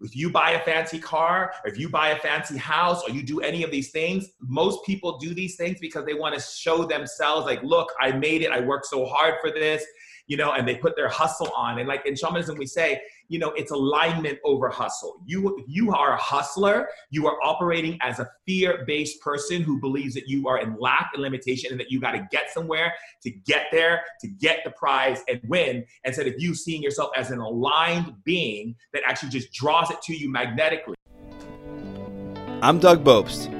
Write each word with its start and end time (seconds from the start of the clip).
if 0.00 0.16
you 0.16 0.30
buy 0.30 0.52
a 0.52 0.60
fancy 0.60 0.98
car, 0.98 1.52
or 1.64 1.70
if 1.70 1.78
you 1.78 1.88
buy 1.88 2.10
a 2.10 2.18
fancy 2.18 2.56
house, 2.56 3.02
or 3.02 3.10
you 3.10 3.22
do 3.22 3.40
any 3.40 3.62
of 3.62 3.70
these 3.70 3.90
things, 3.90 4.30
most 4.40 4.84
people 4.84 5.18
do 5.18 5.34
these 5.34 5.56
things 5.56 5.78
because 5.80 6.04
they 6.06 6.14
want 6.14 6.34
to 6.34 6.40
show 6.40 6.84
themselves, 6.84 7.46
like, 7.46 7.62
look, 7.62 7.92
I 8.00 8.12
made 8.12 8.42
it. 8.42 8.50
I 8.50 8.60
worked 8.60 8.86
so 8.86 9.04
hard 9.04 9.34
for 9.40 9.50
this 9.50 9.84
you 10.30 10.36
know, 10.36 10.52
and 10.52 10.66
they 10.66 10.76
put 10.76 10.94
their 10.94 11.08
hustle 11.08 11.50
on. 11.56 11.80
And 11.80 11.88
like 11.88 12.06
in 12.06 12.14
shamanism, 12.14 12.56
we 12.56 12.64
say, 12.64 13.02
you 13.26 13.40
know, 13.40 13.50
it's 13.50 13.72
alignment 13.72 14.38
over 14.44 14.68
hustle. 14.68 15.20
You 15.26 15.64
you 15.66 15.92
are 15.92 16.12
a 16.12 16.16
hustler. 16.16 16.88
You 17.10 17.26
are 17.26 17.36
operating 17.42 17.98
as 18.00 18.20
a 18.20 18.30
fear-based 18.46 19.20
person 19.20 19.60
who 19.60 19.80
believes 19.80 20.14
that 20.14 20.28
you 20.28 20.46
are 20.46 20.60
in 20.60 20.76
lack 20.78 21.10
and 21.14 21.22
limitation, 21.22 21.72
and 21.72 21.80
that 21.80 21.90
you 21.90 22.00
got 22.00 22.12
to 22.12 22.28
get 22.30 22.48
somewhere 22.52 22.94
to 23.22 23.30
get 23.30 23.66
there, 23.72 24.02
to 24.20 24.28
get 24.28 24.60
the 24.64 24.70
prize 24.70 25.20
and 25.28 25.40
win. 25.48 25.84
Instead 26.04 26.28
of 26.28 26.34
you 26.38 26.54
seeing 26.54 26.80
yourself 26.80 27.10
as 27.16 27.32
an 27.32 27.40
aligned 27.40 28.14
being 28.22 28.76
that 28.92 29.02
actually 29.04 29.30
just 29.30 29.52
draws 29.52 29.90
it 29.90 30.00
to 30.02 30.16
you 30.16 30.30
magnetically. 30.30 30.94
I'm 32.62 32.78
Doug 32.78 33.02
Bopst 33.02 33.59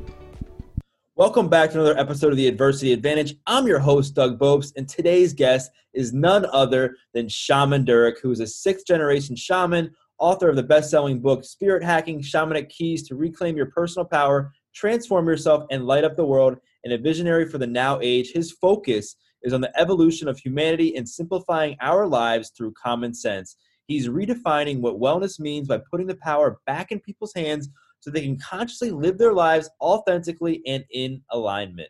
Welcome 1.21 1.49
back 1.49 1.69
to 1.69 1.79
another 1.79 1.99
episode 1.99 2.31
of 2.31 2.37
the 2.37 2.47
Adversity 2.47 2.93
Advantage. 2.93 3.35
I'm 3.45 3.67
your 3.67 3.77
host, 3.77 4.15
Doug 4.15 4.39
Bopst, 4.39 4.73
and 4.75 4.89
today's 4.89 5.33
guest 5.33 5.69
is 5.93 6.13
none 6.13 6.47
other 6.51 6.95
than 7.13 7.29
Shaman 7.29 7.85
Durek, 7.85 8.19
who 8.23 8.31
is 8.31 8.39
a 8.39 8.47
sixth 8.47 8.87
generation 8.87 9.35
shaman, 9.35 9.91
author 10.17 10.49
of 10.49 10.55
the 10.55 10.63
best 10.63 10.89
selling 10.89 11.19
book, 11.19 11.45
Spirit 11.45 11.83
Hacking 11.83 12.23
Shamanic 12.23 12.69
Keys 12.69 13.07
to 13.07 13.15
Reclaim 13.15 13.55
Your 13.55 13.67
Personal 13.67 14.07
Power, 14.07 14.51
Transform 14.73 15.27
Yourself, 15.27 15.63
and 15.69 15.85
Light 15.85 16.03
Up 16.03 16.15
the 16.15 16.25
World, 16.25 16.57
and 16.85 16.91
a 16.91 16.97
visionary 16.97 17.47
for 17.47 17.59
the 17.59 17.67
now 17.67 17.99
age. 18.01 18.31
His 18.33 18.51
focus 18.53 19.15
is 19.43 19.53
on 19.53 19.61
the 19.61 19.79
evolution 19.79 20.27
of 20.27 20.39
humanity 20.39 20.95
and 20.95 21.07
simplifying 21.07 21.77
our 21.81 22.07
lives 22.07 22.51
through 22.57 22.73
common 22.83 23.13
sense. 23.13 23.57
He's 23.85 24.07
redefining 24.07 24.79
what 24.79 24.99
wellness 24.99 25.39
means 25.39 25.67
by 25.67 25.81
putting 25.91 26.07
the 26.07 26.15
power 26.15 26.59
back 26.65 26.91
in 26.91 26.99
people's 26.99 27.35
hands 27.35 27.69
so 28.01 28.09
they 28.09 28.21
can 28.21 28.37
consciously 28.37 28.91
live 28.91 29.17
their 29.17 29.33
lives 29.33 29.69
authentically 29.79 30.61
and 30.65 30.83
in 30.91 31.21
alignment. 31.31 31.89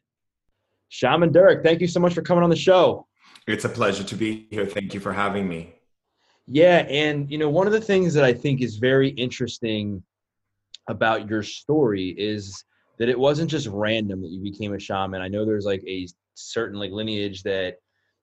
Shaman 0.89 1.31
Durek, 1.31 1.63
thank 1.63 1.81
you 1.81 1.87
so 1.87 1.99
much 1.99 2.13
for 2.13 2.21
coming 2.21 2.43
on 2.43 2.49
the 2.49 2.55
show. 2.55 3.07
It's 3.47 3.65
a 3.65 3.69
pleasure 3.69 4.03
to 4.03 4.15
be 4.15 4.47
here. 4.51 4.65
Thank 4.65 4.93
you 4.93 4.99
for 4.99 5.13
having 5.13 5.47
me. 5.47 5.73
Yeah, 6.47 6.79
and 6.89 7.31
you 7.31 7.37
know, 7.37 7.49
one 7.49 7.65
of 7.65 7.73
the 7.73 7.81
things 7.81 8.13
that 8.13 8.25
I 8.25 8.33
think 8.33 8.61
is 8.61 8.75
very 8.75 9.09
interesting 9.09 10.03
about 10.89 11.29
your 11.29 11.43
story 11.43 12.09
is 12.17 12.63
that 12.99 13.07
it 13.07 13.17
wasn't 13.17 13.49
just 13.49 13.67
random 13.67 14.21
that 14.21 14.29
you 14.29 14.43
became 14.43 14.73
a 14.73 14.79
shaman. 14.79 15.21
I 15.21 15.29
know 15.29 15.45
there's 15.45 15.65
like 15.65 15.83
a 15.87 16.07
certain 16.33 16.77
like 16.77 16.91
lineage 16.91 17.41
that 17.43 17.75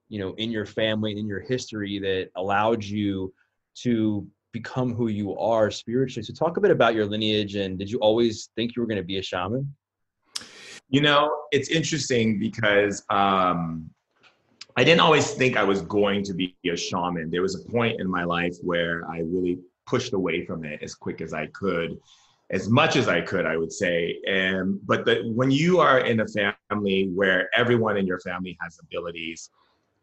you 0.09 0.19
know 0.19 0.35
in 0.35 0.51
your 0.51 0.65
family 0.65 1.11
and 1.11 1.19
in 1.19 1.27
your 1.27 1.39
history 1.39 1.97
that 1.99 2.29
allowed 2.35 2.83
you 2.83 3.33
to 3.81 4.27
become 4.51 4.93
who 4.93 5.07
you 5.07 5.37
are 5.37 5.69
spiritually. 5.71 6.23
So 6.23 6.33
talk 6.33 6.57
a 6.57 6.61
bit 6.61 6.71
about 6.71 6.95
your 6.95 7.05
lineage 7.05 7.55
and 7.55 7.77
did 7.77 7.89
you 7.89 7.99
always 7.99 8.49
think 8.55 8.75
you 8.75 8.81
were 8.81 8.87
going 8.87 8.97
to 8.97 9.03
be 9.03 9.17
a 9.17 9.23
shaman? 9.23 9.73
You 10.89 11.01
know, 11.01 11.43
it's 11.51 11.69
interesting 11.69 12.39
because 12.39 13.03
um, 13.09 13.89
I 14.75 14.83
didn't 14.83 15.01
always 15.01 15.31
think 15.33 15.55
I 15.55 15.63
was 15.63 15.81
going 15.83 16.23
to 16.23 16.33
be 16.33 16.55
a 16.65 16.75
shaman. 16.75 17.29
There 17.29 17.41
was 17.41 17.55
a 17.55 17.69
point 17.69 17.99
in 17.99 18.09
my 18.09 18.23
life 18.23 18.55
where 18.61 19.03
I 19.09 19.19
really 19.19 19.59
pushed 19.85 20.13
away 20.13 20.45
from 20.45 20.63
it 20.65 20.81
as 20.81 20.95
quick 20.95 21.21
as 21.21 21.33
I 21.33 21.47
could, 21.47 21.99
as 22.49 22.69
much 22.69 22.95
as 22.95 23.07
I 23.07 23.21
could, 23.21 23.45
I 23.45 23.57
would 23.57 23.71
say. 23.71 24.19
And 24.27 24.79
but 24.85 25.05
the, 25.05 25.31
when 25.35 25.51
you 25.51 25.79
are 25.79 25.99
in 25.99 26.21
a 26.21 26.27
family 26.27 27.09
where 27.13 27.49
everyone 27.55 27.97
in 27.97 28.07
your 28.07 28.19
family 28.19 28.57
has 28.61 28.79
abilities, 28.81 29.49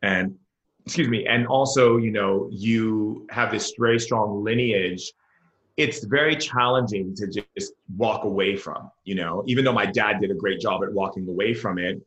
and 0.03 0.37
excuse 0.86 1.08
me, 1.08 1.26
and 1.26 1.47
also, 1.48 1.97
you 1.97 2.12
know, 2.12 2.48
you 2.52 3.26
have 3.30 3.50
this 3.50 3.74
very 3.76 3.98
strong 3.98 4.44
lineage, 4.44 5.12
it's 5.76 6.04
very 6.04 6.36
challenging 6.36 7.14
to 7.16 7.26
just 7.26 7.72
walk 7.97 8.24
away 8.24 8.56
from, 8.56 8.91
you 9.04 9.16
know, 9.16 9.42
even 9.46 9.64
though 9.64 9.72
my 9.72 9.84
dad 9.84 10.20
did 10.20 10.30
a 10.30 10.34
great 10.34 10.60
job 10.60 10.82
at 10.84 10.92
walking 10.92 11.28
away 11.28 11.52
from 11.52 11.78
it. 11.78 12.00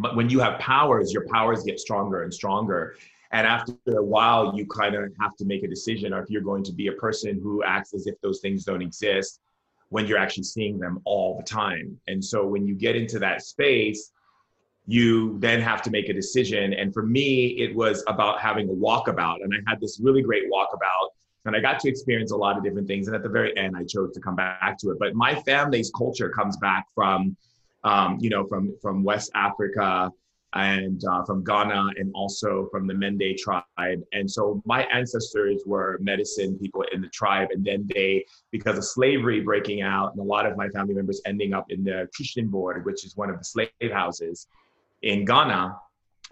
But 0.00 0.16
when 0.16 0.30
you 0.30 0.40
have 0.40 0.58
powers, 0.58 1.12
your 1.12 1.26
powers 1.28 1.62
get 1.62 1.78
stronger 1.78 2.22
and 2.22 2.32
stronger. 2.32 2.96
And 3.32 3.46
after 3.46 3.74
a 3.88 4.02
while, 4.02 4.56
you 4.56 4.66
kind 4.66 4.94
of 4.94 5.12
have 5.20 5.36
to 5.36 5.44
make 5.44 5.62
a 5.62 5.68
decision 5.68 6.12
if 6.14 6.28
you're 6.30 6.42
going 6.42 6.64
to 6.64 6.72
be 6.72 6.88
a 6.88 6.92
person 6.92 7.38
who 7.40 7.62
acts 7.62 7.94
as 7.94 8.06
if 8.06 8.18
those 8.22 8.40
things 8.40 8.64
don't 8.64 8.82
exist 8.82 9.40
when 9.90 10.06
you're 10.06 10.18
actually 10.18 10.44
seeing 10.44 10.78
them 10.78 11.00
all 11.04 11.36
the 11.36 11.44
time. 11.44 12.00
And 12.08 12.24
so 12.24 12.46
when 12.46 12.66
you 12.66 12.74
get 12.74 12.96
into 12.96 13.18
that 13.18 13.42
space, 13.42 14.10
you 14.86 15.38
then 15.38 15.60
have 15.60 15.82
to 15.82 15.90
make 15.90 16.08
a 16.08 16.12
decision. 16.12 16.72
And 16.72 16.92
for 16.92 17.04
me, 17.04 17.48
it 17.58 17.74
was 17.74 18.02
about 18.08 18.40
having 18.40 18.68
a 18.68 18.72
walkabout. 18.72 19.42
And 19.42 19.52
I 19.54 19.70
had 19.70 19.80
this 19.80 20.00
really 20.02 20.22
great 20.22 20.50
walkabout. 20.50 21.10
And 21.46 21.56
I 21.56 21.60
got 21.60 21.80
to 21.80 21.88
experience 21.88 22.32
a 22.32 22.36
lot 22.36 22.58
of 22.58 22.64
different 22.64 22.86
things. 22.86 23.06
And 23.06 23.16
at 23.16 23.22
the 23.22 23.28
very 23.28 23.56
end, 23.56 23.74
I 23.76 23.84
chose 23.84 24.12
to 24.12 24.20
come 24.20 24.36
back 24.36 24.76
to 24.78 24.90
it. 24.90 24.98
But 24.98 25.14
my 25.14 25.34
family's 25.42 25.90
culture 25.96 26.28
comes 26.28 26.56
back 26.58 26.86
from, 26.94 27.36
um, 27.84 28.18
you 28.20 28.28
know, 28.28 28.46
from 28.46 28.76
from 28.82 29.04
West 29.04 29.30
Africa 29.34 30.12
and 30.54 31.04
uh, 31.04 31.24
from 31.24 31.44
Ghana 31.44 31.90
and 31.96 32.10
also 32.14 32.68
from 32.70 32.86
the 32.86 32.94
Mende 32.94 33.36
tribe. 33.38 34.00
And 34.12 34.30
so 34.30 34.60
my 34.66 34.82
ancestors 34.84 35.62
were 35.64 35.98
medicine 36.00 36.58
people 36.58 36.84
in 36.92 37.00
the 37.00 37.08
tribe. 37.08 37.48
And 37.52 37.64
then 37.64 37.88
they, 37.94 38.24
because 38.50 38.76
of 38.76 38.84
slavery 38.84 39.40
breaking 39.40 39.82
out 39.82 40.12
and 40.12 40.20
a 40.20 40.24
lot 40.24 40.46
of 40.46 40.56
my 40.56 40.68
family 40.68 40.94
members 40.94 41.20
ending 41.24 41.54
up 41.54 41.66
in 41.70 41.84
the 41.84 42.08
Christiansborg, 42.18 42.84
which 42.84 43.04
is 43.04 43.16
one 43.16 43.30
of 43.30 43.38
the 43.38 43.44
slave 43.44 43.92
houses, 43.92 44.48
in 45.02 45.24
Ghana, 45.24 45.76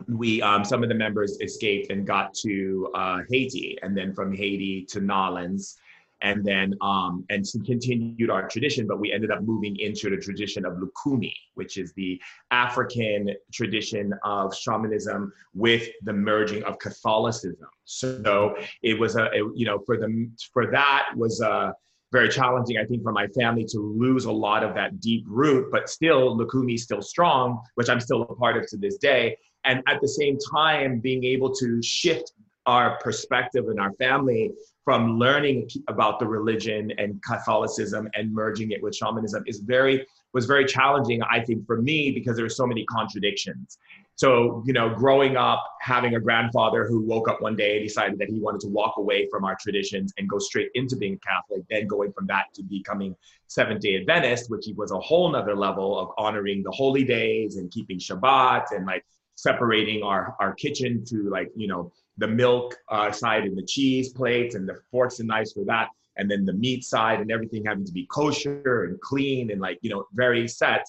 we 0.06 0.40
um, 0.42 0.64
some 0.64 0.82
of 0.82 0.88
the 0.88 0.94
members 0.94 1.38
escaped 1.40 1.90
and 1.90 2.06
got 2.06 2.34
to 2.34 2.90
uh, 2.94 3.20
Haiti, 3.28 3.78
and 3.82 3.96
then 3.96 4.14
from 4.14 4.32
Haiti 4.32 4.84
to 4.90 5.00
Nolens, 5.00 5.76
and 6.22 6.44
then 6.44 6.74
um, 6.80 7.24
and 7.30 7.44
continued 7.66 8.30
our 8.30 8.48
tradition. 8.48 8.86
But 8.86 9.00
we 9.00 9.12
ended 9.12 9.30
up 9.30 9.42
moving 9.42 9.76
into 9.78 10.10
the 10.10 10.16
tradition 10.16 10.64
of 10.64 10.74
Lukumi, 10.74 11.34
which 11.54 11.78
is 11.78 11.92
the 11.94 12.20
African 12.50 13.34
tradition 13.52 14.14
of 14.24 14.54
shamanism 14.56 15.32
with 15.54 15.88
the 16.04 16.12
merging 16.12 16.62
of 16.64 16.78
Catholicism. 16.78 17.68
So 17.84 18.56
it 18.82 18.98
was 18.98 19.16
a 19.16 19.24
it, 19.32 19.44
you 19.54 19.66
know 19.66 19.80
for 19.84 19.96
the 19.96 20.30
for 20.52 20.70
that 20.70 21.08
was 21.16 21.40
a 21.40 21.74
very 22.10 22.28
challenging, 22.28 22.78
I 22.78 22.84
think, 22.84 23.02
for 23.02 23.12
my 23.12 23.26
family 23.28 23.64
to 23.66 23.78
lose 23.78 24.24
a 24.24 24.32
lot 24.32 24.64
of 24.64 24.74
that 24.74 25.00
deep 25.00 25.24
root, 25.26 25.70
but 25.70 25.88
still 25.88 26.38
Lukumi 26.38 26.78
still 26.78 27.02
strong, 27.02 27.60
which 27.74 27.88
I'm 27.88 28.00
still 28.00 28.22
a 28.22 28.34
part 28.34 28.56
of 28.56 28.66
to 28.68 28.76
this 28.76 28.96
day. 28.96 29.36
And 29.64 29.82
at 29.86 30.00
the 30.00 30.08
same 30.08 30.38
time, 30.52 31.00
being 31.00 31.24
able 31.24 31.54
to 31.56 31.82
shift 31.82 32.32
our 32.64 32.98
perspective 32.98 33.66
in 33.70 33.78
our 33.78 33.92
family 33.94 34.52
from 34.84 35.18
learning 35.18 35.68
about 35.88 36.18
the 36.18 36.26
religion 36.26 36.90
and 36.96 37.22
Catholicism 37.22 38.08
and 38.14 38.32
merging 38.32 38.70
it 38.70 38.82
with 38.82 38.94
shamanism 38.94 39.42
is 39.46 39.60
very 39.60 40.06
was 40.32 40.46
very 40.46 40.64
challenging, 40.64 41.22
I 41.22 41.40
think, 41.40 41.66
for 41.66 41.80
me 41.80 42.10
because 42.10 42.36
there 42.36 42.44
were 42.44 42.50
so 42.50 42.66
many 42.66 42.84
contradictions. 42.84 43.78
So, 44.18 44.64
you 44.66 44.72
know, 44.72 44.92
growing 44.92 45.36
up, 45.36 45.64
having 45.80 46.16
a 46.16 46.20
grandfather 46.20 46.84
who 46.84 47.02
woke 47.02 47.28
up 47.28 47.40
one 47.40 47.54
day 47.54 47.76
and 47.76 47.86
decided 47.86 48.18
that 48.18 48.28
he 48.28 48.40
wanted 48.40 48.60
to 48.62 48.66
walk 48.66 48.96
away 48.96 49.28
from 49.30 49.44
our 49.44 49.56
traditions 49.60 50.12
and 50.18 50.28
go 50.28 50.40
straight 50.40 50.70
into 50.74 50.96
being 50.96 51.14
a 51.14 51.18
Catholic, 51.18 51.62
then 51.70 51.86
going 51.86 52.12
from 52.12 52.26
that 52.26 52.46
to 52.54 52.64
becoming 52.64 53.14
Seventh 53.46 53.80
day 53.80 53.94
Adventist, 53.94 54.50
which 54.50 54.66
was 54.74 54.90
a 54.90 54.98
whole 54.98 55.30
nother 55.30 55.54
level 55.54 55.96
of 55.96 56.10
honoring 56.18 56.64
the 56.64 56.70
holy 56.72 57.04
days 57.04 57.58
and 57.58 57.70
keeping 57.70 58.00
Shabbat 58.00 58.72
and 58.72 58.84
like 58.86 59.06
separating 59.36 60.02
our, 60.02 60.34
our 60.40 60.52
kitchen 60.52 61.04
to 61.04 61.30
like, 61.30 61.52
you 61.54 61.68
know, 61.68 61.92
the 62.16 62.26
milk 62.26 62.74
uh, 62.88 63.12
side 63.12 63.44
and 63.44 63.56
the 63.56 63.62
cheese 63.62 64.08
plates 64.08 64.56
and 64.56 64.68
the 64.68 64.80
forks 64.90 65.20
and 65.20 65.28
knives 65.28 65.52
for 65.52 65.64
that 65.66 65.90
and 66.16 66.28
then 66.28 66.44
the 66.44 66.52
meat 66.52 66.82
side 66.82 67.20
and 67.20 67.30
everything 67.30 67.64
having 67.64 67.84
to 67.84 67.92
be 67.92 68.04
kosher 68.06 68.86
and 68.86 69.00
clean 69.00 69.52
and 69.52 69.60
like 69.60 69.78
you 69.80 69.90
know 69.90 70.04
very 70.12 70.48
set 70.48 70.84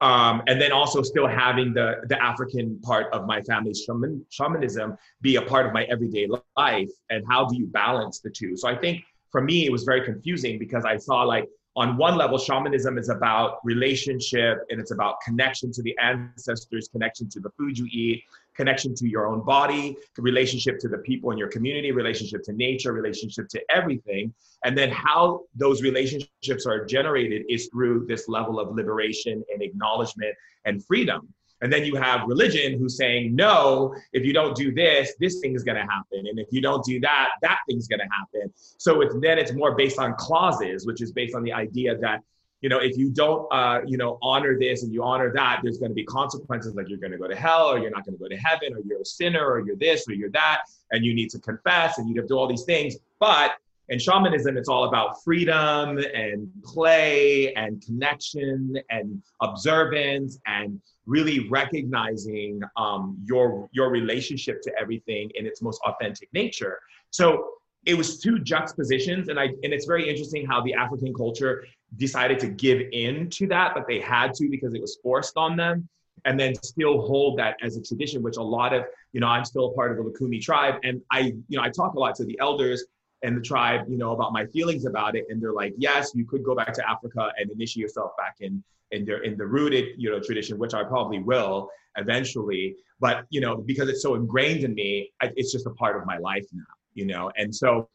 um, 0.00 0.42
and 0.46 0.60
then 0.60 0.72
also 0.72 1.02
still 1.02 1.26
having 1.26 1.72
the 1.74 1.96
the 2.08 2.22
african 2.22 2.78
part 2.80 3.12
of 3.12 3.26
my 3.26 3.40
family's 3.42 3.82
shaman, 3.84 4.24
shamanism 4.30 4.96
be 5.20 5.36
a 5.36 5.42
part 5.42 5.66
of 5.66 5.72
my 5.72 5.84
everyday 5.84 6.28
life 6.56 6.90
and 7.10 7.24
how 7.28 7.44
do 7.46 7.56
you 7.56 7.66
balance 7.66 8.20
the 8.20 8.30
two? 8.30 8.56
So 8.56 8.68
i 8.68 8.76
think 8.76 9.04
for 9.30 9.40
me 9.40 9.66
it 9.66 9.72
was 9.72 9.84
very 9.84 10.04
confusing 10.04 10.58
because 10.58 10.84
i 10.84 10.96
saw 10.96 11.22
like 11.22 11.48
on 11.76 11.96
one 11.96 12.16
level 12.16 12.36
shamanism 12.36 12.98
is 12.98 13.08
about 13.08 13.58
relationship 13.64 14.58
and 14.70 14.80
it's 14.80 14.90
about 14.90 15.20
connection 15.24 15.70
to 15.72 15.82
the 15.82 15.96
ancestors 15.98 16.88
connection 16.88 17.28
to 17.30 17.40
the 17.40 17.50
food 17.50 17.78
you 17.78 17.86
eat 17.90 18.24
connection 18.56 18.94
to 18.94 19.08
your 19.08 19.26
own 19.26 19.44
body, 19.44 19.96
relationship 20.18 20.78
to 20.80 20.88
the 20.88 20.98
people 20.98 21.30
in 21.30 21.38
your 21.38 21.48
community, 21.48 21.92
relationship 21.92 22.42
to 22.44 22.52
nature, 22.52 22.92
relationship 22.92 23.48
to 23.48 23.60
everything. 23.70 24.32
And 24.64 24.76
then 24.76 24.90
how 24.90 25.42
those 25.54 25.82
relationships 25.82 26.66
are 26.66 26.84
generated 26.84 27.44
is 27.48 27.68
through 27.72 28.06
this 28.06 28.28
level 28.28 28.60
of 28.60 28.74
liberation 28.74 29.42
and 29.52 29.62
acknowledgement 29.62 30.34
and 30.64 30.84
freedom. 30.84 31.32
And 31.62 31.72
then 31.72 31.84
you 31.84 31.94
have 31.96 32.26
religion 32.26 32.78
who's 32.78 32.96
saying, 32.96 33.34
no, 33.34 33.94
if 34.12 34.24
you 34.24 34.32
don't 34.32 34.56
do 34.56 34.72
this, 34.72 35.12
this 35.20 35.40
thing 35.40 35.54
is 35.54 35.62
going 35.62 35.76
to 35.76 35.82
happen. 35.82 36.26
And 36.26 36.38
if 36.38 36.46
you 36.50 36.62
don't 36.62 36.84
do 36.84 37.00
that, 37.00 37.30
that 37.42 37.58
thing's 37.68 37.86
going 37.86 38.00
to 38.00 38.08
happen. 38.18 38.52
So 38.56 39.02
it's 39.02 39.14
then 39.20 39.38
it's 39.38 39.52
more 39.52 39.74
based 39.74 39.98
on 39.98 40.14
clauses, 40.18 40.86
which 40.86 41.02
is 41.02 41.12
based 41.12 41.34
on 41.34 41.42
the 41.42 41.52
idea 41.52 41.98
that, 41.98 42.20
you 42.60 42.68
know, 42.68 42.78
if 42.78 42.96
you 42.96 43.08
don't, 43.08 43.46
uh, 43.50 43.80
you 43.86 43.96
know, 43.96 44.18
honor 44.20 44.58
this 44.58 44.82
and 44.82 44.92
you 44.92 45.02
honor 45.02 45.32
that, 45.34 45.60
there's 45.62 45.78
going 45.78 45.90
to 45.90 45.94
be 45.94 46.04
consequences 46.04 46.74
like 46.74 46.88
you're 46.88 46.98
going 46.98 47.12
to 47.12 47.18
go 47.18 47.26
to 47.26 47.36
hell 47.36 47.68
or 47.68 47.78
you're 47.78 47.90
not 47.90 48.04
going 48.04 48.16
to 48.16 48.22
go 48.22 48.28
to 48.28 48.36
heaven 48.36 48.74
or 48.74 48.80
you're 48.84 49.00
a 49.00 49.04
sinner 49.04 49.46
or 49.46 49.60
you're 49.60 49.76
this 49.76 50.06
or 50.08 50.12
you're 50.12 50.30
that. 50.30 50.62
And 50.92 51.04
you 51.04 51.14
need 51.14 51.30
to 51.30 51.38
confess 51.38 51.98
and 51.98 52.08
you 52.08 52.16
have 52.16 52.24
to 52.24 52.34
do 52.34 52.38
all 52.38 52.48
these 52.48 52.64
things. 52.64 52.96
But 53.18 53.52
in 53.88 53.98
shamanism, 53.98 54.56
it's 54.56 54.68
all 54.68 54.84
about 54.84 55.22
freedom 55.24 55.98
and 55.98 56.48
play 56.62 57.52
and 57.54 57.82
connection 57.84 58.76
and 58.90 59.22
observance 59.40 60.38
and 60.46 60.80
really 61.06 61.48
recognizing 61.48 62.60
um, 62.76 63.16
your 63.24 63.68
your 63.72 63.90
relationship 63.90 64.62
to 64.62 64.72
everything 64.78 65.30
in 65.34 65.44
its 65.44 65.60
most 65.60 65.80
authentic 65.84 66.28
nature. 66.32 66.78
So 67.10 67.48
it 67.84 67.94
was 67.94 68.20
two 68.20 68.38
juxtapositions, 68.38 69.28
and 69.28 69.40
I 69.40 69.46
and 69.64 69.72
it's 69.72 69.86
very 69.86 70.08
interesting 70.08 70.46
how 70.46 70.62
the 70.62 70.74
African 70.74 71.12
culture 71.12 71.64
decided 71.96 72.38
to 72.40 72.48
give 72.48 72.80
in 72.92 73.28
to 73.30 73.46
that, 73.48 73.74
but 73.74 73.86
they 73.86 74.00
had 74.00 74.34
to 74.34 74.48
because 74.48 74.74
it 74.74 74.80
was 74.80 74.98
forced 75.02 75.36
on 75.36 75.56
them, 75.56 75.88
and 76.24 76.38
then 76.38 76.54
still 76.62 77.00
hold 77.00 77.38
that 77.38 77.56
as 77.62 77.76
a 77.76 77.82
tradition, 77.82 78.22
which 78.22 78.36
a 78.36 78.42
lot 78.42 78.72
of 78.72 78.84
you 79.12 79.20
know 79.20 79.26
I'm 79.26 79.44
still 79.44 79.66
a 79.66 79.72
part 79.72 79.90
of 79.90 79.96
the 79.96 80.10
Lukumi 80.10 80.40
tribe, 80.40 80.76
and 80.84 81.00
I 81.10 81.34
you 81.48 81.56
know 81.56 81.62
I 81.62 81.70
talk 81.70 81.94
a 81.94 81.98
lot 81.98 82.14
to 82.16 82.24
the 82.24 82.38
elders 82.40 82.84
and 83.22 83.36
the 83.36 83.40
tribe, 83.40 83.84
you 83.88 83.98
know, 83.98 84.12
about 84.12 84.32
my 84.32 84.46
feelings 84.46 84.86
about 84.86 85.14
it. 85.14 85.26
And 85.28 85.42
they're 85.42 85.52
like, 85.52 85.74
yes, 85.76 86.12
you 86.14 86.24
could 86.24 86.42
go 86.42 86.54
back 86.54 86.72
to 86.72 86.88
Africa 86.88 87.30
and 87.36 87.50
initiate 87.50 87.82
yourself 87.82 88.12
back 88.16 88.36
in 88.40 88.62
in 88.92 89.04
the 89.04 89.20
in 89.22 89.36
the 89.36 89.46
rooted, 89.46 89.94
you 89.98 90.10
know, 90.10 90.20
tradition, 90.20 90.58
which 90.58 90.74
I 90.74 90.84
probably 90.84 91.20
will 91.20 91.70
eventually. 91.96 92.76
But 92.98 93.26
you 93.30 93.40
know, 93.40 93.56
because 93.56 93.88
it's 93.88 94.02
so 94.02 94.14
ingrained 94.14 94.64
in 94.64 94.74
me, 94.74 95.12
I, 95.20 95.30
it's 95.36 95.52
just 95.52 95.66
a 95.66 95.70
part 95.70 95.96
of 95.96 96.06
my 96.06 96.18
life 96.18 96.46
now, 96.52 96.64
you 96.94 97.06
know. 97.06 97.30
And 97.36 97.54
so 97.54 97.88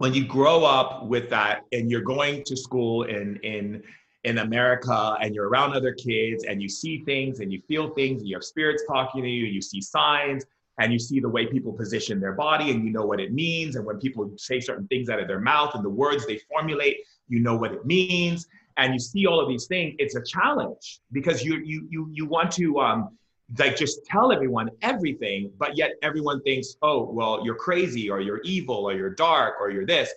when 0.00 0.14
you 0.14 0.24
grow 0.24 0.64
up 0.64 1.04
with 1.04 1.28
that 1.28 1.66
and 1.72 1.90
you're 1.90 2.00
going 2.00 2.42
to 2.42 2.56
school 2.56 3.02
in 3.02 3.36
in 3.42 3.82
in 4.24 4.38
America 4.38 5.14
and 5.20 5.34
you're 5.34 5.50
around 5.50 5.74
other 5.74 5.92
kids 5.92 6.44
and 6.44 6.62
you 6.62 6.70
see 6.70 7.04
things 7.04 7.40
and 7.40 7.52
you 7.52 7.60
feel 7.68 7.90
things 7.90 8.20
and 8.20 8.28
you 8.28 8.34
have 8.34 8.42
spirits 8.42 8.82
talking 8.88 9.22
to 9.22 9.28
you 9.28 9.44
and 9.44 9.54
you 9.54 9.60
see 9.60 9.78
signs 9.78 10.46
and 10.78 10.90
you 10.90 10.98
see 10.98 11.20
the 11.20 11.28
way 11.28 11.44
people 11.44 11.70
position 11.70 12.18
their 12.18 12.32
body 12.32 12.70
and 12.70 12.82
you 12.82 12.90
know 12.90 13.04
what 13.04 13.20
it 13.20 13.34
means. 13.34 13.76
And 13.76 13.84
when 13.84 13.98
people 13.98 14.32
say 14.38 14.58
certain 14.58 14.86
things 14.86 15.10
out 15.10 15.20
of 15.20 15.28
their 15.28 15.38
mouth 15.38 15.74
and 15.74 15.84
the 15.84 15.90
words 15.90 16.26
they 16.26 16.40
formulate 16.50 16.96
you 17.28 17.40
know 17.40 17.56
what 17.56 17.70
it 17.70 17.84
means. 17.84 18.48
And 18.78 18.94
you 18.94 18.98
see 18.98 19.26
all 19.26 19.38
of 19.38 19.50
these 19.50 19.66
things 19.66 19.96
it's 19.98 20.16
a 20.16 20.22
challenge 20.22 21.00
because 21.12 21.44
you 21.44 21.58
you 21.58 21.86
you 21.90 22.08
you 22.10 22.24
want 22.24 22.50
to 22.52 22.80
um 22.80 23.18
like 23.58 23.76
just 23.76 24.04
tell 24.06 24.32
everyone 24.32 24.70
everything 24.82 25.50
but 25.58 25.76
yet 25.76 25.92
everyone 26.02 26.40
thinks 26.42 26.76
oh 26.82 27.02
well 27.10 27.44
you're 27.44 27.54
crazy 27.54 28.08
or 28.08 28.20
you're 28.20 28.40
evil 28.42 28.88
or 28.88 28.94
you're 28.94 29.14
dark 29.14 29.54
or 29.60 29.70
you're 29.70 29.86
this 29.86 30.12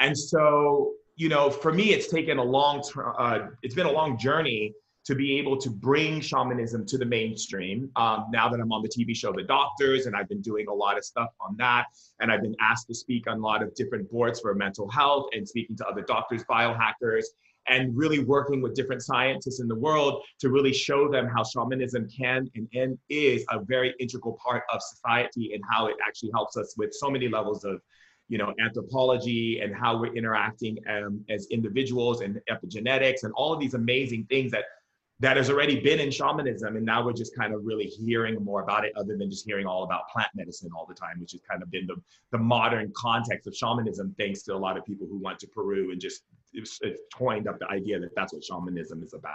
and 0.00 0.16
so 0.16 0.92
you 1.16 1.28
know 1.28 1.50
for 1.50 1.72
me 1.72 1.92
it's 1.92 2.08
taken 2.08 2.38
a 2.38 2.42
long 2.42 2.82
uh, 3.18 3.46
it's 3.62 3.74
been 3.74 3.86
a 3.86 3.92
long 3.92 4.18
journey 4.18 4.72
to 5.04 5.14
be 5.14 5.38
able 5.38 5.56
to 5.58 5.70
bring 5.70 6.20
shamanism 6.20 6.86
to 6.86 6.96
the 6.96 7.04
mainstream. 7.04 7.90
Um, 7.96 8.26
now 8.32 8.48
that 8.48 8.58
I'm 8.58 8.72
on 8.72 8.82
the 8.82 8.88
TV 8.88 9.14
show 9.14 9.32
The 9.32 9.42
Doctors, 9.42 10.06
and 10.06 10.16
I've 10.16 10.28
been 10.28 10.40
doing 10.40 10.66
a 10.68 10.72
lot 10.72 10.96
of 10.96 11.04
stuff 11.04 11.28
on 11.40 11.56
that, 11.58 11.86
and 12.20 12.32
I've 12.32 12.40
been 12.40 12.56
asked 12.58 12.86
to 12.88 12.94
speak 12.94 13.28
on 13.28 13.38
a 13.38 13.42
lot 13.42 13.62
of 13.62 13.74
different 13.74 14.10
boards 14.10 14.40
for 14.40 14.54
mental 14.54 14.88
health 14.88 15.28
and 15.32 15.46
speaking 15.46 15.76
to 15.76 15.86
other 15.86 16.00
doctors, 16.00 16.42
biohackers, 16.44 17.24
and 17.68 17.96
really 17.96 18.18
working 18.18 18.60
with 18.60 18.74
different 18.74 19.02
scientists 19.02 19.60
in 19.60 19.68
the 19.68 19.74
world 19.74 20.22
to 20.40 20.50
really 20.50 20.72
show 20.72 21.08
them 21.08 21.26
how 21.26 21.42
shamanism 21.42 22.08
can 22.08 22.48
and, 22.54 22.68
and 22.74 22.98
is 23.08 23.44
a 23.50 23.60
very 23.60 23.94
integral 23.98 24.38
part 24.44 24.64
of 24.72 24.80
society 24.82 25.54
and 25.54 25.62
how 25.70 25.86
it 25.86 25.96
actually 26.06 26.30
helps 26.32 26.56
us 26.56 26.74
with 26.76 26.92
so 26.92 27.10
many 27.10 27.28
levels 27.28 27.64
of 27.64 27.80
you 28.28 28.38
know 28.38 28.54
anthropology 28.58 29.60
and 29.60 29.74
how 29.74 29.98
we're 29.98 30.14
interacting 30.14 30.78
um, 30.88 31.24
as 31.28 31.46
individuals 31.50 32.22
and 32.22 32.40
epigenetics 32.50 33.24
and 33.24 33.32
all 33.34 33.52
of 33.52 33.60
these 33.60 33.74
amazing 33.74 34.26
things 34.30 34.50
that 34.50 34.64
that 35.20 35.36
has 35.36 35.48
already 35.48 35.80
been 35.80 36.00
in 36.00 36.10
shamanism. 36.10 36.76
And 36.76 36.84
now 36.84 37.04
we're 37.04 37.12
just 37.12 37.36
kind 37.36 37.54
of 37.54 37.64
really 37.64 37.86
hearing 37.86 38.34
more 38.42 38.62
about 38.62 38.84
it 38.84 38.92
other 38.96 39.16
than 39.16 39.30
just 39.30 39.46
hearing 39.46 39.64
all 39.66 39.84
about 39.84 40.08
plant 40.08 40.28
medicine 40.34 40.70
all 40.76 40.86
the 40.86 40.94
time 40.94 41.20
which 41.20 41.32
has 41.32 41.40
kind 41.48 41.62
of 41.62 41.70
been 41.70 41.86
the, 41.86 41.96
the 42.32 42.38
modern 42.38 42.92
context 42.96 43.46
of 43.46 43.54
shamanism 43.54 44.14
thanks 44.18 44.42
to 44.42 44.54
a 44.54 44.56
lot 44.56 44.76
of 44.76 44.84
people 44.84 45.06
who 45.06 45.18
went 45.22 45.38
to 45.38 45.46
peru 45.46 45.92
and 45.92 46.00
just 46.00 46.22
it's, 46.54 46.78
it's 46.82 47.00
coined 47.14 47.48
up 47.48 47.58
the 47.58 47.68
idea 47.68 47.98
that 47.98 48.10
that's 48.16 48.32
what 48.32 48.44
shamanism 48.44 49.02
is 49.02 49.14
about 49.14 49.32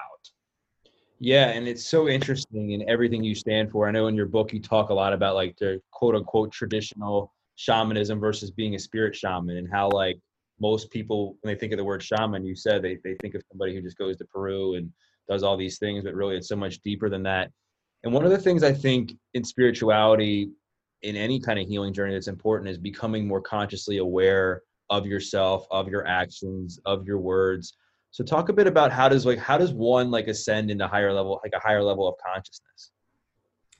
yeah 1.19 1.49
and 1.49 1.67
it's 1.67 1.85
so 1.85 2.07
interesting 2.07 2.71
in 2.71 2.87
everything 2.89 3.23
you 3.23 3.35
stand 3.35 3.71
for 3.71 3.87
i 3.87 3.91
know 3.91 4.07
in 4.07 4.15
your 4.15 4.25
book 4.25 4.53
you 4.53 4.59
talk 4.59 4.89
a 4.89 4.93
lot 4.93 5.13
about 5.13 5.35
like 5.35 5.55
the 5.57 5.81
quote 5.91 6.15
unquote 6.15 6.51
traditional 6.51 7.33
shamanism 7.55 8.19
versus 8.19 8.51
being 8.51 8.75
a 8.75 8.79
spirit 8.79 9.15
shaman 9.15 9.57
and 9.57 9.69
how 9.69 9.89
like 9.89 10.19
most 10.61 10.89
people 10.91 11.37
when 11.41 11.53
they 11.53 11.59
think 11.59 11.73
of 11.73 11.77
the 11.77 11.83
word 11.83 12.01
shaman 12.01 12.45
you 12.45 12.55
said 12.55 12.81
they, 12.81 12.97
they 13.03 13.15
think 13.15 13.35
of 13.35 13.41
somebody 13.51 13.75
who 13.75 13.81
just 13.81 13.97
goes 13.97 14.17
to 14.17 14.25
peru 14.25 14.75
and 14.75 14.91
does 15.29 15.43
all 15.43 15.55
these 15.55 15.77
things, 15.77 16.03
but 16.03 16.15
really 16.15 16.35
it's 16.35 16.49
so 16.49 16.55
much 16.55 16.81
deeper 16.81 17.09
than 17.09 17.23
that. 17.23 17.51
And 18.03 18.11
one 18.11 18.25
of 18.25 18.31
the 18.31 18.37
things 18.37 18.63
I 18.63 18.73
think 18.73 19.13
in 19.35 19.43
spirituality, 19.43 20.49
in 21.03 21.15
any 21.15 21.39
kind 21.39 21.59
of 21.59 21.67
healing 21.67 21.93
journey 21.93 22.13
that's 22.13 22.27
important 22.27 22.69
is 22.69 22.77
becoming 22.77 23.27
more 23.27 23.39
consciously 23.39 23.97
aware 23.97 24.63
of 24.89 25.05
yourself, 25.05 25.65
of 25.71 25.87
your 25.87 26.05
actions, 26.07 26.79
of 26.85 27.05
your 27.05 27.19
words. 27.19 27.77
So 28.11 28.23
talk 28.23 28.49
a 28.49 28.53
bit 28.53 28.67
about 28.67 28.91
how 28.91 29.07
does 29.09 29.25
like 29.25 29.37
how 29.37 29.57
does 29.57 29.73
one 29.73 30.09
like 30.09 30.27
ascend 30.27 30.71
into 30.71 30.87
higher 30.87 31.13
level 31.13 31.39
like 31.43 31.53
a 31.55 31.59
higher 31.59 31.83
level 31.83 32.07
of 32.07 32.15
consciousness? 32.17 32.91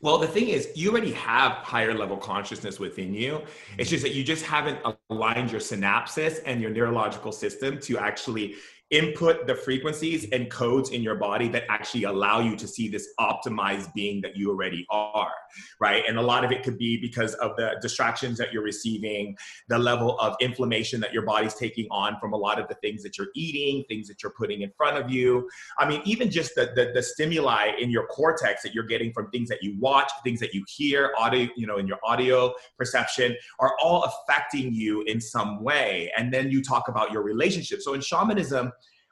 Well, 0.02 0.18
the 0.18 0.28
thing 0.28 0.48
is, 0.48 0.70
you 0.76 0.92
already 0.92 1.12
have 1.12 1.52
higher 1.58 1.94
level 1.94 2.16
consciousness 2.16 2.80
within 2.80 3.14
you. 3.14 3.36
It's 3.36 3.46
mm-hmm. 3.46 3.84
just 3.84 4.04
that 4.04 4.14
you 4.14 4.24
just 4.24 4.46
haven't 4.46 4.80
aligned 5.10 5.52
your 5.52 5.60
synapses 5.60 6.40
and 6.46 6.62
your 6.62 6.72
neurological 6.72 7.34
system 7.34 7.80
to 7.82 7.98
actually 7.98 8.56
input 8.92 9.46
the 9.46 9.54
frequencies 9.54 10.28
and 10.32 10.50
codes 10.50 10.90
in 10.90 11.04
your 11.04 11.16
body 11.16 11.48
that 11.48 11.64
actually 11.70 12.04
allow 12.06 12.40
you 12.40 12.56
to 12.56 12.68
see 12.68 12.88
this 12.88 13.10
optimized 13.20 13.94
being 13.94 14.20
that 14.22 14.36
you 14.36 14.50
already 14.50 14.86
are, 14.90 15.32
right? 15.80 16.04
And 16.08 16.18
a 16.18 16.22
lot 16.22 16.44
of 16.44 16.52
it 16.52 16.64
could 16.64 16.78
be 16.78 17.00
because 17.00 17.36
of 17.36 17.56
the 17.56 17.76
distractions 17.84 18.38
that 18.40 18.52
you're 18.52 18.64
receiving, 18.64 19.38
the 19.68 19.78
level 19.78 20.20
of 20.20 20.36
inflammation 20.42 21.00
that 21.02 21.14
your 21.14 21.22
body's 21.22 21.54
taking 21.54 21.88
on 21.92 22.20
from 22.20 22.34
a 22.34 22.38
lot 22.38 22.60
of 22.60 22.68
the 22.68 22.74
things 22.76 23.04
that 23.04 23.18
you're 23.18 23.28
eating, 23.36 23.84
things 23.88 24.08
that 24.08 24.24
you're 24.24 24.32
putting 24.32 24.62
in 24.62 24.72
front 24.76 24.98
of 24.98 25.12
you. 25.12 25.48
I 25.78 25.88
mean, 25.88 26.02
even 26.06 26.32
just 26.32 26.56
the, 26.56 26.72
the, 26.76 26.92
the 26.94 27.04
stimuli 27.04 27.74
in 27.80 27.92
your 27.92 28.08
cortex 28.08 28.64
that 28.64 28.74
you're 28.74 28.86
getting 28.86 29.14
from 29.14 29.30
things 29.30 29.50
that 29.50 29.62
you 29.62 29.78
watch, 29.80 30.12
things 30.24 30.40
that 30.40 30.56
you 30.56 30.66
hear, 30.68 31.12
audio, 31.16 31.48
you 31.56 31.68
know, 31.68 31.78
in 31.78 31.88
your 31.88 32.00
audio 32.04 32.54
perception 32.76 33.36
are 33.60 33.76
all 33.80 34.04
affecting 34.04 34.74
you 34.74 35.04
in 35.04 35.22
some 35.22 35.64
way. 35.64 36.12
And 36.18 36.34
then 36.34 36.50
you 36.50 36.64
talk 36.64 36.88
about 36.88 37.12
your 37.12 37.22
relationship. 37.22 37.82
So 37.82 37.94
in 37.94 38.02
shamanism, 38.02 38.72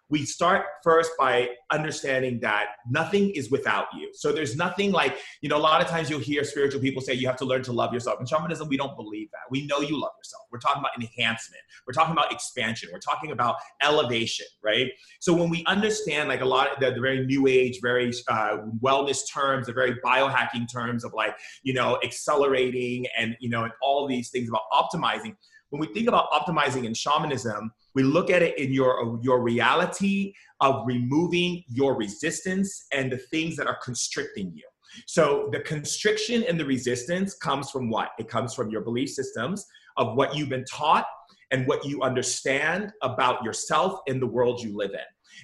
we 0.10 0.26
start 0.26 0.66
first 0.84 1.12
by 1.20 1.50
understanding 1.70 2.40
that 2.42 2.68
nothing 2.90 3.30
is 3.32 3.52
without 3.52 3.88
you. 3.98 4.10
So 4.14 4.32
there's 4.32 4.56
nothing 4.56 4.92
like, 4.92 5.18
you 5.42 5.50
know, 5.50 5.58
a 5.58 5.60
lot 5.60 5.82
of 5.82 5.88
times 5.88 6.10
you'll 6.10 6.20
hear 6.20 6.44
spiritual 6.44 6.80
people 6.80 7.02
say 7.02 7.14
you 7.14 7.28
have 7.28 7.36
to 7.38 7.46
learn 7.46 7.62
to 7.64 7.74
love 7.74 7.94
yourself. 7.94 8.20
In 8.20 8.26
shamanism, 8.26 8.70
we 8.70 8.78
don't 8.78 8.96
believe 8.96 9.30
that. 9.32 9.42
We 9.50 9.68
know 9.68 9.80
you 9.80 10.00
love 10.00 10.12
yourself. 10.18 10.44
We're 10.52 10.60
talking 10.60 10.80
about 10.80 10.92
enhancement. 10.98 11.62
We're 11.86 11.94
talking 11.94 12.14
about 12.14 12.32
expansion. 12.32 12.90
We're 12.92 13.00
talking 13.00 13.32
about 13.32 13.58
elevation, 13.82 14.46
right? 14.64 14.90
So 15.20 15.34
when 15.34 15.50
we 15.50 15.66
understand 15.66 16.30
like 16.30 16.42
a 16.42 16.46
lot 16.46 16.72
of 16.72 16.80
the, 16.80 16.92
the 16.92 17.02
very 17.02 17.26
new 17.26 17.48
age, 17.48 17.80
very 17.82 18.12
uh, 18.30 18.58
wellness 18.82 19.22
terms, 19.30 19.68
the 19.68 19.74
very 19.74 19.96
biohacking 20.06 20.72
terms 20.72 21.04
of 21.04 21.14
like, 21.14 21.36
you 21.64 21.74
know, 21.74 22.00
accelerating 22.04 23.06
and, 23.18 23.36
you 23.42 23.50
know, 23.50 23.64
and 23.64 23.74
all 23.82 24.08
these 24.08 24.30
things 24.30 24.48
about 24.48 24.62
optimizing, 24.72 25.36
when 25.70 25.82
we 25.82 25.88
think 25.88 26.08
about 26.08 26.32
optimizing 26.32 26.86
in 26.86 26.94
shamanism, 26.94 27.72
we 27.98 28.04
look 28.04 28.30
at 28.30 28.44
it 28.44 28.56
in 28.60 28.72
your, 28.72 29.20
your 29.24 29.42
reality 29.42 30.32
of 30.62 30.86
removing 30.86 31.64
your 31.68 31.96
resistance 31.96 32.86
and 32.94 33.12
the 33.12 33.18
things 33.18 33.56
that 33.56 33.66
are 33.66 33.80
constricting 33.84 34.52
you. 34.54 34.66
So 35.08 35.50
the 35.52 35.62
constriction 35.62 36.44
and 36.44 36.60
the 36.60 36.66
resistance 36.66 37.34
comes 37.34 37.72
from 37.72 37.90
what? 37.90 38.10
It 38.20 38.30
comes 38.30 38.54
from 38.54 38.70
your 38.70 38.82
belief 38.82 39.10
systems 39.10 39.66
of 39.98 40.16
what 40.16 40.36
you've 40.36 40.48
been 40.48 40.66
taught 40.66 41.08
and 41.50 41.66
what 41.66 41.86
you 41.86 42.04
understand 42.04 42.92
about 43.02 43.44
yourself 43.44 44.02
and 44.08 44.22
the 44.22 44.28
world 44.28 44.62
you 44.62 44.78
live 44.78 44.92
in 44.92 45.00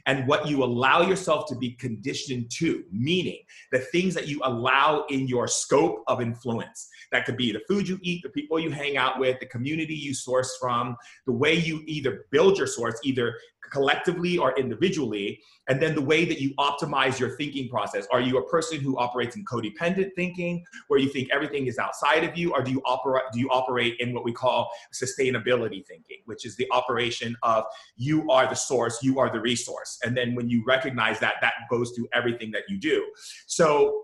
and 0.06 0.28
what 0.28 0.48
you 0.48 0.64
allow 0.64 1.02
yourself 1.02 1.48
to 1.48 1.56
be 1.56 1.72
conditioned 1.72 2.50
to, 2.52 2.84
meaning 2.92 3.40
the 3.72 3.80
things 3.80 4.14
that 4.14 4.28
you 4.28 4.42
allow 4.44 5.06
in 5.10 5.28
your 5.28 5.48
scope 5.48 6.04
of 6.08 6.22
influence. 6.22 6.90
That 7.12 7.26
could 7.26 7.38
be 7.38 7.52
the 7.52 7.62
food 7.68 7.88
you 7.88 8.00
eat, 8.02 8.22
the 8.24 8.30
people 8.30 8.60
you 8.60 8.72
hang 8.72 8.98
out 8.98 9.20
with, 9.20 9.40
the 9.40 9.46
community 9.46 9.96
you 9.96 10.14
source 10.14 10.58
from, 10.60 10.96
the 11.26 11.34
way 11.34 11.54
you 11.56 11.82
either 11.86 12.26
build 12.32 12.58
your 12.58 12.68
source, 12.68 13.00
either 13.04 13.36
collectively 13.74 14.38
or 14.38 14.58
individually, 14.58 15.42
and 15.68 15.82
then 15.82 15.96
the 15.96 16.02
way 16.02 16.24
that 16.26 16.40
you 16.40 16.54
optimize 16.60 17.20
your 17.20 17.36
thinking 17.38 17.68
process. 17.68 18.08
Are 18.12 18.22
you 18.22 18.38
a 18.38 18.48
person 18.48 18.80
who 18.80 18.98
operates 18.98 19.36
in 19.36 19.44
codependent 19.46 20.12
thinking, 20.16 20.64
where 20.88 21.00
you 21.00 21.10
think 21.10 21.30
everything 21.34 21.66
is 21.66 21.80
outside 21.80 22.24
of 22.24 22.38
you, 22.38 22.54
or 22.54 22.62
do 22.62 22.72
you 22.72 22.82
operate 22.86 23.24
do 23.34 23.40
you 23.40 23.50
operate 23.50 23.96
in 24.00 24.14
what 24.14 24.24
we 24.24 24.32
call 24.32 24.70
sustainability 24.94 25.86
thinking, 25.86 26.20
which 26.26 26.46
is 26.46 26.56
the 26.56 26.68
operation 26.72 27.36
of 27.42 27.66
you 27.98 28.30
are 28.30 28.48
the 28.48 28.56
source, 28.56 29.00
you 29.02 29.20
are 29.20 29.32
the 29.32 29.42
resource, 29.42 30.00
and 30.06 30.16
then 30.16 30.36
when 30.36 30.48
you 30.48 30.64
recognize 30.68 31.20
that, 31.20 31.36
that 31.42 31.54
goes 31.70 31.92
through 31.92 32.08
everything 32.14 32.52
that 32.52 32.64
you 32.70 32.78
do. 32.80 33.04
So 33.48 34.04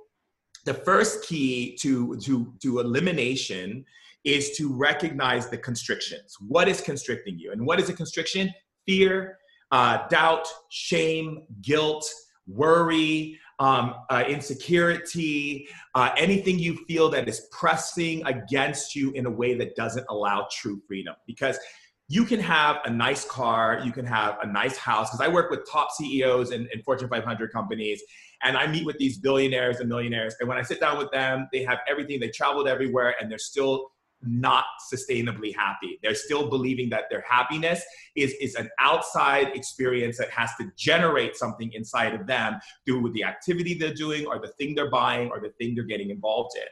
the 0.65 0.73
first 0.73 1.23
key 1.25 1.77
to 1.81 2.17
to 2.17 2.53
to 2.63 2.79
elimination 2.79 3.85
is 4.25 4.57
to 4.57 4.73
recognize 4.73 5.49
the 5.49 5.57
constrictions. 5.57 6.35
What 6.47 6.67
is 6.67 6.81
constricting 6.81 7.39
you? 7.39 7.51
And 7.51 7.65
what 7.65 7.79
is 7.79 7.89
a 7.89 7.93
constriction? 7.93 8.53
Fear, 8.85 9.38
uh, 9.71 10.07
doubt, 10.07 10.47
shame, 10.69 11.43
guilt, 11.61 12.11
worry, 12.47 13.39
um, 13.59 13.95
uh, 14.09 14.23
insecurity, 14.27 15.67
uh, 15.93 16.11
anything 16.17 16.57
you 16.57 16.77
feel 16.87 17.09
that 17.09 17.27
is 17.27 17.47
pressing 17.51 18.25
against 18.25 18.95
you 18.95 19.11
in 19.11 19.25
a 19.25 19.29
way 19.29 19.53
that 19.55 19.75
doesn't 19.75 20.05
allow 20.09 20.47
true 20.51 20.81
freedom. 20.87 21.15
Because 21.27 21.59
you 22.07 22.25
can 22.25 22.39
have 22.39 22.77
a 22.85 22.89
nice 22.89 23.25
car, 23.25 23.81
you 23.83 23.91
can 23.91 24.05
have 24.05 24.37
a 24.41 24.47
nice 24.47 24.77
house. 24.77 25.11
Because 25.11 25.25
I 25.25 25.31
work 25.31 25.51
with 25.51 25.69
top 25.69 25.91
CEOs 25.91 26.51
in 26.51 26.67
Fortune 26.83 27.09
500 27.09 27.51
companies, 27.51 28.01
and 28.43 28.57
I 28.57 28.65
meet 28.65 28.85
with 28.85 28.97
these 28.97 29.19
billionaires 29.19 29.79
and 29.79 29.89
millionaires. 29.89 30.35
And 30.39 30.49
when 30.49 30.57
I 30.57 30.63
sit 30.63 30.79
down 30.79 30.97
with 30.97 31.11
them, 31.11 31.47
they 31.51 31.63
have 31.63 31.79
everything, 31.87 32.19
they 32.19 32.29
traveled 32.29 32.67
everywhere, 32.67 33.13
and 33.19 33.29
they're 33.29 33.37
still 33.37 33.91
not 34.21 34.65
sustainably 34.93 35.55
happy. 35.55 35.99
They're 36.03 36.15
still 36.15 36.49
believing 36.49 36.89
that 36.89 37.05
their 37.09 37.23
happiness 37.27 37.83
is, 38.15 38.33
is 38.41 38.55
an 38.55 38.69
outside 38.79 39.55
experience 39.55 40.17
that 40.17 40.29
has 40.31 40.51
to 40.59 40.69
generate 40.77 41.35
something 41.35 41.71
inside 41.73 42.13
of 42.13 42.27
them 42.27 42.59
through 42.85 43.11
the 43.13 43.23
activity 43.23 43.75
they're 43.75 43.93
doing 43.93 44.25
or 44.25 44.39
the 44.39 44.49
thing 44.59 44.75
they're 44.75 44.89
buying 44.89 45.29
or 45.29 45.39
the 45.39 45.49
thing 45.51 45.75
they're 45.75 45.83
getting 45.83 46.09
involved 46.09 46.55
in. 46.57 46.67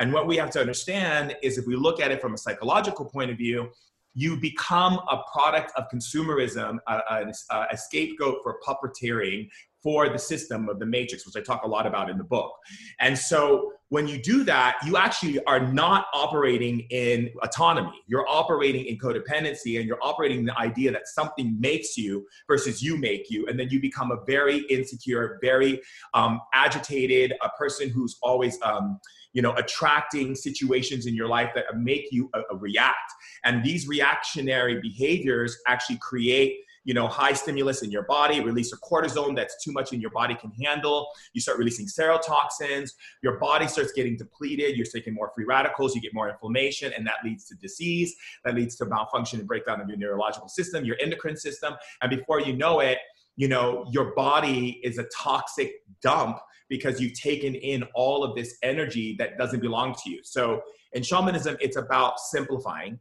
And 0.00 0.12
what 0.12 0.26
we 0.26 0.36
have 0.36 0.50
to 0.50 0.60
understand 0.60 1.36
is 1.42 1.58
if 1.58 1.66
we 1.66 1.76
look 1.76 2.00
at 2.00 2.10
it 2.10 2.20
from 2.20 2.34
a 2.34 2.38
psychological 2.38 3.04
point 3.04 3.30
of 3.30 3.36
view, 3.36 3.70
you 4.14 4.36
become 4.36 4.94
a 5.10 5.22
product 5.32 5.72
of 5.76 5.84
consumerism, 5.94 6.78
a, 6.88 7.00
a, 7.10 7.66
a 7.70 7.76
scapegoat 7.76 8.38
for 8.42 8.58
puppeteering 8.66 9.48
for 9.82 10.08
the 10.08 10.18
system 10.18 10.68
of 10.68 10.78
the 10.78 10.86
matrix, 10.86 11.24
which 11.26 11.36
I 11.36 11.40
talk 11.40 11.62
a 11.64 11.68
lot 11.68 11.86
about 11.86 12.10
in 12.10 12.18
the 12.18 12.24
book. 12.24 12.52
And 13.00 13.16
so 13.16 13.72
when 13.90 14.06
you 14.06 14.20
do 14.20 14.44
that, 14.44 14.76
you 14.84 14.96
actually 14.96 15.42
are 15.44 15.60
not 15.60 16.06
operating 16.12 16.80
in 16.90 17.30
autonomy. 17.42 18.02
You're 18.06 18.28
operating 18.28 18.84
in 18.86 18.98
codependency 18.98 19.78
and 19.78 19.86
you're 19.86 20.02
operating 20.02 20.44
the 20.44 20.58
idea 20.58 20.92
that 20.92 21.08
something 21.08 21.58
makes 21.58 21.96
you 21.96 22.26
versus 22.46 22.82
you 22.82 22.98
make 22.98 23.30
you. 23.30 23.46
And 23.46 23.58
then 23.58 23.68
you 23.70 23.80
become 23.80 24.10
a 24.10 24.18
very 24.26 24.58
insecure, 24.68 25.38
very 25.40 25.80
um, 26.12 26.40
agitated, 26.52 27.34
a 27.42 27.48
person 27.50 27.88
who's 27.88 28.18
always, 28.20 28.58
um, 28.62 28.98
you 29.32 29.40
know, 29.40 29.54
attracting 29.54 30.34
situations 30.34 31.06
in 31.06 31.14
your 31.14 31.28
life 31.28 31.50
that 31.54 31.64
make 31.76 32.08
you 32.10 32.30
a 32.34 32.56
react. 32.56 33.12
And 33.44 33.64
these 33.64 33.86
reactionary 33.88 34.80
behaviors 34.80 35.56
actually 35.66 35.98
create 35.98 36.56
you 36.88 36.94
know, 36.94 37.06
high 37.06 37.34
stimulus 37.34 37.82
in 37.82 37.90
your 37.90 38.04
body, 38.04 38.40
release 38.40 38.72
a 38.72 38.78
cortisone 38.78 39.36
that's 39.36 39.62
too 39.62 39.72
much 39.72 39.92
in 39.92 40.00
your 40.00 40.08
body 40.08 40.34
can 40.34 40.50
handle. 40.52 41.06
You 41.34 41.40
start 41.42 41.58
releasing 41.58 41.84
serotoxins. 41.84 42.92
Your 43.22 43.38
body 43.38 43.68
starts 43.68 43.92
getting 43.92 44.16
depleted. 44.16 44.74
You're 44.74 44.86
taking 44.86 45.12
more 45.12 45.30
free 45.34 45.44
radicals. 45.44 45.94
You 45.94 46.00
get 46.00 46.14
more 46.14 46.30
inflammation, 46.30 46.94
and 46.96 47.06
that 47.06 47.16
leads 47.22 47.44
to 47.48 47.56
disease. 47.56 48.16
That 48.42 48.54
leads 48.54 48.74
to 48.76 48.86
malfunction 48.86 49.38
and 49.38 49.46
breakdown 49.46 49.82
of 49.82 49.88
your 49.90 49.98
neurological 49.98 50.48
system, 50.48 50.86
your 50.86 50.96
endocrine 50.98 51.36
system. 51.36 51.74
And 52.00 52.08
before 52.08 52.40
you 52.40 52.54
know 52.54 52.80
it, 52.80 52.96
you 53.36 53.48
know, 53.48 53.86
your 53.92 54.14
body 54.14 54.80
is 54.82 54.96
a 54.96 55.04
toxic 55.14 55.82
dump 56.00 56.38
because 56.70 57.02
you've 57.02 57.20
taken 57.20 57.54
in 57.54 57.84
all 57.94 58.24
of 58.24 58.34
this 58.34 58.56
energy 58.62 59.14
that 59.18 59.36
doesn't 59.36 59.60
belong 59.60 59.94
to 60.04 60.10
you. 60.10 60.20
So 60.24 60.62
in 60.94 61.02
shamanism, 61.02 61.58
it's 61.60 61.76
about 61.76 62.18
simplifying 62.18 62.98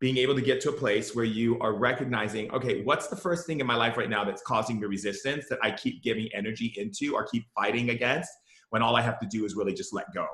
being 0.00 0.16
able 0.16 0.34
to 0.34 0.40
get 0.40 0.60
to 0.60 0.68
a 0.68 0.72
place 0.72 1.14
where 1.14 1.24
you 1.24 1.58
are 1.58 1.74
recognizing, 1.74 2.50
okay, 2.52 2.82
what's 2.84 3.08
the 3.08 3.16
first 3.16 3.46
thing 3.46 3.60
in 3.60 3.66
my 3.66 3.74
life 3.74 3.96
right 3.96 4.08
now 4.08 4.24
that's 4.24 4.42
causing 4.42 4.78
me 4.78 4.86
resistance 4.86 5.46
that 5.48 5.58
I 5.62 5.72
keep 5.72 6.02
giving 6.02 6.28
energy 6.34 6.72
into 6.76 7.14
or 7.14 7.26
keep 7.26 7.44
fighting 7.54 7.90
against 7.90 8.30
when 8.70 8.80
all 8.80 8.94
I 8.94 9.02
have 9.02 9.18
to 9.20 9.26
do 9.26 9.44
is 9.44 9.56
really 9.56 9.74
just 9.74 9.92
let 9.92 10.06
go 10.14 10.26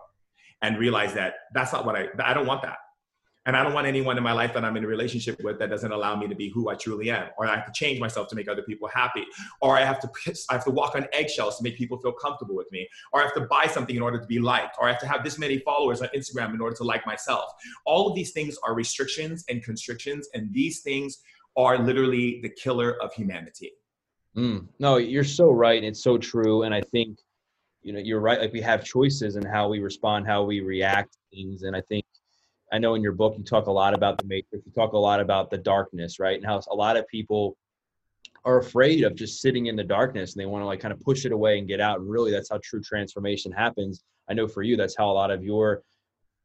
and 0.60 0.78
realize 0.78 1.14
that 1.14 1.34
that's 1.54 1.72
not 1.72 1.86
what 1.86 1.96
I, 1.96 2.08
I 2.22 2.34
don't 2.34 2.46
want 2.46 2.62
that. 2.62 2.76
And 3.46 3.56
I 3.56 3.62
don't 3.62 3.74
want 3.74 3.86
anyone 3.86 4.16
in 4.16 4.24
my 4.24 4.32
life 4.32 4.54
that 4.54 4.64
I'm 4.64 4.76
in 4.76 4.84
a 4.84 4.86
relationship 4.86 5.42
with 5.42 5.58
that 5.58 5.68
doesn't 5.68 5.92
allow 5.92 6.16
me 6.16 6.26
to 6.28 6.34
be 6.34 6.48
who 6.48 6.70
I 6.70 6.74
truly 6.74 7.10
am. 7.10 7.28
Or 7.36 7.46
I 7.46 7.56
have 7.56 7.66
to 7.66 7.72
change 7.72 8.00
myself 8.00 8.28
to 8.28 8.36
make 8.36 8.48
other 8.48 8.62
people 8.62 8.88
happy. 8.88 9.26
Or 9.60 9.76
I 9.76 9.84
have 9.84 10.00
to 10.00 10.08
I 10.50 10.54
have 10.54 10.64
to 10.64 10.70
walk 10.70 10.94
on 10.96 11.06
eggshells 11.12 11.58
to 11.58 11.62
make 11.62 11.76
people 11.76 11.98
feel 11.98 12.12
comfortable 12.12 12.56
with 12.56 12.70
me. 12.72 12.88
Or 13.12 13.20
I 13.20 13.24
have 13.24 13.34
to 13.34 13.42
buy 13.42 13.66
something 13.66 13.96
in 13.96 14.02
order 14.02 14.18
to 14.18 14.26
be 14.26 14.38
liked. 14.38 14.76
Or 14.80 14.88
I 14.88 14.92
have 14.92 15.00
to 15.00 15.08
have 15.08 15.22
this 15.22 15.38
many 15.38 15.58
followers 15.58 16.00
on 16.00 16.08
Instagram 16.16 16.54
in 16.54 16.60
order 16.60 16.74
to 16.76 16.84
like 16.84 17.06
myself. 17.06 17.52
All 17.84 18.08
of 18.08 18.14
these 18.14 18.32
things 18.32 18.56
are 18.64 18.74
restrictions 18.74 19.44
and 19.50 19.62
constrictions, 19.62 20.28
and 20.32 20.52
these 20.52 20.80
things 20.80 21.18
are 21.56 21.78
literally 21.78 22.40
the 22.40 22.48
killer 22.48 23.00
of 23.02 23.12
humanity. 23.12 23.72
Mm, 24.36 24.66
no, 24.78 24.96
you're 24.96 25.22
so 25.22 25.50
right. 25.50 25.82
It's 25.84 26.02
so 26.02 26.18
true. 26.18 26.62
And 26.62 26.74
I 26.74 26.80
think, 26.80 27.18
you 27.82 27.92
know, 27.92 28.00
you're 28.00 28.20
right. 28.20 28.40
Like 28.40 28.52
we 28.52 28.60
have 28.62 28.84
choices 28.84 29.36
in 29.36 29.44
how 29.44 29.68
we 29.68 29.78
respond, 29.78 30.26
how 30.26 30.42
we 30.42 30.60
react 30.60 31.12
to 31.12 31.18
things. 31.36 31.62
And 31.62 31.76
I 31.76 31.82
think 31.82 32.04
I 32.74 32.78
know 32.78 32.96
in 32.96 33.02
your 33.02 33.12
book 33.12 33.36
you 33.38 33.44
talk 33.44 33.68
a 33.68 33.72
lot 33.72 33.94
about 33.94 34.18
the 34.18 34.26
matrix. 34.26 34.66
You 34.66 34.72
talk 34.72 34.94
a 34.94 34.98
lot 34.98 35.20
about 35.20 35.48
the 35.48 35.58
darkness, 35.58 36.18
right? 36.18 36.36
And 36.36 36.44
how 36.44 36.60
a 36.68 36.74
lot 36.74 36.96
of 36.96 37.06
people 37.06 37.56
are 38.44 38.58
afraid 38.58 39.04
of 39.04 39.14
just 39.14 39.40
sitting 39.40 39.66
in 39.66 39.76
the 39.76 39.84
darkness 39.84 40.34
and 40.34 40.40
they 40.40 40.46
want 40.46 40.62
to 40.62 40.66
like 40.66 40.80
kind 40.80 40.92
of 40.92 40.98
push 40.98 41.24
it 41.24 41.30
away 41.30 41.60
and 41.60 41.68
get 41.68 41.80
out. 41.80 42.00
And 42.00 42.10
really, 42.10 42.32
that's 42.32 42.50
how 42.50 42.58
true 42.64 42.82
transformation 42.82 43.52
happens. 43.52 44.02
I 44.28 44.34
know 44.34 44.48
for 44.48 44.62
you, 44.62 44.76
that's 44.76 44.96
how 44.96 45.08
a 45.08 45.12
lot 45.12 45.30
of 45.30 45.44
your 45.44 45.84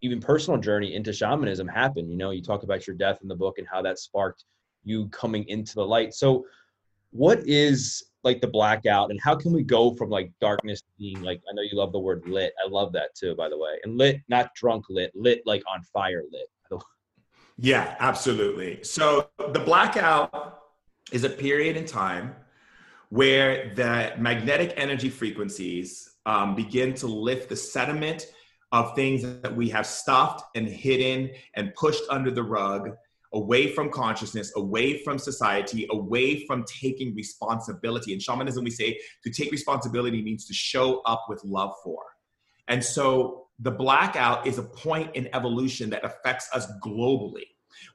even 0.02 0.20
personal 0.20 0.60
journey 0.60 0.94
into 0.94 1.12
shamanism 1.12 1.68
happened. 1.68 2.12
You 2.12 2.18
know, 2.18 2.30
you 2.30 2.44
talk 2.44 2.62
about 2.62 2.86
your 2.86 2.96
death 2.96 3.18
in 3.24 3.28
the 3.28 3.36
book 3.36 3.58
and 3.58 3.68
how 3.68 3.82
that 3.82 3.98
sparked 3.98 4.46
you 4.84 5.08
coming 5.08 5.48
into 5.48 5.74
the 5.74 5.86
light. 5.86 6.14
So, 6.14 6.46
what 7.10 7.40
is 7.48 8.04
like 8.24 8.42
the 8.42 8.48
blackout 8.48 9.12
and 9.12 9.20
how 9.22 9.36
can 9.36 9.54
we 9.54 9.64
go 9.64 9.96
from 9.96 10.10
like 10.10 10.32
darkness 10.42 10.84
being 10.98 11.22
like 11.22 11.42
i 11.50 11.54
know 11.54 11.62
you 11.62 11.78
love 11.78 11.92
the 11.92 12.00
word 12.00 12.24
lit. 12.28 12.54
I 12.64 12.70
love 12.70 12.92
that 12.94 13.16
too 13.16 13.36
by 13.36 13.50
the 13.50 13.58
way. 13.58 13.80
And 13.84 13.98
lit 13.98 14.22
not 14.28 14.54
drunk 14.56 14.86
lit 14.90 15.12
lit 15.16 15.42
like 15.46 15.64
on 15.72 15.84
fire 15.84 16.24
lit. 16.32 16.48
Yeah 17.62 17.98
absolutely. 18.00 18.84
So 18.84 19.30
the 19.38 19.60
blackout 19.60 20.62
is 21.12 21.26
a 21.26 21.30
period 21.30 21.76
in 21.76 21.86
time 21.86 22.36
where 23.10 23.74
the 23.76 24.14
magnetic 24.18 24.74
energy 24.78 25.10
frequencies 25.10 26.16
um, 26.26 26.56
begin 26.56 26.94
to 26.94 27.08
lift 27.08 27.50
the 27.50 27.56
sediment 27.56 28.28
of 28.72 28.96
things 28.96 29.24
that 29.42 29.54
we 29.54 29.68
have 29.70 29.86
stuffed 29.86 30.46
and 30.56 30.68
hidden 30.68 31.32
and 31.56 31.74
pushed 31.76 32.04
under 32.10 32.32
the 32.32 32.44
rug 32.44 32.92
away 33.34 33.74
from 33.74 33.90
consciousness, 33.90 34.52
away 34.56 35.04
from 35.04 35.18
society, 35.18 35.88
away 35.92 36.46
from 36.46 36.64
taking 36.66 37.16
responsibility. 37.16 38.14
In 38.14 38.20
shamanism, 38.20 38.64
we 38.64 38.72
say 38.72 39.00
to 39.24 39.30
take 39.30 39.52
responsibility 39.52 40.22
means 40.22 40.46
to 40.46 40.54
show 40.54 41.02
up 41.02 41.26
with 41.30 41.44
love 41.44 41.74
for. 41.84 42.02
And 42.68 42.84
so 42.84 43.48
the 43.60 43.72
blackout 43.72 44.48
is 44.48 44.58
a 44.58 44.64
point 44.64 45.16
in 45.16 45.30
evolution 45.34 45.90
that 45.92 46.06
affects 46.06 46.50
us 46.54 46.72
globally, 46.84 47.48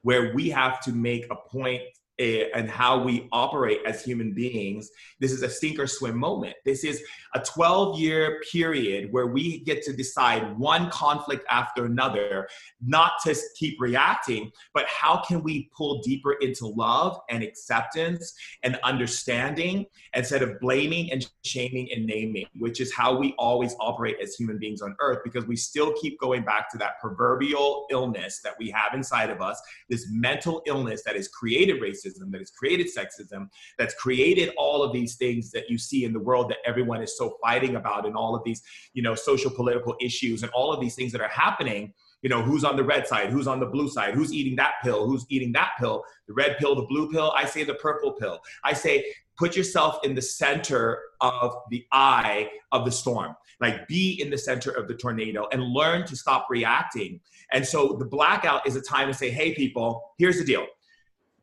where 0.03 0.33
we 0.33 0.49
have 0.49 0.79
to 0.81 0.91
make 0.91 1.25
a 1.31 1.35
point 1.35 1.81
Eh, 2.17 2.45
and 2.55 2.69
how 2.69 2.97
we 2.97 3.27
operate 3.33 3.79
as 3.85 4.01
human 4.01 4.31
beings. 4.31 4.89
This 5.19 5.33
is 5.33 5.43
a 5.43 5.49
sink 5.49 5.77
or 5.79 5.85
swim 5.85 6.17
moment. 6.17 6.55
This 6.63 6.85
is 6.85 7.03
a 7.33 7.41
12 7.41 7.99
year 7.99 8.41
period 8.53 9.11
where 9.11 9.27
we 9.27 9.59
get 9.65 9.83
to 9.83 9.91
decide 9.91 10.57
one 10.57 10.89
conflict 10.91 11.45
after 11.49 11.83
another, 11.83 12.47
not 12.81 13.13
to 13.25 13.35
keep 13.57 13.81
reacting, 13.81 14.49
but 14.73 14.85
how 14.87 15.21
can 15.27 15.43
we 15.43 15.69
pull 15.75 16.01
deeper 16.03 16.33
into 16.39 16.67
love 16.67 17.19
and 17.29 17.43
acceptance 17.43 18.33
and 18.63 18.79
understanding 18.85 19.85
instead 20.13 20.41
of 20.41 20.57
blaming 20.61 21.11
and 21.11 21.29
shaming 21.43 21.89
and 21.93 22.05
naming, 22.05 22.45
which 22.59 22.79
is 22.79 22.93
how 22.93 23.13
we 23.13 23.35
always 23.37 23.75
operate 23.81 24.15
as 24.23 24.35
human 24.35 24.57
beings 24.57 24.81
on 24.81 24.95
earth 25.01 25.19
because 25.25 25.45
we 25.47 25.57
still 25.57 25.91
keep 26.01 26.17
going 26.21 26.45
back 26.45 26.71
to 26.71 26.77
that 26.77 26.97
proverbial 27.01 27.87
illness 27.91 28.39
that 28.41 28.53
we 28.57 28.69
have 28.69 28.93
inside 28.93 29.29
of 29.29 29.41
us, 29.41 29.61
this 29.89 30.07
mental 30.09 30.61
illness 30.65 31.03
that 31.03 31.17
is 31.17 31.27
created 31.27 31.81
racism, 31.81 32.04
that 32.13 32.39
has 32.39 32.51
created 32.51 32.87
sexism, 32.87 33.49
that's 33.77 33.93
created 33.95 34.53
all 34.57 34.83
of 34.83 34.93
these 34.93 35.15
things 35.15 35.51
that 35.51 35.69
you 35.69 35.77
see 35.77 36.05
in 36.05 36.13
the 36.13 36.19
world 36.19 36.49
that 36.49 36.57
everyone 36.65 37.01
is 37.01 37.17
so 37.17 37.37
fighting 37.41 37.75
about 37.75 38.05
and 38.05 38.15
all 38.15 38.35
of 38.35 38.43
these, 38.43 38.61
you 38.93 39.01
know, 39.01 39.15
social 39.15 39.51
political 39.51 39.95
issues 39.99 40.43
and 40.43 40.51
all 40.53 40.71
of 40.71 40.79
these 40.79 40.95
things 40.95 41.11
that 41.11 41.21
are 41.21 41.29
happening. 41.29 41.93
You 42.21 42.29
know 42.29 42.41
who's 42.41 42.63
on 42.63 42.75
the 42.75 42.83
red 42.83 43.07
side? 43.07 43.29
Who's 43.29 43.47
on 43.47 43.59
the 43.59 43.65
blue 43.67 43.87
side? 43.87 44.15
Who's 44.15 44.33
eating 44.33 44.55
that 44.55 44.75
pill? 44.83 45.05
Who's 45.05 45.25
eating 45.29 45.51
that 45.51 45.71
pill? 45.79 46.03
The 46.27 46.33
red 46.33 46.57
pill 46.57 46.75
the 46.75 46.83
blue 46.83 47.11
pill? 47.11 47.31
I 47.35 47.45
say 47.45 47.63
the 47.63 47.75
purple 47.75 48.13
pill. 48.13 48.39
I 48.63 48.73
say 48.73 49.05
put 49.37 49.55
yourself 49.55 49.99
in 50.03 50.15
the 50.15 50.21
center 50.21 50.99
of 51.21 51.55
the 51.69 51.85
eye 51.91 52.49
of 52.71 52.85
the 52.85 52.91
storm. 52.91 53.35
Like 53.61 53.87
be 53.87 54.19
in 54.21 54.29
the 54.29 54.37
center 54.37 54.71
of 54.71 54.87
the 54.87 54.95
tornado 54.95 55.47
and 55.51 55.61
learn 55.61 56.05
to 56.07 56.15
stop 56.15 56.47
reacting. 56.49 57.19
And 57.51 57.65
so 57.65 57.95
the 57.99 58.05
blackout 58.05 58.65
is 58.65 58.75
a 58.75 58.81
time 58.81 59.07
to 59.07 59.13
say 59.13 59.29
hey 59.29 59.53
people 59.53 60.13
here's 60.17 60.37
the 60.37 60.45
deal 60.45 60.65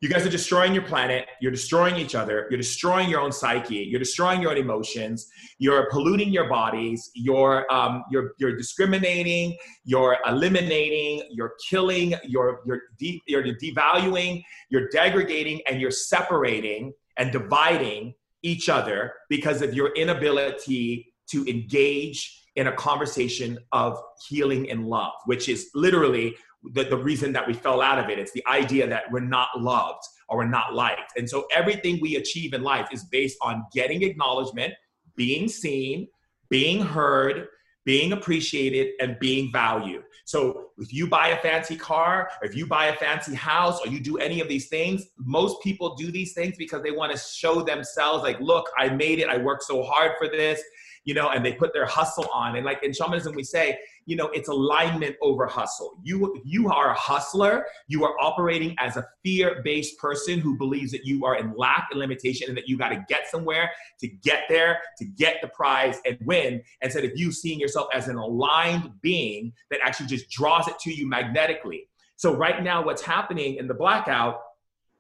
you 0.03 0.09
guys 0.09 0.27
are 0.27 0.31
destroying 0.31 0.75
your 0.75 0.83
planet. 0.83 1.29
You're 1.41 1.53
destroying 1.53 1.95
each 1.95 2.17
other. 2.17 2.49
You're 2.51 2.59
destroying 2.59 3.09
your 3.09 3.21
own 3.21 3.31
psyche. 3.31 3.87
You're 3.89 4.01
destroying 4.01 4.43
your 4.43 4.51
own 4.51 4.57
emotions. 4.57 5.29
You're 5.59 5.89
polluting 5.91 6.31
your 6.31 6.49
bodies. 6.49 7.09
You're 7.15 7.73
um, 7.73 8.03
you're 8.11 8.33
you're 8.41 8.57
discriminating. 8.57 9.57
You're 9.85 10.19
eliminating. 10.27 11.23
You're 11.31 11.55
killing. 11.71 12.15
You're 12.25 12.63
you're, 12.67 12.83
de- 12.99 13.23
you're 13.29 13.45
devaluing. 13.45 14.43
You're 14.71 14.89
degrading 14.89 15.63
and 15.69 15.81
you're 15.81 15.93
separating 15.93 16.93
and 17.17 17.31
dividing 17.31 18.15
each 18.43 18.69
other 18.69 19.15
because 19.29 19.63
of 19.63 19.73
your 19.73 19.95
inability 19.95 21.15
to 21.31 21.45
engage 21.49 22.41
in 22.57 22.67
a 22.67 22.73
conversation 22.73 23.57
of 23.71 23.99
healing 24.29 24.71
and 24.71 24.87
love 24.87 25.13
which 25.25 25.49
is 25.49 25.71
literally 25.75 26.35
the, 26.65 26.85
the 26.85 26.97
reason 26.97 27.33
that 27.33 27.47
we 27.47 27.53
fell 27.53 27.81
out 27.81 27.99
of 27.99 28.09
it. 28.09 28.19
It's 28.19 28.33
the 28.33 28.47
idea 28.47 28.87
that 28.89 29.05
we're 29.11 29.21
not 29.21 29.49
loved 29.59 30.05
or 30.29 30.39
we're 30.39 30.49
not 30.49 30.75
liked. 30.75 31.13
And 31.17 31.29
so 31.29 31.47
everything 31.55 31.99
we 32.01 32.17
achieve 32.17 32.55
in 32.55 32.63
life 32.63 32.89
is 32.93 33.05
based 33.05 33.37
on 33.43 33.65
getting 33.73 34.03
acknowledgement, 34.03 34.75
being 35.17 35.49
seen, 35.49 36.09
being 36.49 36.81
heard, 36.81 37.49
being 37.85 38.13
appreciated, 38.13 38.91
and 39.01 39.19
being 39.19 39.51
valued. 39.51 40.05
So 40.25 40.69
if 40.79 40.93
you 40.93 41.09
buy 41.09 41.29
a 41.29 41.39
fancy 41.39 41.77
car, 41.77 42.31
or 42.41 42.47
if 42.47 42.55
you 42.55 42.65
buy 42.65 42.87
a 42.87 42.97
fancy 42.97 43.35
house, 43.35 43.81
or 43.81 43.89
you 43.89 43.99
do 43.99 44.19
any 44.19 44.41
of 44.41 44.49
these 44.49 44.69
things, 44.69 45.05
most 45.19 45.61
people 45.63 45.97
do 45.97 46.13
these 46.13 46.33
things 46.33 46.55
because 46.57 46.83
they 46.85 46.93
want 46.93 47.11
to 47.11 47.19
show 47.19 47.61
themselves, 47.61 48.23
like, 48.23 48.41
look, 48.41 48.71
I 48.79 48.89
made 48.91 49.19
it, 49.19 49.29
I 49.29 49.39
worked 49.39 49.65
so 49.65 49.83
hard 49.83 50.13
for 50.17 50.29
this 50.29 50.63
you 51.05 51.15
know, 51.15 51.31
and 51.31 51.45
they 51.45 51.53
put 51.53 51.73
their 51.73 51.87
hustle 51.87 52.29
on. 52.33 52.57
And 52.57 52.65
like 52.65 52.83
in 52.83 52.93
shamanism, 52.93 53.35
we 53.35 53.43
say, 53.43 53.79
you 54.07 54.17
know, 54.17 54.29
it's 54.29 54.49
alignment 54.49 55.17
over 55.21 55.47
hustle. 55.47 55.99
You 56.03 56.41
you 56.45 56.71
are 56.71 56.91
a 56.91 56.95
hustler. 56.95 57.67
You 57.89 58.05
are 58.05 58.15
operating 58.21 58.75
as 58.79 58.97
a 58.97 59.07
fear-based 59.23 59.99
person 59.99 60.41
who 60.41 60.57
believes 60.57 60.91
that 60.93 61.05
you 61.05 61.25
are 61.25 61.37
in 61.37 61.55
lack 61.57 61.89
and 61.91 62.01
limitation, 62.01 62.49
and 62.49 62.57
that 62.57 62.69
you 62.69 62.77
got 62.77 62.91
to 62.91 63.05
get 63.09 63.29
somewhere 63.29 63.71
to 64.01 64.09
get 64.09 64.45
there, 64.49 64.81
to 64.99 65.05
get 65.05 65.37
the 65.43 65.49
prize 65.49 65.99
and 66.05 66.19
win. 66.23 66.63
Instead 66.81 67.05
of 67.05 67.13
you 67.15 67.33
seeing 67.33 67.61
yourself 67.61 67.89
as 67.95 68.09
an 68.09 68.17
aligned 68.17 68.91
being 69.01 69.53
that 69.71 69.81
actually 69.83 70.07
just 70.07 70.31
draws 70.31 70.69
it 70.69 70.79
to 70.81 70.93
you 70.93 71.09
magnetically. 71.09 71.89
So 72.17 72.37
right 72.37 72.63
now, 72.63 72.85
what's 72.85 73.03
happening 73.03 73.57
in 73.57 73.67
the 73.67 73.75
blackout 73.75 74.41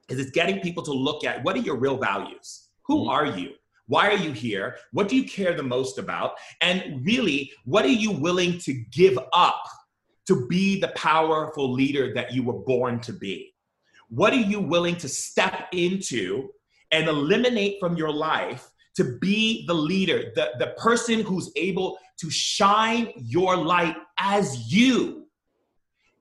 is 0.08 0.18
it's 0.18 0.30
getting 0.30 0.60
people 0.60 0.82
to 0.84 0.92
look 0.92 1.24
at 1.24 1.42
what 1.44 1.56
are 1.56 1.60
your 1.60 1.76
real 1.76 1.96
values. 1.96 2.68
Who 2.86 3.02
mm-hmm. 3.02 3.10
are 3.10 3.26
you? 3.26 3.50
Why 3.86 4.08
are 4.08 4.16
you 4.16 4.32
here? 4.32 4.76
What 4.92 5.08
do 5.08 5.16
you 5.16 5.24
care 5.24 5.54
the 5.54 5.62
most 5.62 5.98
about? 5.98 6.34
And 6.60 7.04
really, 7.04 7.52
what 7.64 7.84
are 7.84 7.88
you 7.88 8.10
willing 8.10 8.58
to 8.60 8.72
give 8.90 9.18
up 9.32 9.62
to 10.26 10.46
be 10.46 10.80
the 10.80 10.88
powerful 10.88 11.72
leader 11.72 12.14
that 12.14 12.32
you 12.32 12.42
were 12.42 12.58
born 12.58 13.00
to 13.00 13.12
be? 13.12 13.54
What 14.08 14.32
are 14.32 14.36
you 14.36 14.60
willing 14.60 14.96
to 14.96 15.08
step 15.08 15.68
into 15.72 16.50
and 16.90 17.08
eliminate 17.08 17.78
from 17.80 17.96
your 17.96 18.12
life 18.12 18.68
to 18.94 19.18
be 19.18 19.66
the 19.66 19.74
leader, 19.74 20.32
the, 20.34 20.50
the 20.58 20.74
person 20.76 21.22
who's 21.22 21.50
able 21.56 21.98
to 22.18 22.30
shine 22.30 23.10
your 23.16 23.56
light 23.56 23.96
as 24.18 24.72
you? 24.72 25.26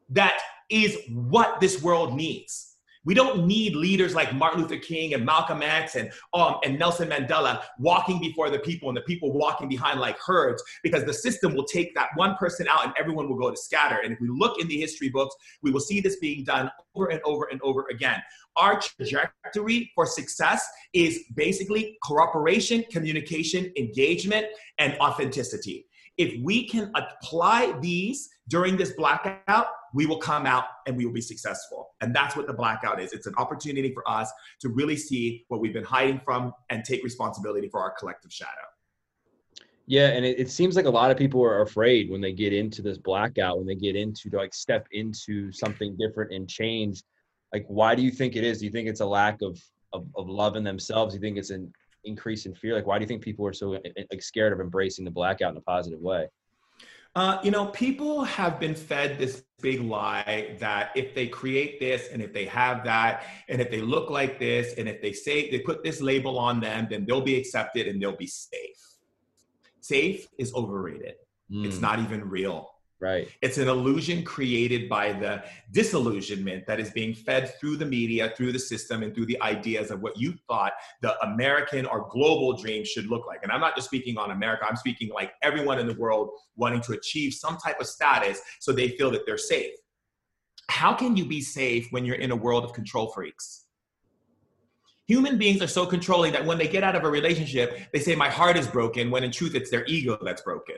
That 0.10 0.40
is 0.70 0.98
what 1.10 1.60
this 1.60 1.82
world 1.84 2.16
needs. 2.16 2.71
We 3.04 3.14
don't 3.14 3.48
need 3.48 3.76
leaders 3.76 4.14
like 4.14 4.34
Martin 4.34 4.62
Luther 4.62 4.78
King 4.78 5.14
and 5.14 5.26
Malcolm 5.26 5.64
X 5.64 5.96
and, 5.96 6.12
um, 6.34 6.58
and 6.64 6.78
Nelson 6.78 7.10
Mandela 7.10 7.64
walking 7.80 8.20
before 8.20 8.50
the 8.50 8.60
people 8.60 8.90
and 8.90 8.98
the 8.98 9.02
people 9.02 9.34
walking 9.34 9.68
behind 9.68 10.00
like 10.00 10.18
herds 10.20 10.64
because 10.84 11.04
the 11.06 11.14
system 11.14 11.56
will 11.56 11.64
take 11.64 11.96
that 11.96 12.10
one 12.16 12.36
person 12.36 12.68
out 12.70 12.86
and 12.86 12.94
everyone 13.00 13.28
will 13.28 13.38
go 13.38 13.50
to 13.50 13.58
scatter. 13.58 14.00
And 14.04 14.14
if 14.14 14.20
we 14.20 14.30
look 14.30 14.60
in 14.60 14.68
the 14.68 14.78
history 14.78 15.10
books, 15.10 15.36
we 15.64 15.72
will 15.72 15.80
see 15.80 16.00
this 16.00 16.18
being 16.18 16.44
done 16.44 16.70
over 16.96 17.08
and 17.08 17.22
over 17.24 17.48
and 17.52 17.60
over 17.64 17.88
again. 17.90 18.22
Our 18.56 18.80
trajectory 18.80 19.92
for 19.96 20.06
success 20.06 20.64
is 20.94 21.24
basically 21.36 21.98
cooperation, 22.04 22.84
communication, 22.92 23.72
engagement, 23.78 24.46
and 24.78 24.98
authenticity. 25.00 25.88
If 26.18 26.40
we 26.44 26.68
can 26.68 26.92
apply 26.96 27.74
these 27.82 28.30
during 28.52 28.76
this 28.76 28.92
blackout, 28.92 29.68
we 29.94 30.06
will 30.06 30.18
come 30.18 30.46
out 30.46 30.66
and 30.86 30.98
we 30.98 31.06
will 31.06 31.14
be 31.14 31.22
successful. 31.22 31.96
And 32.02 32.14
that's 32.14 32.36
what 32.36 32.48
the 32.48 32.54
blackout 32.54 33.02
is. 33.02 33.14
It's 33.14 33.26
an 33.26 33.34
opportunity 33.38 33.94
for 33.94 34.08
us 34.10 34.30
to 34.60 34.68
really 34.68 34.98
see 34.98 35.46
what 35.48 35.62
we've 35.62 35.74
been 35.74 35.86
hiding 35.86 36.20
from 36.26 36.54
and 36.70 36.84
take 36.84 37.02
responsibility 37.02 37.70
for 37.70 37.80
our 37.80 37.92
collective 37.98 38.32
shadow. 38.32 38.52
Yeah, 39.88 40.10
and 40.10 40.26
it, 40.26 40.38
it 40.38 40.50
seems 40.50 40.76
like 40.76 40.86
a 40.86 40.90
lot 40.90 41.12
of 41.12 41.18
people 41.18 41.42
are 41.42 41.62
afraid 41.62 42.10
when 42.10 42.20
they 42.20 42.34
get 42.34 42.52
into 42.52 42.82
this 42.82 42.98
blackout, 42.98 43.58
when 43.58 43.68
they 43.68 43.76
get 43.76 43.96
into 43.96 44.30
to 44.30 44.38
like 44.38 44.54
step 44.54 44.86
into 44.92 45.52
something 45.54 45.96
different 45.98 46.34
and 46.34 46.48
change. 46.50 47.02
Like, 47.54 47.66
why 47.68 47.96
do 47.96 48.02
you 48.02 48.12
think 48.12 48.36
it 48.36 48.44
is? 48.44 48.60
Do 48.60 48.66
you 48.66 48.72
think 48.72 48.90
it's 48.90 49.02
a 49.02 49.06
lack 49.06 49.42
of 49.42 49.62
of, 49.94 50.06
of 50.16 50.28
love 50.30 50.56
in 50.56 50.64
themselves? 50.64 51.14
Do 51.14 51.18
you 51.18 51.22
think 51.22 51.38
it's 51.38 51.50
an 51.50 51.72
increase 52.04 52.46
in 52.46 52.54
fear? 52.54 52.76
Like, 52.76 52.88
why 52.88 52.98
do 52.98 53.04
you 53.04 53.08
think 53.08 53.22
people 53.22 53.46
are 53.46 53.54
so 53.54 53.74
eh, 53.74 53.80
eh, 53.98 54.04
like 54.12 54.22
scared 54.22 54.54
of 54.54 54.60
embracing 54.60 55.04
the 55.04 55.12
blackout 55.12 55.52
in 55.52 55.58
a 55.58 55.62
positive 55.62 56.00
way? 56.00 56.28
Uh, 57.14 57.40
you 57.44 57.52
know, 57.52 57.66
people 57.68 58.24
have 58.24 58.60
been 58.60 58.74
fed 58.74 59.18
this 59.20 59.44
big 59.62 59.82
lie 59.82 60.56
that 60.60 60.92
if 60.96 61.14
they 61.14 61.28
create 61.28 61.80
this 61.80 62.10
and 62.12 62.22
if 62.22 62.34
they 62.34 62.46
have 62.46 62.84
that 62.86 63.24
and 63.50 63.62
if 63.62 63.70
they 63.70 63.82
look 63.82 64.10
like 64.10 64.40
this 64.40 64.76
and 64.78 64.88
if 64.88 65.02
they 65.02 65.12
say 65.12 65.52
they 65.52 65.60
put 65.60 65.84
this 65.84 66.02
label 66.02 66.40
on 66.40 66.60
them, 66.62 66.88
then 66.90 67.06
they'll 67.06 67.22
be 67.22 67.36
accepted 67.36 67.88
and 67.88 68.02
they'll 68.02 68.16
be 68.16 68.28
safe. 68.28 68.78
Safe 69.82 70.28
is 70.38 70.54
overrated. 70.54 71.16
Mm. 71.52 71.66
It's 71.66 71.82
not 71.82 72.00
even 72.00 72.28
real. 72.30 72.71
Right. 73.02 73.30
It's 73.42 73.58
an 73.58 73.68
illusion 73.68 74.24
created 74.24 74.88
by 74.88 75.12
the 75.12 75.44
disillusionment 75.72 76.68
that 76.68 76.80
is 76.80 76.92
being 76.92 77.16
fed 77.16 77.60
through 77.60 77.78
the 77.78 77.86
media, 77.86 78.32
through 78.38 78.52
the 78.52 78.60
system, 78.60 79.02
and 79.02 79.14
through 79.16 79.26
the 79.26 79.42
ideas 79.42 79.90
of 79.90 80.02
what 80.02 80.20
you 80.20 80.36
thought 80.48 80.74
the 81.02 81.20
American 81.26 81.88
or 81.88 82.08
global 82.12 82.56
dream 82.56 82.86
should 82.86 83.08
look 83.08 83.26
like. 83.26 83.40
And 83.42 83.52
I'm 83.52 83.60
not 83.60 83.76
just 83.76 83.88
speaking 83.88 84.20
on 84.20 84.30
America, 84.30 84.68
I'm 84.70 84.76
speaking 84.76 85.10
like 85.10 85.34
everyone 85.42 85.80
in 85.80 85.88
the 85.88 85.96
world 85.96 86.30
wanting 86.56 86.82
to 86.82 86.94
achieve 86.94 87.34
some 87.34 87.58
type 87.58 87.80
of 87.80 87.88
status 87.88 88.40
so 88.60 88.72
they 88.72 88.90
feel 88.90 89.10
that 89.12 89.26
they're 89.26 89.36
safe. 89.36 89.74
How 90.70 90.94
can 90.94 91.18
you 91.18 91.26
be 91.26 91.42
safe 91.42 91.88
when 91.90 92.06
you're 92.06 92.18
in 92.18 92.30
a 92.30 92.36
world 92.36 92.64
of 92.64 92.72
control 92.72 93.12
freaks? 93.12 93.66
Human 95.08 95.40
beings 95.40 95.60
are 95.64 95.68
so 95.68 95.88
controlling 95.88 96.34
that 96.34 96.46
when 96.46 96.60
they 96.60 96.68
get 96.68 96.84
out 96.84 96.96
of 96.96 97.04
a 97.04 97.10
relationship, 97.10 97.80
they 97.94 98.00
say, 98.00 98.16
My 98.16 98.30
heart 98.30 98.58
is 98.58 98.68
broken, 98.68 99.10
when 99.10 99.24
in 99.24 99.32
truth, 99.32 99.56
it's 99.56 99.72
their 99.72 99.86
ego 99.88 100.20
that's 100.22 100.44
broken 100.44 100.76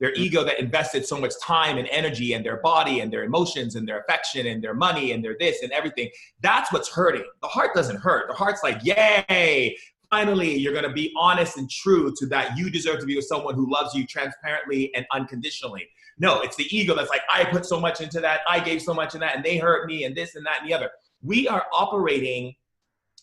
their 0.00 0.12
ego 0.14 0.42
that 0.42 0.58
invested 0.58 1.06
so 1.06 1.20
much 1.20 1.32
time 1.42 1.78
and 1.78 1.86
energy 1.88 2.32
and 2.32 2.44
their 2.44 2.56
body 2.56 3.00
and 3.00 3.12
their 3.12 3.24
emotions 3.24 3.76
and 3.76 3.86
their 3.86 4.00
affection 4.00 4.46
and 4.46 4.64
their 4.64 4.74
money 4.74 5.12
and 5.12 5.22
their 5.22 5.36
this 5.38 5.62
and 5.62 5.70
everything. 5.72 6.10
That's 6.40 6.72
what's 6.72 6.88
hurting. 6.88 7.24
The 7.42 7.48
heart 7.48 7.74
doesn't 7.74 7.96
hurt. 7.96 8.28
The 8.28 8.34
heart's 8.34 8.62
like, 8.62 8.82
yay, 8.82 9.76
finally 10.10 10.56
you're 10.56 10.72
going 10.72 10.84
to 10.84 10.92
be 10.92 11.12
honest 11.16 11.56
and 11.56 11.70
true 11.70 12.12
to 12.16 12.26
that 12.26 12.56
you 12.56 12.70
deserve 12.70 12.98
to 13.00 13.06
be 13.06 13.14
with 13.14 13.26
someone 13.26 13.54
who 13.54 13.70
loves 13.70 13.94
you 13.94 14.06
transparently 14.06 14.92
and 14.94 15.06
unconditionally. 15.12 15.86
No, 16.18 16.40
it's 16.40 16.56
the 16.56 16.66
ego 16.76 16.94
that's 16.94 17.10
like, 17.10 17.22
I 17.32 17.44
put 17.44 17.64
so 17.64 17.80
much 17.80 18.00
into 18.00 18.20
that, 18.20 18.40
I 18.48 18.60
gave 18.60 18.82
so 18.82 18.92
much 18.92 19.14
in 19.14 19.20
that, 19.20 19.36
and 19.36 19.44
they 19.44 19.56
hurt 19.56 19.86
me, 19.86 20.04
and 20.04 20.14
this 20.14 20.34
and 20.34 20.44
that 20.44 20.60
and 20.60 20.68
the 20.68 20.74
other. 20.74 20.90
We 21.22 21.48
are 21.48 21.64
operating 21.72 22.54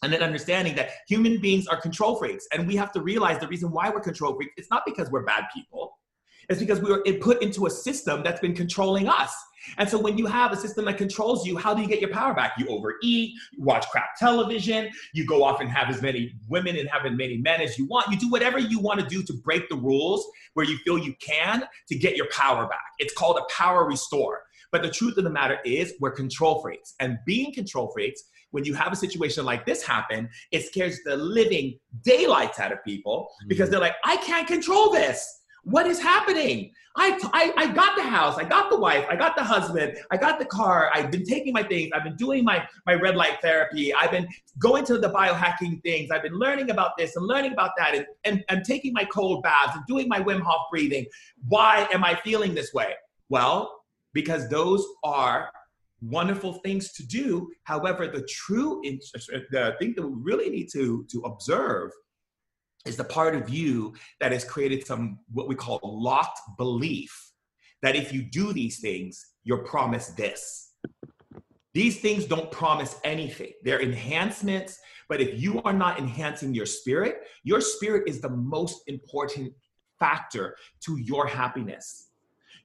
and 0.04 0.13
then 0.13 0.22
understanding 0.22 0.76
that 0.76 0.92
human 1.08 1.40
beings 1.40 1.68
are 1.68 1.80
control 1.80 2.16
freaks. 2.16 2.48
And 2.54 2.68
we 2.68 2.76
have 2.76 2.92
to 2.94 3.02
realize 3.02 3.40
the 3.40 3.48
reason 3.48 3.72
why 3.72 3.90
we're 3.90 4.00
control 4.00 4.36
freaks, 4.36 4.54
it's 4.58 4.70
not 4.70 4.84
because 4.86 5.10
we're 5.10 5.24
bad 5.24 5.46
people. 5.54 5.97
It's 6.50 6.60
because 6.60 6.80
we 6.80 6.90
were 6.90 7.04
put 7.20 7.42
into 7.42 7.66
a 7.66 7.70
system 7.70 8.24
that's 8.24 8.40
been 8.40 8.56
controlling 8.56 9.10
us. 9.10 9.36
And 9.78 9.90
so 9.90 10.00
when 10.00 10.18
you 10.18 10.26
have 10.28 10.54
a 10.54 10.56
system 10.56 10.86
that 10.86 10.98
controls 10.98 11.46
you, 11.46 11.58
how 11.58 11.74
do 11.74 11.82
you 11.82 11.90
get 11.90 12.00
your 12.00 12.12
power 12.12 12.34
back? 12.34 12.54
You 12.58 12.68
overeat, 12.68 13.34
you 13.52 13.64
watch 13.64 13.86
crap 13.90 14.16
television, 14.18 14.90
you 15.14 15.26
go 15.26 15.44
off 15.44 15.60
and 15.60 15.70
have 15.70 15.90
as 15.90 16.02
many 16.02 16.34
women 16.48 16.78
and 16.78 16.88
have 16.90 17.06
as 17.06 17.12
many 17.18 17.38
men 17.38 17.60
as 17.60 17.78
you 17.78 17.86
want. 17.86 18.10
You 18.10 18.18
do 18.18 18.30
whatever 18.30 18.60
you 18.60 18.80
want 18.80 19.02
to 19.02 19.06
do 19.06 19.24
to 19.24 19.34
break 19.44 19.68
the 19.68 19.76
rules 19.76 20.26
where 20.54 20.66
you 20.66 20.78
feel 20.86 20.98
you 20.98 21.14
can 21.20 21.66
to 21.90 21.98
get 21.98 22.16
your 22.16 22.28
power 22.32 22.66
back. 22.68 22.80
It's 23.00 23.14
called 23.14 23.38
a 23.38 23.54
power 23.54 23.86
restore. 23.86 24.44
But 24.72 24.84
the 24.84 24.90
truth 24.90 25.18
of 25.18 25.24
the 25.24 25.30
matter 25.30 25.60
is, 25.66 25.94
we're 26.00 26.12
control 26.12 26.62
freaks. 26.62 26.94
And 27.00 27.18
being 27.26 27.54
control 27.54 27.90
freaks, 27.94 28.22
when 28.52 28.66
you 28.66 28.74
have 28.74 28.92
a 28.92 28.96
situation 28.96 29.46
like 29.46 29.66
this 29.66 29.84
happen, 29.84 30.30
it 30.52 30.66
scares 30.66 31.00
the 31.06 31.16
living 31.16 31.78
daylights 32.04 32.60
out 32.60 32.72
of 32.72 32.84
people 32.84 33.30
because 33.48 33.66
mm-hmm. 33.66 33.72
they're 33.72 33.82
like, 33.82 33.96
I 34.06 34.18
can't 34.18 34.48
control 34.48 34.92
this. 34.92 35.37
What 35.70 35.86
is 35.86 36.00
happening? 36.00 36.72
I, 36.96 37.20
I, 37.34 37.54
I 37.58 37.74
got 37.74 37.98
the 37.98 38.04
house, 38.04 38.38
I 38.38 38.46
got 38.46 38.70
the 38.70 38.80
wife, 38.80 39.06
I 39.10 39.18
got 39.18 39.36
the 39.36 39.44
husband, 39.44 39.98
I 40.10 40.16
got 40.16 40.40
the 40.40 40.46
car, 40.46 40.90
I've 40.94 41.12
been 41.12 41.26
taking 41.26 41.52
my 41.52 41.62
things, 41.62 41.92
I've 41.94 42.06
been 42.06 42.16
doing 42.16 42.46
my, 42.46 42.66
my 42.86 42.94
red 42.94 43.18
light 43.18 43.40
therapy, 43.42 43.94
I've 43.94 44.12
been 44.12 44.30
going 44.60 44.86
to 44.86 44.98
the 44.98 45.10
biohacking 45.10 45.84
things, 45.84 46.10
I've 46.10 46.24
been 46.24 46.40
learning 46.40 46.70
about 46.70 46.92
this 46.98 47.18
and 47.18 47.28
learning 47.28 47.52
about 47.52 47.72
that, 47.78 47.96
and, 47.96 48.06
and, 48.24 48.46
and 48.48 48.64
taking 48.64 48.94
my 48.94 49.04
cold 49.04 49.44
baths 49.44 49.76
and 49.76 49.86
doing 49.88 50.08
my 50.08 50.22
Wim 50.22 50.40
Hof 50.40 50.68
breathing. 50.72 51.06
Why 51.50 51.86
am 51.92 52.02
I 52.02 52.16
feeling 52.16 52.56
this 52.56 52.74
way? 52.74 52.94
Well, 53.28 53.84
because 54.14 54.48
those 54.48 54.88
are 55.04 55.52
wonderful 56.02 56.54
things 56.64 56.94
to 56.94 57.06
do. 57.06 57.52
However, 57.64 58.08
the 58.08 58.26
true 58.30 58.82
the 58.84 59.76
thing 59.80 59.94
that 59.98 60.08
we 60.08 60.14
really 60.22 60.50
need 60.50 60.70
to, 60.72 61.06
to 61.12 61.22
observe 61.24 61.92
is 62.88 62.97
the 62.97 63.04
part 63.04 63.36
of 63.36 63.50
you 63.50 63.93
that 64.19 64.32
has 64.32 64.43
created 64.43 64.86
some 64.86 65.19
what 65.32 65.47
we 65.47 65.56
call 65.56 65.80
locked 65.84 66.39
belief 66.58 67.32
that 67.82 67.95
if 67.95 68.12
you 68.12 68.21
do 68.23 68.54
these 68.54 68.80
things, 68.80 69.34
you're 69.43 69.63
promised 69.63 70.17
this. 70.17 70.71
These 71.73 72.00
things 72.00 72.26
don't 72.26 72.52
promise 72.52 73.00
anything. 73.04 73.52
They're 73.63 73.82
enhancements, 73.82 74.80
but 75.10 75.21
if 75.21 75.39
you 75.39 75.62
are 75.62 75.73
not 75.73 76.00
enhancing 76.00 76.54
your 76.54 76.65
spirit, 76.65 77.28
your 77.43 77.62
spirit 77.62 78.10
is 78.10 78.19
the 78.19 78.30
most 78.30 78.82
important 78.88 79.54
factor 80.00 80.56
to 80.82 80.97
your 80.97 81.28
happiness. 81.28 82.08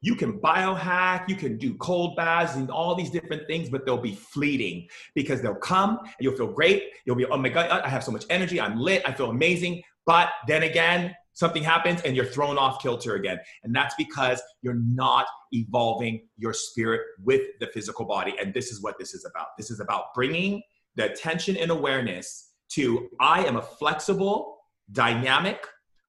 You 0.05 0.17
can 0.17 0.41
biohack, 0.41 1.29
you 1.29 1.37
can 1.37 1.59
do 1.59 1.75
cold 1.75 2.17
baths 2.17 2.57
and 2.57 2.71
all 2.71 2.97
these 2.97 3.11
different 3.11 3.47
things, 3.47 3.69
but 3.69 3.87
they'll 3.87 3.99
be 3.99 4.17
fleeting 4.17 4.89
because 5.15 5.41
they'll 5.41 5.55
come 5.55 5.99
and 6.01 6.11
you'll 6.19 6.37
feel 6.37 6.53
great. 6.53 6.85
You'll 7.05 7.15
be, 7.15 7.27
oh 7.27 7.37
my 7.37 7.51
God, 7.51 7.71
I 7.71 7.89
have 7.89 8.03
so 8.03 8.11
much 8.11 8.25
energy. 8.29 8.61
I'm 8.61 8.77
lit. 8.77 9.03
I 9.07 9.13
feel 9.13 9.31
amazing. 9.31 9.83
But 10.07 10.31
then 10.49 10.63
again, 10.63 11.15
something 11.33 11.63
happens 11.63 12.03
and 12.03 12.15
you're 12.15 12.27
thrown 12.27 12.59
off 12.59 12.83
kilter 12.83 13.15
again. 13.15 13.39
And 13.63 13.75
that's 13.75 13.95
because 13.97 14.43
you're 14.63 14.75
not 14.75 15.27
evolving 15.53 16.27
your 16.37 16.53
spirit 16.53 17.01
with 17.25 17.43
the 17.61 17.69
physical 17.69 18.05
body. 18.05 18.35
And 18.41 18.53
this 18.53 18.71
is 18.71 18.83
what 18.83 18.99
this 18.99 19.15
is 19.15 19.25
about. 19.25 19.49
This 19.57 19.71
is 19.71 19.81
about 19.81 20.15
bringing 20.15 20.63
the 20.97 21.11
attention 21.11 21.57
and 21.57 21.71
awareness 21.71 22.51
to 22.71 23.09
I 23.21 23.45
am 23.45 23.57
a 23.57 23.63
flexible, 23.63 24.59
dynamic, 24.93 25.67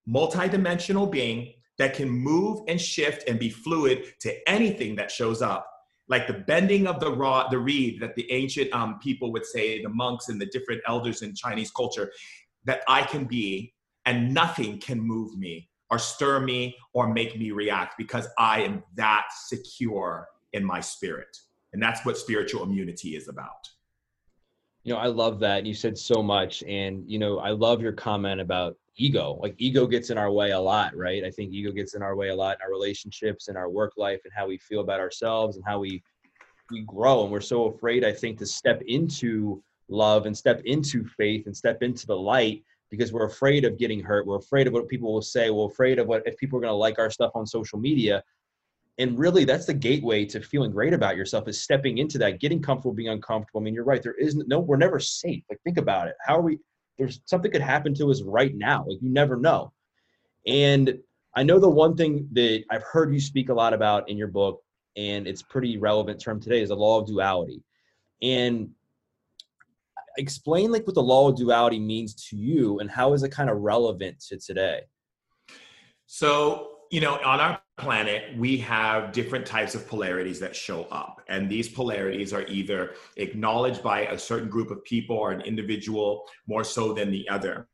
multidimensional 0.08 1.10
being 1.10 1.54
that 1.78 1.94
can 1.94 2.10
move 2.10 2.62
and 2.68 2.80
shift 2.80 3.28
and 3.28 3.40
be 3.40 3.50
fluid 3.50 4.06
to 4.20 4.50
anything 4.50 4.96
that 4.96 5.10
shows 5.10 5.42
up 5.42 5.70
like 6.10 6.28
the 6.28 6.34
bending 6.34 6.86
of 6.88 7.00
the 7.00 7.12
rod 7.12 7.50
the 7.52 7.58
reed 7.58 8.00
that 8.02 8.16
the 8.16 8.30
ancient 8.32 8.72
um, 8.74 9.00
people 9.00 9.32
would 9.32 9.46
say 9.46 9.82
the 9.82 9.90
monks 9.90 10.30
and 10.30 10.40
the 10.40 10.46
different 10.48 10.82
elders 10.88 11.22
in 11.22 11.34
chinese 11.34 11.72
culture 11.72 12.12
that 12.66 12.82
i 12.88 13.02
can 13.02 13.26
be 13.26 13.73
and 14.06 14.34
nothing 14.34 14.80
can 14.80 15.00
move 15.00 15.38
me 15.38 15.70
or 15.89 16.00
stir 16.00 16.39
me 16.39 16.76
or 16.94 17.13
make 17.13 17.38
me 17.38 17.52
react 17.52 17.96
because 17.98 18.28
i 18.38 18.62
am 18.62 18.84
that 18.96 19.26
secure 19.46 20.28
in 20.54 20.63
my 20.63 20.80
spirit. 20.80 21.36
And 21.74 21.82
that's 21.82 22.06
what 22.06 22.18
spiritual 22.18 22.63
immunity 22.63 23.16
is 23.16 23.28
about. 23.28 23.68
You 24.84 24.94
know 24.94 25.00
i 25.00 25.08
love 25.08 25.39
that 25.39 25.66
you 25.66 25.74
said 25.74 25.98
so 25.98 26.22
much 26.22 26.62
and 26.63 27.10
you 27.10 27.18
know 27.18 27.39
i 27.39 27.52
love 27.52 27.82
your 27.82 27.94
comment 27.94 28.42
about 28.42 28.76
ego. 28.96 29.39
Like 29.42 29.56
ego 29.58 29.88
gets 29.88 30.10
in 30.10 30.18
our 30.18 30.32
way 30.32 30.52
a 30.52 30.60
lot 30.60 30.96
right? 30.96 31.24
I 31.24 31.32
think 31.32 31.54
ego 31.54 31.72
gets 31.72 31.96
in 31.96 32.04
our 32.04 32.16
way 32.16 32.30
a 32.30 32.36
lot 32.36 32.58
in 32.58 32.63
our 32.63 32.72
relationships 32.72 33.48
and 33.48 33.58
our 33.58 33.70
work 33.70 33.94
life 33.98 34.22
and 34.26 34.34
how 34.36 34.48
we 34.48 34.58
feel 34.58 34.82
about 34.82 35.00
ourselves 35.00 35.56
and 35.58 35.66
how 35.66 35.80
we 35.80 36.04
we 36.72 36.82
grow. 36.82 37.24
And 37.24 37.32
we're 37.32 37.42
so 37.42 37.66
afraid 37.66 38.04
i 38.04 38.12
think 38.12 38.38
to 38.39 38.46
step 38.46 38.82
into 38.86 39.63
love 39.89 40.26
and 40.26 40.38
step 40.38 40.62
into 40.66 41.06
faith 41.06 41.46
and 41.46 41.56
step 41.56 41.82
into 41.82 42.06
the 42.06 42.18
light 42.18 42.63
because 42.96 43.12
we're 43.12 43.26
afraid 43.26 43.66
of 43.66 43.78
getting 43.78 44.02
hurt 44.02 44.26
we're 44.26 44.38
afraid 44.38 44.68
of 44.68 44.74
what 44.74 44.88
people 44.88 45.12
will 45.12 45.22
say 45.22 45.50
we're 45.50 45.68
afraid 45.68 46.00
of 46.00 46.08
what 46.08 46.22
if 46.26 46.38
people 46.38 46.58
are 46.58 46.62
going 46.62 46.72
to 46.72 46.76
like 46.76 47.00
our 47.00 47.10
stuff 47.10 47.32
on 47.36 47.46
social 47.46 47.80
media 47.80 48.24
and 49.00 49.18
really 49.18 49.44
that's 49.46 49.66
the 49.66 49.74
gateway 49.74 50.24
to 50.24 50.40
feeling 50.42 50.72
great 50.72 50.94
about 50.94 51.18
yourself 51.18 51.48
is 51.48 51.60
stepping 51.60 51.98
into 51.98 52.18
that 52.18 52.40
getting 52.40 52.62
comfortable 52.62 52.94
being 52.94 53.10
uncomfortable 53.10 53.60
i 53.60 53.64
mean 53.64 53.74
you're 53.74 53.84
right 53.84 54.04
There 54.04 54.14
isn't 54.14 54.48
no 54.48 54.60
we're 54.60 54.78
never 54.78 55.00
safe 55.00 55.44
like 55.50 55.60
think 55.64 55.78
about 55.78 56.08
it 56.08 56.16
how 56.26 56.38
are 56.38 56.42
we 56.42 56.60
there's 56.98 57.22
something 57.26 57.52
could 57.52 57.62
happen 57.62 57.94
to 57.96 58.12
us 58.12 58.22
right 58.22 58.56
now. 58.56 58.86
Like 58.88 59.02
you 59.02 59.10
never 59.10 59.38
know. 59.38 59.72
And 60.46 61.00
I 61.36 61.44
know 61.44 61.60
the 61.60 61.70
one 61.70 61.96
thing 61.96 62.28
that 62.34 62.64
I've 62.70 62.84
heard 62.84 63.14
you 63.14 63.20
speak 63.20 63.50
a 63.50 63.54
lot 63.54 63.74
about 63.74 64.10
in 64.10 64.18
your 64.18 64.28
book, 64.28 64.62
and 64.96 65.28
it's 65.28 65.42
pretty 65.42 65.78
relevant 65.78 66.20
term 66.20 66.40
today, 66.40 66.62
is 66.62 66.70
the 66.70 66.76
law 66.76 67.00
of 67.00 67.08
duality. 67.08 67.64
And 68.22 68.70
explain 70.17 70.71
like 70.71 70.86
what 70.86 70.95
the 70.95 71.04
law 71.04 71.30
of 71.30 71.36
duality 71.36 71.80
means 71.80 72.13
to 72.30 72.36
you 72.36 72.80
and 72.80 72.89
how 72.89 73.13
is 73.13 73.23
it 73.23 73.30
kind 73.30 73.49
of 73.49 73.58
relevant 73.58 74.19
to 74.30 74.38
today? 74.38 74.82
So 76.06 76.73
you 76.93 77.02
know, 77.02 77.15
on 77.26 77.39
our 77.39 77.60
planet, 77.80 78.38
we 78.38 78.56
have 78.58 79.12
different 79.12 79.47
types 79.47 79.73
of 79.73 79.88
polarities 79.88 80.39
that 80.39 80.56
show 80.56 80.84
up. 80.91 81.23
And 81.28 81.49
these 81.49 81.67
polarities 81.67 82.34
are 82.34 82.43
either 82.43 82.91
acknowledged 83.17 83.82
by 83.82 84.02
a 84.02 84.19
certain 84.19 84.47
group 84.47 84.69
of 84.69 84.84
people 84.84 85.15
or 85.15 85.32
an 85.32 85.41
individual 85.41 86.26
more 86.47 86.63
so 86.63 86.93
than 86.93 87.10
the 87.10 87.28
other. 87.28 87.67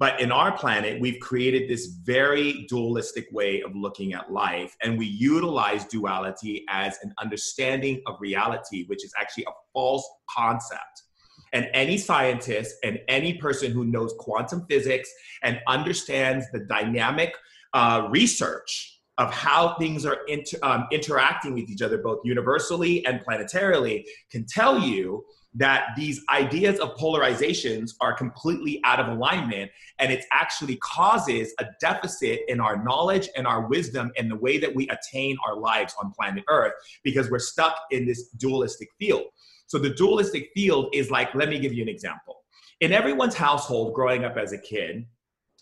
But 0.00 0.20
in 0.20 0.32
our 0.32 0.58
planet, 0.58 1.00
we've 1.00 1.20
created 1.20 1.70
this 1.70 1.86
very 2.02 2.66
dualistic 2.68 3.28
way 3.30 3.62
of 3.62 3.76
looking 3.76 4.12
at 4.12 4.32
life, 4.32 4.76
and 4.82 4.98
we 4.98 5.06
utilize 5.06 5.84
duality 5.84 6.64
as 6.68 6.98
an 7.04 7.14
understanding 7.20 8.02
of 8.08 8.16
reality, 8.20 8.86
which 8.86 9.04
is 9.04 9.12
actually 9.20 9.44
a 9.44 9.52
false 9.72 10.08
concept. 10.28 11.04
And 11.52 11.68
any 11.72 11.98
scientist 11.98 12.76
and 12.82 12.98
any 13.08 13.34
person 13.34 13.72
who 13.72 13.84
knows 13.84 14.14
quantum 14.18 14.66
physics 14.68 15.12
and 15.42 15.60
understands 15.66 16.46
the 16.52 16.60
dynamic 16.60 17.34
uh, 17.74 18.08
research 18.10 18.98
of 19.18 19.32
how 19.32 19.74
things 19.74 20.06
are 20.06 20.18
inter, 20.28 20.58
um, 20.62 20.86
interacting 20.92 21.54
with 21.54 21.68
each 21.68 21.82
other, 21.82 21.98
both 21.98 22.20
universally 22.24 23.04
and 23.04 23.20
planetarily, 23.20 24.04
can 24.30 24.46
tell 24.46 24.78
you 24.78 25.24
that 25.54 25.88
these 25.96 26.22
ideas 26.30 26.78
of 26.78 26.94
polarizations 26.96 27.92
are 28.00 28.12
completely 28.12 28.80
out 28.84 29.00
of 29.00 29.08
alignment 29.08 29.70
and 29.98 30.12
it 30.12 30.24
actually 30.30 30.76
causes 30.76 31.52
a 31.58 31.64
deficit 31.80 32.40
in 32.48 32.60
our 32.60 32.82
knowledge 32.84 33.28
and 33.36 33.46
our 33.46 33.66
wisdom 33.66 34.12
and 34.16 34.30
the 34.30 34.36
way 34.36 34.58
that 34.58 34.72
we 34.72 34.88
attain 34.88 35.36
our 35.46 35.56
lives 35.56 35.94
on 36.00 36.12
planet 36.12 36.44
earth 36.48 36.74
because 37.02 37.30
we're 37.30 37.38
stuck 37.38 37.76
in 37.90 38.06
this 38.06 38.28
dualistic 38.32 38.88
field 38.98 39.24
so 39.68 39.78
the 39.78 39.90
dualistic 39.90 40.50
field 40.54 40.88
is 40.92 41.10
like 41.10 41.32
let 41.34 41.48
me 41.48 41.60
give 41.60 41.72
you 41.72 41.82
an 41.82 41.88
example 41.88 42.36
in 42.80 42.92
everyone's 42.92 43.34
household 43.34 43.94
growing 43.94 44.24
up 44.24 44.36
as 44.36 44.52
a 44.52 44.58
kid 44.58 45.06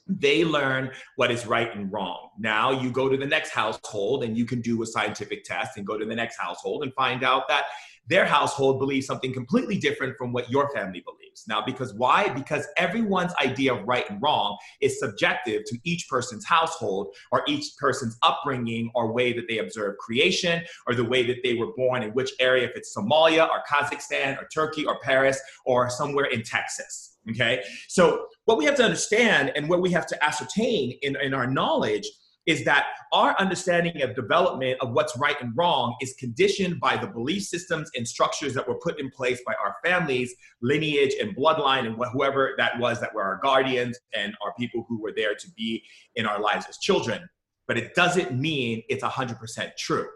they 0.06 0.44
learn 0.44 0.90
what 1.16 1.30
is 1.30 1.46
right 1.46 1.74
and 1.74 1.92
wrong. 1.92 2.28
Now 2.38 2.70
you 2.70 2.90
go 2.90 3.08
to 3.08 3.16
the 3.16 3.26
next 3.26 3.50
household 3.50 4.22
and 4.22 4.36
you 4.36 4.44
can 4.44 4.60
do 4.60 4.82
a 4.82 4.86
scientific 4.86 5.44
test 5.44 5.76
and 5.76 5.86
go 5.86 5.98
to 5.98 6.04
the 6.04 6.14
next 6.14 6.38
household 6.38 6.84
and 6.84 6.94
find 6.94 7.24
out 7.24 7.48
that 7.48 7.64
their 8.08 8.24
household 8.24 8.78
believes 8.78 9.06
something 9.06 9.32
completely 9.32 9.78
different 9.78 10.16
from 10.16 10.32
what 10.32 10.50
your 10.50 10.70
family 10.70 11.00
believes. 11.00 11.44
Now, 11.48 11.62
because 11.64 11.94
why? 11.94 12.28
Because 12.28 12.66
everyone's 12.76 13.34
idea 13.42 13.74
of 13.74 13.86
right 13.86 14.08
and 14.08 14.20
wrong 14.22 14.56
is 14.80 14.98
subjective 14.98 15.64
to 15.66 15.78
each 15.84 16.08
person's 16.08 16.44
household 16.44 17.14
or 17.32 17.42
each 17.46 17.76
person's 17.78 18.16
upbringing 18.22 18.90
or 18.94 19.12
way 19.12 19.32
that 19.32 19.46
they 19.48 19.58
observe 19.58 19.96
creation 19.98 20.62
or 20.86 20.94
the 20.94 21.04
way 21.04 21.26
that 21.26 21.42
they 21.42 21.54
were 21.54 21.72
born 21.76 22.02
in 22.02 22.10
which 22.10 22.30
area, 22.40 22.64
if 22.64 22.76
it's 22.76 22.96
Somalia 22.96 23.48
or 23.48 23.62
Kazakhstan 23.68 24.40
or 24.40 24.48
Turkey 24.54 24.86
or 24.86 24.98
Paris 25.00 25.40
or 25.64 25.90
somewhere 25.90 26.26
in 26.26 26.42
Texas. 26.42 27.16
Okay. 27.30 27.62
So, 27.88 28.26
what 28.44 28.56
we 28.56 28.64
have 28.66 28.76
to 28.76 28.84
understand 28.84 29.52
and 29.56 29.68
what 29.68 29.80
we 29.80 29.90
have 29.90 30.06
to 30.06 30.24
ascertain 30.24 30.96
in, 31.02 31.16
in 31.20 31.34
our 31.34 31.46
knowledge 31.46 32.08
is 32.46 32.64
that 32.64 32.86
our 33.12 33.36
understanding 33.38 34.02
of 34.02 34.14
development 34.14 34.78
of 34.80 34.92
what's 34.92 35.16
right 35.18 35.40
and 35.40 35.52
wrong 35.56 35.96
is 36.00 36.14
conditioned 36.14 36.78
by 36.80 36.96
the 36.96 37.06
belief 37.06 37.42
systems 37.42 37.90
and 37.96 38.06
structures 38.06 38.54
that 38.54 38.66
were 38.66 38.78
put 38.78 39.00
in 39.00 39.10
place 39.10 39.40
by 39.46 39.54
our 39.62 39.76
families, 39.84 40.34
lineage, 40.62 41.14
and 41.20 41.36
bloodline, 41.36 41.86
and 41.86 41.96
whoever 42.12 42.54
that 42.56 42.78
was 42.78 43.00
that 43.00 43.12
were 43.14 43.22
our 43.22 43.40
guardians 43.42 43.98
and 44.14 44.34
our 44.44 44.52
people 44.58 44.84
who 44.88 45.00
were 45.00 45.12
there 45.14 45.34
to 45.34 45.50
be 45.56 45.82
in 46.14 46.26
our 46.26 46.40
lives 46.40 46.66
as 46.68 46.78
children. 46.78 47.28
But 47.66 47.78
it 47.78 47.94
doesn't 47.94 48.32
mean 48.32 48.82
it's 48.88 49.02
100% 49.02 49.76
true. 49.76 50.06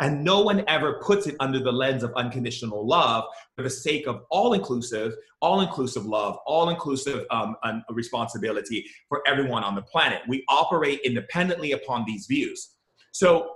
And 0.00 0.24
no 0.24 0.42
one 0.42 0.64
ever 0.66 1.00
puts 1.02 1.26
it 1.26 1.36
under 1.40 1.58
the 1.58 1.72
lens 1.72 2.02
of 2.02 2.12
unconditional 2.14 2.86
love 2.86 3.24
for 3.56 3.62
the 3.62 3.70
sake 3.70 4.06
of 4.06 4.22
all 4.30 4.52
inclusive, 4.52 5.14
all 5.40 5.60
inclusive 5.60 6.04
love, 6.04 6.38
all 6.46 6.68
inclusive 6.68 7.24
um, 7.30 7.56
responsibility 7.90 8.86
for 9.08 9.22
everyone 9.26 9.64
on 9.64 9.74
the 9.74 9.82
planet. 9.82 10.22
We 10.28 10.44
operate 10.48 11.00
independently 11.04 11.72
upon 11.72 12.04
these 12.06 12.26
views. 12.26 12.74
So 13.12 13.50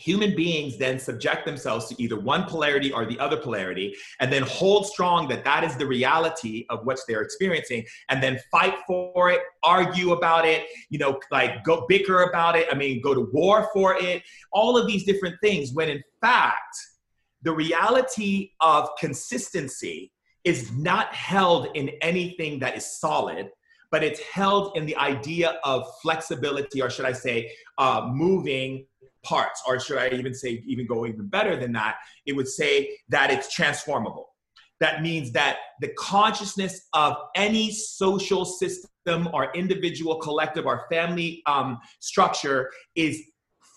human 0.00 0.34
beings 0.34 0.78
then 0.78 0.98
subject 0.98 1.44
themselves 1.44 1.86
to 1.86 2.02
either 2.02 2.18
one 2.18 2.44
polarity 2.44 2.90
or 2.90 3.04
the 3.04 3.18
other 3.18 3.36
polarity 3.36 3.94
and 4.20 4.32
then 4.32 4.42
hold 4.42 4.86
strong 4.86 5.28
that 5.28 5.44
that 5.44 5.62
is 5.62 5.76
the 5.76 5.86
reality 5.86 6.64
of 6.70 6.86
what 6.86 6.98
they're 7.06 7.20
experiencing 7.20 7.84
and 8.08 8.22
then 8.22 8.38
fight 8.50 8.76
for 8.86 9.30
it 9.30 9.40
argue 9.62 10.12
about 10.12 10.46
it 10.46 10.66
you 10.88 10.98
know 10.98 11.20
like 11.30 11.62
go 11.64 11.84
bicker 11.86 12.22
about 12.22 12.56
it 12.56 12.66
i 12.72 12.74
mean 12.74 13.00
go 13.02 13.14
to 13.14 13.28
war 13.32 13.68
for 13.72 13.96
it. 13.96 14.22
All 14.52 14.76
of 14.76 14.86
these 14.86 15.04
different 15.04 15.36
things 15.42 15.72
when 15.72 15.88
in 15.88 16.02
fact 16.20 16.76
the 17.42 17.52
reality 17.52 18.50
of 18.60 18.88
consistency 18.98 20.12
is 20.44 20.72
not 20.72 21.14
held 21.14 21.68
in 21.74 21.90
anything 22.00 22.58
that 22.60 22.76
is 22.76 22.86
solid 22.98 23.50
but 23.90 24.04
it's 24.04 24.20
held 24.20 24.76
in 24.76 24.86
the 24.86 24.96
idea 24.96 25.58
of 25.64 25.84
flexibility 26.02 26.80
or 26.80 26.88
should 26.88 27.04
i 27.04 27.12
say 27.12 27.50
uh, 27.78 28.08
moving 28.12 28.86
parts, 29.22 29.62
or 29.66 29.78
should 29.78 29.98
I 29.98 30.08
even 30.10 30.34
say, 30.34 30.62
even 30.66 30.86
go 30.86 31.06
even 31.06 31.26
better 31.26 31.56
than 31.56 31.72
that? 31.72 31.96
It 32.26 32.32
would 32.32 32.48
say 32.48 32.96
that 33.08 33.30
it's 33.30 33.52
transformable. 33.52 34.28
That 34.80 35.02
means 35.02 35.30
that 35.32 35.58
the 35.80 35.88
consciousness 35.98 36.88
of 36.94 37.14
any 37.34 37.70
social 37.70 38.44
system 38.46 39.28
or 39.34 39.52
individual, 39.54 40.16
collective, 40.16 40.64
or 40.64 40.86
family 40.90 41.42
um, 41.46 41.78
structure 41.98 42.70
is 42.94 43.22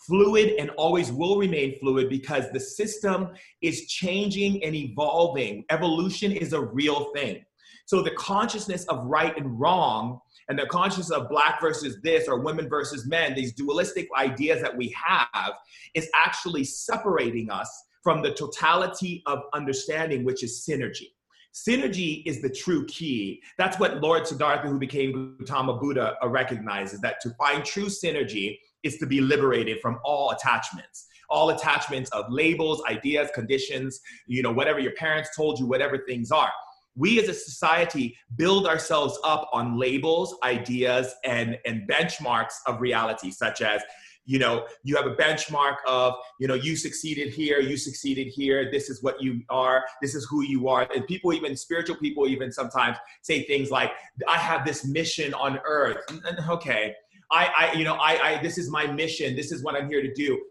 fluid 0.08 0.54
and 0.60 0.70
always 0.72 1.12
will 1.12 1.38
remain 1.38 1.78
fluid 1.80 2.10
because 2.10 2.50
the 2.52 2.60
system 2.60 3.30
is 3.62 3.88
changing 3.88 4.64
and 4.64 4.76
evolving. 4.76 5.66
Evolution 5.70 6.32
is 6.32 6.54
a 6.54 6.60
real 6.60 7.12
thing. 7.14 7.44
So 7.86 8.02
the 8.02 8.12
consciousness 8.12 8.86
of 8.86 9.06
right 9.06 9.38
and 9.38 9.60
wrong 9.60 10.20
and 10.50 10.58
the 10.58 10.66
consciousness 10.66 11.12
of 11.12 11.30
black 11.30 11.62
versus 11.62 11.98
this 12.04 12.28
or 12.28 12.40
women 12.40 12.70
versus 12.70 13.06
men, 13.08 13.34
these 13.34 13.54
dualistic 13.54 14.08
ideas 14.18 14.62
that 14.62 14.76
we 14.76 14.94
have, 15.06 15.54
is 15.94 16.10
actually 16.16 16.64
separating 16.64 17.50
us 17.50 17.70
from 18.04 18.22
the 18.22 18.34
totality 18.34 19.24
of 19.26 19.40
understanding, 19.54 20.24
which 20.24 20.44
is 20.44 20.66
synergy. 20.68 21.12
Synergy 21.54 22.24
is 22.26 22.42
the 22.42 22.50
true 22.50 22.86
key. 22.88 23.42
That's 23.58 23.80
what 23.80 24.02
Lord 24.02 24.26
Siddhartha, 24.26 24.68
who 24.68 24.80
became 24.80 25.38
Gautama 25.40 25.78
Buddha, 25.78 26.16
recognizes 26.26 27.00
that 27.02 27.22
to 27.22 27.30
find 27.32 27.64
true 27.64 27.86
synergy 27.86 28.58
is 28.82 28.98
to 28.98 29.06
be 29.06 29.22
liberated 29.22 29.80
from 29.82 30.00
all 30.04 30.32
attachments 30.32 31.08
all 31.30 31.50
attachments 31.50 32.10
of 32.12 32.26
labels 32.30 32.82
ideas 32.90 33.30
conditions 33.34 34.00
you 34.28 34.44
know 34.44 34.52
whatever 34.52 34.80
your 34.80 34.92
parents 34.94 35.30
told 35.36 35.58
you 35.58 35.66
whatever 35.66 35.98
things 35.98 36.32
are 36.32 36.52
we 36.96 37.20
as 37.20 37.28
a 37.28 37.34
society 37.34 38.18
build 38.36 38.68
ourselves 38.68 39.20
up 39.24 39.50
on 39.54 39.78
labels 39.78 40.36
ideas 40.44 41.14
and 41.24 41.58
and 41.66 41.88
benchmarks 41.88 42.56
of 42.68 42.82
reality 42.82 43.32
such 43.32 43.62
as 43.62 43.82
you 44.26 44.40
know 44.40 44.66
you 44.84 44.96
have 44.96 45.06
a 45.06 45.16
benchmark 45.16 45.76
of 45.88 46.16
you 46.40 46.48
know 46.48 46.54
you 46.54 46.76
succeeded 46.76 47.34
here 47.34 47.60
you 47.60 47.76
succeeded 47.76 48.28
here 48.28 48.72
this 48.72 48.90
is 48.90 49.04
what 49.04 49.22
you 49.22 49.42
are 49.50 49.84
this 50.02 50.16
is 50.16 50.26
who 50.30 50.44
you 50.44 50.68
are. 50.68 50.88
And 50.94 51.06
people 51.08 51.34
even 51.34 51.56
spiritual 51.56 51.98
people 51.98 52.28
even 52.28 52.52
sometimes 52.52 52.98
say 53.22 53.44
things 53.44 53.72
like 53.72 53.92
i 54.28 54.38
have 54.38 54.66
this 54.66 54.86
mission 54.86 55.34
on 55.34 55.60
earth. 55.66 55.98
And, 56.10 56.40
okay. 56.50 56.96
I 57.32 57.72
i 57.72 57.74
you 57.74 57.84
know 57.84 57.96
i 57.96 58.36
i 58.36 58.42
this 58.42 58.58
is 58.58 58.70
my 58.70 58.86
mission. 58.88 59.36
This 59.36 59.52
is 59.52 59.64
what 59.64 59.76
i'm 59.76 59.90
here 59.90 60.02
to 60.02 60.14
do. 60.14 60.42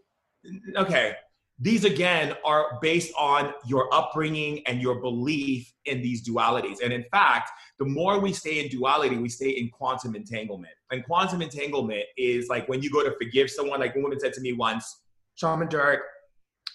Okay 0.75 1.15
these 1.63 1.85
again 1.85 2.35
are 2.43 2.77
based 2.81 3.13
on 3.17 3.53
your 3.65 3.91
upbringing 3.93 4.61
and 4.67 4.81
your 4.81 4.99
belief 4.99 5.71
in 5.85 6.01
these 6.01 6.27
dualities. 6.27 6.81
And 6.83 6.91
in 6.91 7.05
fact, 7.09 7.51
the 7.79 7.85
more 7.85 8.19
we 8.19 8.33
stay 8.33 8.61
in 8.61 8.67
duality, 8.67 9.15
we 9.15 9.29
stay 9.29 9.51
in 9.51 9.69
quantum 9.69 10.13
entanglement. 10.13 10.73
And 10.91 11.05
quantum 11.05 11.41
entanglement 11.41 12.03
is 12.17 12.49
like 12.49 12.67
when 12.67 12.81
you 12.81 12.91
go 12.91 13.01
to 13.01 13.15
forgive 13.15 13.49
someone, 13.49 13.79
like 13.79 13.95
a 13.95 13.99
woman 14.01 14.19
said 14.19 14.33
to 14.33 14.41
me 14.41 14.51
once, 14.51 15.03
Shaman 15.35 15.69
Durek, 15.69 15.99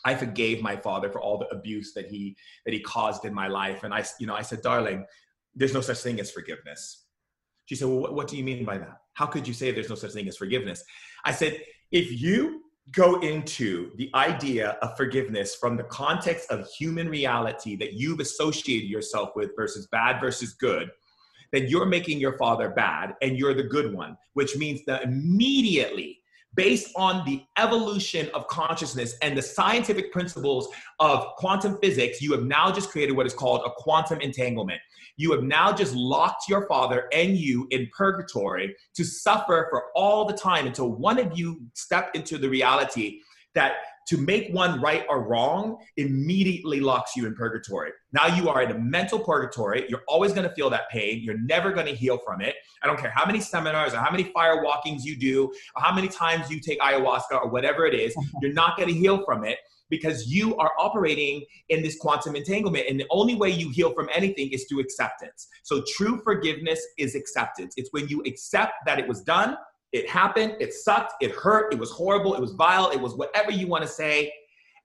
I 0.07 0.15
forgave 0.15 0.63
my 0.63 0.75
father 0.75 1.11
for 1.11 1.21
all 1.21 1.37
the 1.37 1.49
abuse 1.49 1.93
that 1.93 2.07
he 2.07 2.35
that 2.65 2.73
he 2.73 2.81
caused 2.81 3.27
in 3.27 3.35
my 3.35 3.47
life. 3.47 3.83
And 3.83 3.93
I, 3.93 4.07
you 4.19 4.27
know, 4.27 4.35
I 4.35 4.43
said, 4.43 4.63
darling, 4.63 5.05
there's 5.55 5.75
no 5.75 5.83
such 5.83 5.99
thing 5.99 6.19
as 6.19 6.31
forgiveness. 6.31 7.05
She 7.67 7.75
said, 7.75 7.89
Well, 7.89 8.15
what 8.15 8.27
do 8.27 8.39
you 8.39 8.45
mean 8.45 8.65
by 8.65 8.79
that? 8.79 8.97
How 9.13 9.27
could 9.27 9.47
you 9.47 9.53
say 9.53 9.71
there's 9.71 9.91
no 9.91 9.97
such 9.97 10.13
thing 10.13 10.29
as 10.29 10.39
forgiveness? 10.39 10.83
I 11.27 11.33
said, 11.33 11.61
if 11.91 12.23
you 12.23 12.63
go 12.93 13.21
into 13.21 13.91
the 13.97 14.11
idea 14.15 14.71
of 14.83 14.97
forgiveness 14.97 15.55
from 15.55 15.77
the 15.77 15.85
context 15.85 16.51
of 16.51 16.69
human 16.71 17.09
reality 17.09 17.77
that 17.77 17.95
you've 17.95 18.21
associated 18.21 18.89
yourself 18.89 19.31
with 19.37 19.51
versus 19.57 19.87
bad 19.89 20.21
versus 20.21 20.55
good, 20.55 20.91
then 21.53 21.67
you're 21.67 21.87
making 21.87 22.21
your 22.21 22.37
father 22.39 22.71
bad 22.71 23.15
and 23.23 23.39
you're 23.39 23.55
the 23.55 23.63
good 23.63 23.93
one, 23.93 24.17
which 24.35 24.57
means 24.57 24.81
that 24.87 25.03
immediately, 25.03 26.21
based 26.55 26.91
on 26.97 27.25
the 27.25 27.43
evolution 27.59 28.29
of 28.35 28.47
consciousness 28.49 29.17
and 29.23 29.37
the 29.37 29.43
scientific 29.43 30.13
principles 30.13 30.69
of 30.99 31.27
quantum 31.37 31.79
physics, 31.79 32.21
you 32.21 32.33
have 32.33 32.45
now 32.45 32.71
just 32.71 32.91
created 32.91 33.17
what 33.17 33.27
is 33.27 33.35
called 33.35 33.63
a 33.67 33.71
quantum 33.77 34.21
entanglement. 34.21 34.81
You 35.19 35.33
have 35.33 35.43
now 35.43 35.73
just 35.73 35.95
locked 35.95 36.49
your 36.49 36.67
father 36.69 37.09
and 37.13 37.37
you 37.37 37.67
in 37.71 37.91
purgatory 37.95 38.75
to 38.95 39.05
suffer 39.05 39.67
for 39.69 39.87
all 39.95 40.25
the 40.25 40.33
time 40.33 40.67
until 40.67 40.93
one 40.93 41.19
of 41.19 41.37
you 41.37 41.61
step 41.75 42.13
into 42.15 42.39
the 42.39 42.49
reality 42.49 43.21
that 43.55 43.75
to 44.07 44.17
make 44.17 44.55
one 44.55 44.81
right 44.81 45.05
or 45.09 45.23
wrong 45.27 45.77
immediately 45.97 46.81
locks 46.81 47.17
you 47.17 47.27
in 47.27 47.35
purgatory. 47.35 47.91
Now 48.13 48.27
you 48.27 48.49
are 48.49 48.63
in 48.63 48.71
a 48.71 48.79
mental 48.79 49.19
purgatory. 49.19 49.85
You're 49.89 50.05
always 50.07 50.33
going 50.33 50.49
to 50.49 50.55
feel 50.55 50.71
that 50.71 50.89
pain. 50.89 51.21
You're 51.23 51.41
never 51.41 51.73
going 51.73 51.87
to 51.87 51.95
heal 51.95 52.19
from 52.25 52.41
it. 52.41 52.55
I 52.83 52.87
don't 52.87 52.99
care 52.99 53.11
how 53.11 53.27
many 53.27 53.41
seminars 53.41 53.93
or 53.93 53.99
how 53.99 54.11
many 54.11 54.25
fire 54.33 54.63
walkings 54.63 55.05
you 55.05 55.17
do 55.19 55.53
or 55.77 55.83
how 55.83 55.93
many 55.93 56.09
times 56.09 56.49
you 56.49 56.61
take 56.61 56.79
ayahuasca 56.81 57.33
or 57.33 57.49
whatever 57.49 57.85
it 57.85 57.95
is, 57.95 58.15
you're 58.41 58.53
not 58.53 58.77
going 58.77 58.89
to 58.89 58.95
heal 58.95 59.25
from 59.25 59.45
it 59.45 59.59
because 59.91 60.27
you 60.27 60.57
are 60.57 60.73
operating 60.79 61.45
in 61.69 61.83
this 61.83 61.97
quantum 61.99 62.37
entanglement. 62.37 62.87
And 62.89 62.99
the 62.99 63.07
only 63.11 63.35
way 63.35 63.51
you 63.51 63.71
heal 63.71 63.93
from 63.95 64.09
anything 64.15 64.51
is 64.51 64.67
through 64.69 64.81
acceptance. 64.81 65.49
So 65.63 65.83
true 65.97 66.21
forgiveness 66.23 66.81
is 66.99 67.15
acceptance. 67.15 67.75
It's 67.77 67.91
when 67.93 68.09
you 68.09 68.23
accept 68.27 68.75
that 68.87 68.99
it 68.99 69.09
was 69.09 69.23
done, 69.23 69.57
it 69.93 70.09
happened, 70.09 70.57
it 70.61 70.75
sucked, 70.75 71.15
it 71.21 71.33
hurt, 71.33 71.73
it 71.73 71.79
was 71.79 71.91
horrible, 71.91 72.35
it 72.35 72.41
was 72.41 72.53
vile, 72.53 72.91
it 72.91 73.01
was 73.01 73.15
whatever 73.15 73.51
you 73.51 73.67
want 73.67 73.83
to 73.83 73.89
say. 73.89 74.33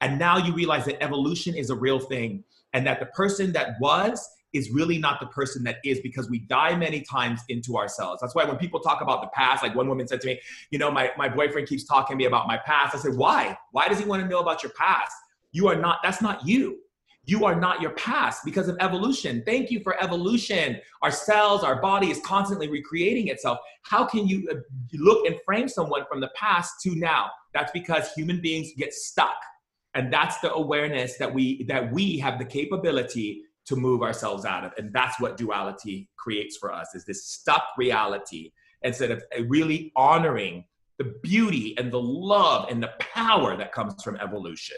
And 0.02 0.18
now 0.18 0.38
you 0.38 0.54
realize 0.54 0.86
that 0.86 1.02
evolution 1.04 1.56
is 1.56 1.70
a 1.70 1.76
real 1.76 2.00
thing 2.00 2.44
and 2.74 2.86
that 2.88 3.00
the 3.00 3.06
person 3.08 3.52
that 3.54 3.76
was 3.80 4.28
is 4.54 4.72
really 4.72 4.98
not 4.98 5.20
the 5.20 5.26
person 5.28 5.64
that 5.64 5.78
is 5.84 6.00
because 6.02 6.30
we 6.30 6.40
die 6.40 6.76
many 6.76 7.02
times 7.02 7.42
into 7.50 7.78
ourselves. 7.78 8.22
That's 8.22 8.36
why 8.36 8.46
when 8.46 8.58
people 8.58 8.80
talk 8.80 9.02
about 9.02 9.22
the 9.22 9.30
past, 9.30 9.64
like 9.64 9.76
one 9.76 9.88
woman 9.88 10.08
said 10.08 10.22
to 10.22 10.28
me, 10.28 10.40
you 10.70 10.80
know, 10.80 10.92
my, 10.92 11.12
my 11.18 11.28
boyfriend 11.28 11.68
keeps 11.68 11.84
talking 11.84 12.16
to 12.16 12.18
me 12.18 12.26
about 12.26 12.48
my 12.48 12.58
past. 12.58 12.96
I 12.96 13.00
said, 13.00 13.16
why? 13.16 13.58
Why 13.72 13.88
does 13.88 14.00
he 14.00 14.06
want 14.06 14.22
to 14.22 14.28
know 14.28 14.40
about 14.40 14.64
your 14.64 14.72
past? 14.74 15.14
You 15.52 15.68
are 15.68 15.76
not, 15.76 16.00
that's 16.04 16.22
not 16.22 16.46
you. 16.48 16.80
You 17.26 17.46
are 17.46 17.56
not 17.56 17.82
your 17.82 17.92
past 17.92 18.44
because 18.44 18.68
of 18.68 18.76
evolution. 18.82 19.44
Thank 19.46 19.72
you 19.72 19.80
for 19.80 20.02
evolution. 20.04 20.80
Our 21.02 21.12
cells, 21.12 21.64
our 21.64 21.82
body 21.82 22.12
is 22.12 22.20
constantly 22.26 22.68
recreating 22.68 23.30
itself. 23.30 23.60
How 23.84 24.06
can 24.06 24.28
you 24.28 24.48
uh, 24.52 24.56
look 24.94 25.26
and 25.26 25.40
frame 25.46 25.70
someone 25.70 26.04
from 26.10 26.20
the 26.20 26.30
past 26.36 26.82
to 26.84 26.96
now? 26.96 27.32
That's 27.54 27.72
because 27.72 28.12
human 28.12 28.42
beings 28.42 28.72
get 28.78 28.94
stuck. 28.94 29.38
And 29.96 30.12
that's 30.12 30.40
the 30.40 30.52
awareness 30.54 31.18
that 31.18 31.34
we 31.34 31.64
that 31.66 31.94
we 31.94 32.18
have 32.18 32.40
the 32.40 32.46
capability 32.46 33.44
to 33.66 33.76
move 33.76 34.02
ourselves 34.02 34.46
out 34.46 34.66
of. 34.66 34.74
And 34.78 34.92
that's 34.94 35.20
what 35.20 35.38
duality 35.38 36.10
creates 36.18 36.58
for 36.58 36.74
us 36.74 36.96
is 36.96 37.06
this 37.06 37.26
stuck 37.26 37.64
reality. 37.78 38.52
Instead 38.82 39.12
of 39.12 39.24
uh, 39.38 39.44
really 39.46 39.94
honoring 39.96 40.66
the 40.98 41.16
beauty 41.24 41.76
and 41.78 41.92
the 41.92 42.02
love 42.02 42.70
and 42.70 42.82
the 42.82 42.92
power 43.00 43.58
that 43.58 43.72
comes 43.72 44.04
from 44.04 44.18
evolution. 44.18 44.78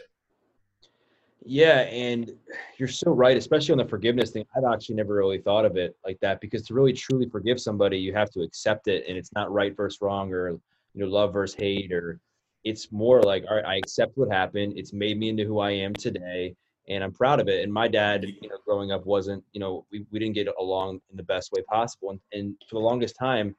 Yeah 1.48 1.82
and 1.82 2.32
you're 2.78 2.88
so 2.88 3.12
right 3.12 3.38
especially 3.38 3.74
on 3.74 3.78
the 3.78 3.88
forgiveness 3.88 4.32
thing. 4.32 4.46
I've 4.56 4.64
actually 4.72 4.96
never 4.96 5.16
really 5.16 5.40
thought 5.40 5.66
of 5.66 5.78
it 5.78 5.96
like 6.06 6.20
that 6.22 6.42
because 6.42 6.64
to 6.68 6.74
really 6.74 6.94
truly 6.94 7.30
forgive 7.30 7.60
somebody 7.60 7.98
you 7.98 8.14
have 8.14 8.32
to 8.32 8.42
accept 8.42 8.88
it 8.88 9.06
and 9.08 9.18
it's 9.18 9.32
not 9.34 9.52
right 9.52 9.76
versus 9.76 10.00
wrong 10.02 10.34
or 10.34 10.50
you 10.50 10.60
know 10.96 11.08
love 11.08 11.34
versus 11.34 11.56
hate 11.56 11.92
or 11.92 12.20
it's 12.64 12.92
more 12.92 13.22
like 13.22 13.44
all 13.50 13.58
right 13.58 13.66
i 13.66 13.76
accept 13.76 14.18
what 14.18 14.32
happened. 14.32 14.74
It's 14.76 14.94
made 14.94 15.20
me 15.20 15.30
into 15.30 15.46
who 15.46 15.60
i 15.60 15.72
am 15.72 15.94
today 15.94 16.56
and 16.88 17.04
I'm 17.04 17.12
proud 17.12 17.40
of 17.40 17.48
it. 17.48 17.64
And 17.64 17.74
my 17.74 17.88
dad, 17.88 18.24
you 18.24 18.50
know, 18.50 18.58
growing 18.66 18.92
up 18.92 19.06
wasn't, 19.06 19.44
you 19.54 19.60
know, 19.60 19.86
we, 19.92 20.06
we 20.12 20.20
didn't 20.20 20.36
get 20.36 20.48
along 20.60 21.02
in 21.10 21.18
the 21.18 21.24
best 21.24 21.52
way 21.52 21.62
possible. 21.64 22.12
And, 22.12 22.20
and 22.32 22.56
for 22.70 22.76
the 22.76 22.86
longest 22.86 23.16
time, 23.20 23.56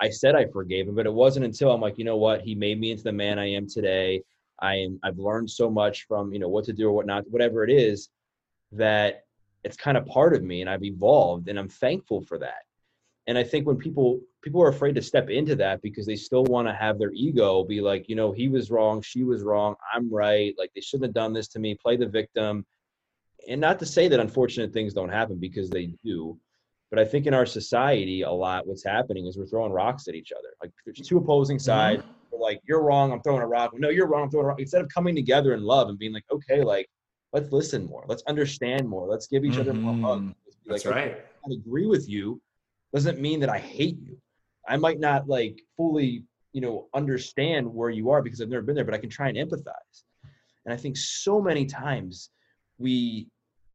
I 0.00 0.10
said 0.10 0.34
I 0.34 0.46
forgave 0.46 0.88
him, 0.88 0.94
but 0.94 1.06
it 1.06 1.12
wasn't 1.12 1.44
until 1.44 1.70
I'm 1.70 1.80
like, 1.80 1.98
you 1.98 2.04
know 2.04 2.16
what, 2.16 2.42
he 2.42 2.54
made 2.54 2.80
me 2.80 2.90
into 2.90 3.04
the 3.04 3.12
man 3.12 3.38
I 3.38 3.50
am 3.50 3.68
today. 3.68 4.22
I 4.60 4.76
am, 4.76 4.98
I've 5.02 5.18
learned 5.18 5.50
so 5.50 5.70
much 5.70 6.06
from, 6.06 6.32
you 6.32 6.38
know, 6.38 6.48
what 6.48 6.64
to 6.64 6.72
do 6.72 6.88
or 6.88 6.92
what 6.92 7.06
not, 7.06 7.24
whatever 7.30 7.64
it 7.64 7.70
is, 7.70 8.08
that 8.72 9.24
it's 9.62 9.76
kind 9.76 9.96
of 9.96 10.04
part 10.06 10.34
of 10.34 10.42
me 10.42 10.60
and 10.60 10.68
I've 10.68 10.82
evolved 10.82 11.48
and 11.48 11.58
I'm 11.58 11.68
thankful 11.68 12.22
for 12.22 12.38
that. 12.38 12.64
And 13.26 13.38
I 13.38 13.44
think 13.44 13.66
when 13.66 13.76
people 13.76 14.20
people 14.42 14.62
are 14.62 14.68
afraid 14.68 14.94
to 14.94 15.02
step 15.02 15.30
into 15.30 15.56
that 15.56 15.80
because 15.80 16.04
they 16.04 16.16
still 16.16 16.44
want 16.44 16.68
to 16.68 16.74
have 16.74 16.98
their 16.98 17.12
ego 17.12 17.64
be 17.64 17.80
like, 17.80 18.08
you 18.08 18.16
know, 18.16 18.32
he 18.32 18.48
was 18.48 18.70
wrong, 18.70 19.00
she 19.00 19.24
was 19.24 19.42
wrong, 19.42 19.74
I'm 19.94 20.12
right, 20.12 20.54
like 20.58 20.70
they 20.74 20.82
shouldn't 20.82 21.06
have 21.06 21.14
done 21.14 21.32
this 21.32 21.48
to 21.48 21.58
me, 21.58 21.74
play 21.74 21.96
the 21.96 22.06
victim. 22.06 22.66
And 23.48 23.60
not 23.60 23.78
to 23.78 23.86
say 23.86 24.08
that 24.08 24.20
unfortunate 24.20 24.72
things 24.72 24.92
don't 24.92 25.08
happen 25.08 25.38
because 25.38 25.70
they 25.70 25.94
do, 26.04 26.38
but 26.90 26.98
I 26.98 27.04
think 27.06 27.26
in 27.26 27.32
our 27.32 27.46
society 27.46 28.22
a 28.22 28.30
lot 28.30 28.66
what's 28.66 28.84
happening 28.84 29.26
is 29.26 29.38
we're 29.38 29.46
throwing 29.46 29.72
rocks 29.72 30.06
at 30.08 30.14
each 30.14 30.32
other. 30.32 30.48
Like 30.62 30.72
there's 30.84 31.06
two 31.06 31.16
opposing 31.16 31.56
mm-hmm. 31.56 31.64
sides. 31.64 32.02
Mm-hmm. 32.02 32.42
like, 32.42 32.60
you're 32.68 32.82
wrong, 32.82 33.10
I'm 33.10 33.22
throwing 33.22 33.42
a 33.42 33.46
rock. 33.46 33.72
No, 33.74 33.88
you're 33.88 34.06
wrong, 34.06 34.24
I'm 34.24 34.30
throwing 34.30 34.44
a 34.44 34.48
rock. 34.48 34.60
Instead 34.60 34.82
of 34.82 34.88
coming 34.90 35.14
together 35.14 35.54
in 35.54 35.62
love 35.62 35.88
and 35.88 35.98
being 35.98 36.12
like, 36.12 36.26
okay, 36.30 36.62
like 36.62 36.90
let's 37.32 37.50
listen 37.52 37.86
more, 37.86 38.04
let's 38.06 38.22
understand 38.26 38.86
more, 38.86 39.06
let's 39.06 39.26
give 39.26 39.46
each 39.46 39.52
mm-hmm. 39.52 39.60
other 39.62 39.72
more 39.72 40.16
hugs. 40.16 40.34
That's 40.66 40.84
like, 40.84 40.94
right. 40.94 41.24
I 41.46 41.52
agree 41.54 41.86
with 41.86 42.06
you 42.08 42.40
doesn't 42.94 43.20
mean 43.20 43.40
that 43.40 43.50
I 43.50 43.58
hate 43.58 43.98
you. 44.06 44.16
I 44.68 44.76
might 44.76 45.00
not 45.00 45.28
like 45.28 45.60
fully, 45.76 46.24
you 46.52 46.60
know, 46.60 46.88
understand 46.94 47.66
where 47.66 47.90
you 47.90 48.10
are 48.10 48.22
because 48.22 48.40
I've 48.40 48.48
never 48.48 48.62
been 48.62 48.76
there, 48.76 48.84
but 48.84 48.94
I 48.94 48.98
can 48.98 49.10
try 49.10 49.28
and 49.28 49.36
empathize. 49.36 50.04
And 50.64 50.72
I 50.72 50.76
think 50.76 50.96
so 50.96 51.40
many 51.40 51.66
times 51.66 52.30
we 52.78 53.28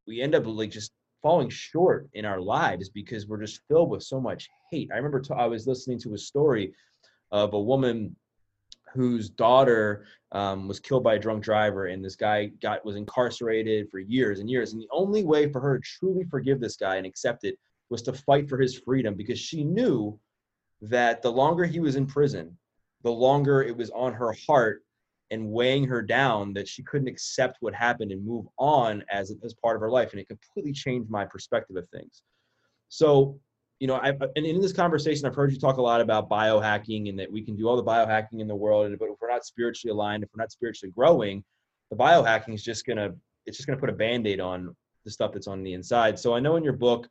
we 0.06 0.20
end 0.20 0.34
up 0.34 0.46
like 0.46 0.70
just 0.70 0.92
falling 1.22 1.50
short 1.50 2.08
in 2.14 2.24
our 2.24 2.40
lives 2.40 2.88
because 2.88 3.28
we're 3.28 3.40
just 3.40 3.60
filled 3.68 3.90
with 3.90 4.02
so 4.02 4.20
much 4.20 4.48
hate. 4.70 4.88
I 4.92 4.96
remember 4.96 5.20
t- 5.20 5.34
I 5.36 5.46
was 5.46 5.66
listening 5.66 5.98
to 6.00 6.14
a 6.14 6.18
story 6.18 6.72
of 7.30 7.52
a 7.52 7.60
woman 7.60 8.16
whose 8.94 9.28
daughter 9.28 10.06
um, 10.32 10.66
was 10.66 10.80
killed 10.80 11.04
by 11.04 11.14
a 11.14 11.18
drunk 11.18 11.44
driver, 11.44 11.86
and 11.86 12.04
this 12.04 12.16
guy 12.16 12.46
got 12.60 12.84
was 12.84 12.96
incarcerated 12.96 13.88
for 13.90 13.98
years 14.00 14.40
and 14.40 14.50
years. 14.50 14.72
And 14.72 14.82
the 14.82 14.88
only 14.90 15.24
way 15.24 15.52
for 15.52 15.60
her 15.60 15.78
to 15.78 15.84
truly 15.84 16.24
forgive 16.24 16.58
this 16.58 16.76
guy 16.76 16.96
and 16.96 17.06
accept 17.06 17.44
it 17.44 17.58
was 17.90 18.02
to 18.02 18.12
fight 18.12 18.48
for 18.48 18.58
his 18.58 18.78
freedom 18.78 19.14
because 19.14 19.38
she 19.38 19.64
knew 19.64 20.18
that 20.80 21.22
the 21.22 21.30
longer 21.30 21.64
he 21.64 21.80
was 21.80 21.96
in 21.96 22.06
prison, 22.06 22.56
the 23.02 23.10
longer 23.10 23.62
it 23.62 23.76
was 23.76 23.90
on 23.90 24.12
her 24.14 24.34
heart 24.46 24.82
and 25.30 25.50
weighing 25.50 25.84
her 25.84 26.02
down 26.02 26.52
that 26.54 26.66
she 26.66 26.82
couldn't 26.82 27.08
accept 27.08 27.58
what 27.60 27.74
happened 27.74 28.10
and 28.10 28.24
move 28.24 28.46
on 28.58 29.04
as, 29.10 29.32
as 29.44 29.54
part 29.54 29.76
of 29.76 29.80
her 29.80 29.90
life. 29.90 30.12
And 30.12 30.20
it 30.20 30.28
completely 30.28 30.72
changed 30.72 31.10
my 31.10 31.24
perspective 31.24 31.76
of 31.76 31.88
things. 31.90 32.22
So, 32.88 33.38
you 33.78 33.86
know, 33.86 33.96
I, 33.96 34.08
and 34.08 34.44
in 34.44 34.60
this 34.60 34.72
conversation, 34.72 35.26
I've 35.26 35.34
heard 35.34 35.52
you 35.52 35.58
talk 35.58 35.76
a 35.76 35.82
lot 35.82 36.00
about 36.00 36.28
biohacking 36.28 37.08
and 37.08 37.18
that 37.18 37.30
we 37.30 37.42
can 37.42 37.56
do 37.56 37.68
all 37.68 37.76
the 37.76 37.84
biohacking 37.84 38.40
in 38.40 38.48
the 38.48 38.56
world, 38.56 38.92
but 38.98 39.08
if 39.08 39.16
we're 39.20 39.30
not 39.30 39.44
spiritually 39.44 39.92
aligned, 39.92 40.24
if 40.24 40.30
we're 40.34 40.42
not 40.42 40.52
spiritually 40.52 40.92
growing, 40.94 41.44
the 41.90 41.96
biohacking 41.96 42.54
is 42.54 42.62
just 42.62 42.84
gonna 42.86 43.10
it's 43.46 43.56
just 43.56 43.66
gonna 43.66 43.80
put 43.80 43.88
a 43.88 43.94
band-aid 43.94 44.40
on 44.40 44.74
the 45.04 45.10
stuff 45.10 45.32
that's 45.32 45.46
on 45.46 45.62
the 45.62 45.72
inside. 45.72 46.18
So 46.18 46.34
I 46.34 46.40
know 46.40 46.56
in 46.56 46.64
your 46.64 46.74
book 46.74 47.08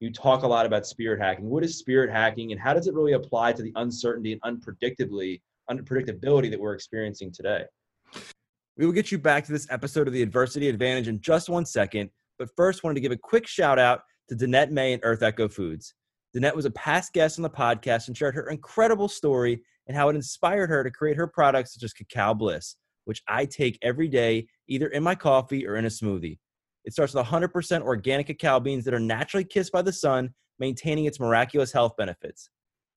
you 0.00 0.12
talk 0.12 0.42
a 0.42 0.46
lot 0.46 0.66
about 0.66 0.86
spirit 0.86 1.20
hacking. 1.20 1.48
What 1.48 1.64
is 1.64 1.78
spirit 1.78 2.10
hacking 2.10 2.52
and 2.52 2.60
how 2.60 2.72
does 2.72 2.86
it 2.86 2.94
really 2.94 3.12
apply 3.12 3.52
to 3.52 3.62
the 3.62 3.72
uncertainty 3.76 4.32
and 4.32 4.42
unpredictably 4.42 5.40
unpredictability 5.70 6.50
that 6.50 6.60
we're 6.60 6.74
experiencing 6.74 7.32
today? 7.32 7.64
We 8.76 8.86
will 8.86 8.92
get 8.92 9.10
you 9.10 9.18
back 9.18 9.44
to 9.46 9.52
this 9.52 9.66
episode 9.70 10.06
of 10.06 10.14
the 10.14 10.22
Adversity 10.22 10.68
Advantage 10.68 11.08
in 11.08 11.20
just 11.20 11.48
one 11.48 11.66
second, 11.66 12.10
but 12.38 12.48
first 12.56 12.84
wanted 12.84 12.94
to 12.94 13.00
give 13.00 13.12
a 13.12 13.16
quick 13.16 13.46
shout 13.46 13.78
out 13.78 14.02
to 14.28 14.36
Danette 14.36 14.70
May 14.70 14.92
and 14.92 15.02
Earth 15.04 15.22
Echo 15.22 15.48
Foods. 15.48 15.94
Danette 16.36 16.54
was 16.54 16.64
a 16.64 16.70
past 16.70 17.12
guest 17.12 17.38
on 17.38 17.42
the 17.42 17.50
podcast 17.50 18.06
and 18.06 18.16
shared 18.16 18.34
her 18.34 18.50
incredible 18.50 19.08
story 19.08 19.62
and 19.88 19.96
how 19.96 20.08
it 20.08 20.16
inspired 20.16 20.70
her 20.70 20.84
to 20.84 20.90
create 20.90 21.16
her 21.16 21.26
products 21.26 21.74
such 21.74 21.82
as 21.82 21.92
Cacao 21.92 22.34
Bliss, 22.34 22.76
which 23.06 23.22
I 23.26 23.46
take 23.46 23.78
every 23.82 24.06
day, 24.06 24.46
either 24.68 24.88
in 24.88 25.02
my 25.02 25.14
coffee 25.14 25.66
or 25.66 25.76
in 25.76 25.86
a 25.86 25.88
smoothie. 25.88 26.38
It 26.88 26.94
starts 26.94 27.12
with 27.12 27.26
100% 27.26 27.82
organic 27.82 28.28
cacao 28.28 28.58
beans 28.60 28.82
that 28.86 28.94
are 28.94 28.98
naturally 28.98 29.44
kissed 29.44 29.72
by 29.72 29.82
the 29.82 29.92
sun, 29.92 30.32
maintaining 30.58 31.04
its 31.04 31.20
miraculous 31.20 31.70
health 31.70 31.94
benefits. 31.98 32.48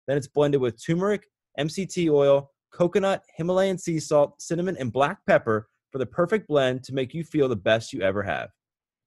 Then 0.07 0.15
it's 0.15 0.29
blended 0.29 0.61
with 0.61 0.81
turmeric, 0.81 1.27
MCT 1.59 2.09
oil, 2.09 2.51
coconut, 2.71 3.21
Himalayan 3.35 3.77
sea 3.77 3.99
salt, 3.99 4.41
cinnamon, 4.41 4.77
and 4.79 4.93
black 4.93 5.17
pepper 5.27 5.67
for 5.91 5.97
the 5.97 6.05
perfect 6.05 6.47
blend 6.47 6.85
to 6.85 6.93
make 6.93 7.13
you 7.13 7.25
feel 7.25 7.49
the 7.49 7.55
best 7.57 7.91
you 7.91 8.01
ever 8.01 8.23
have. 8.23 8.51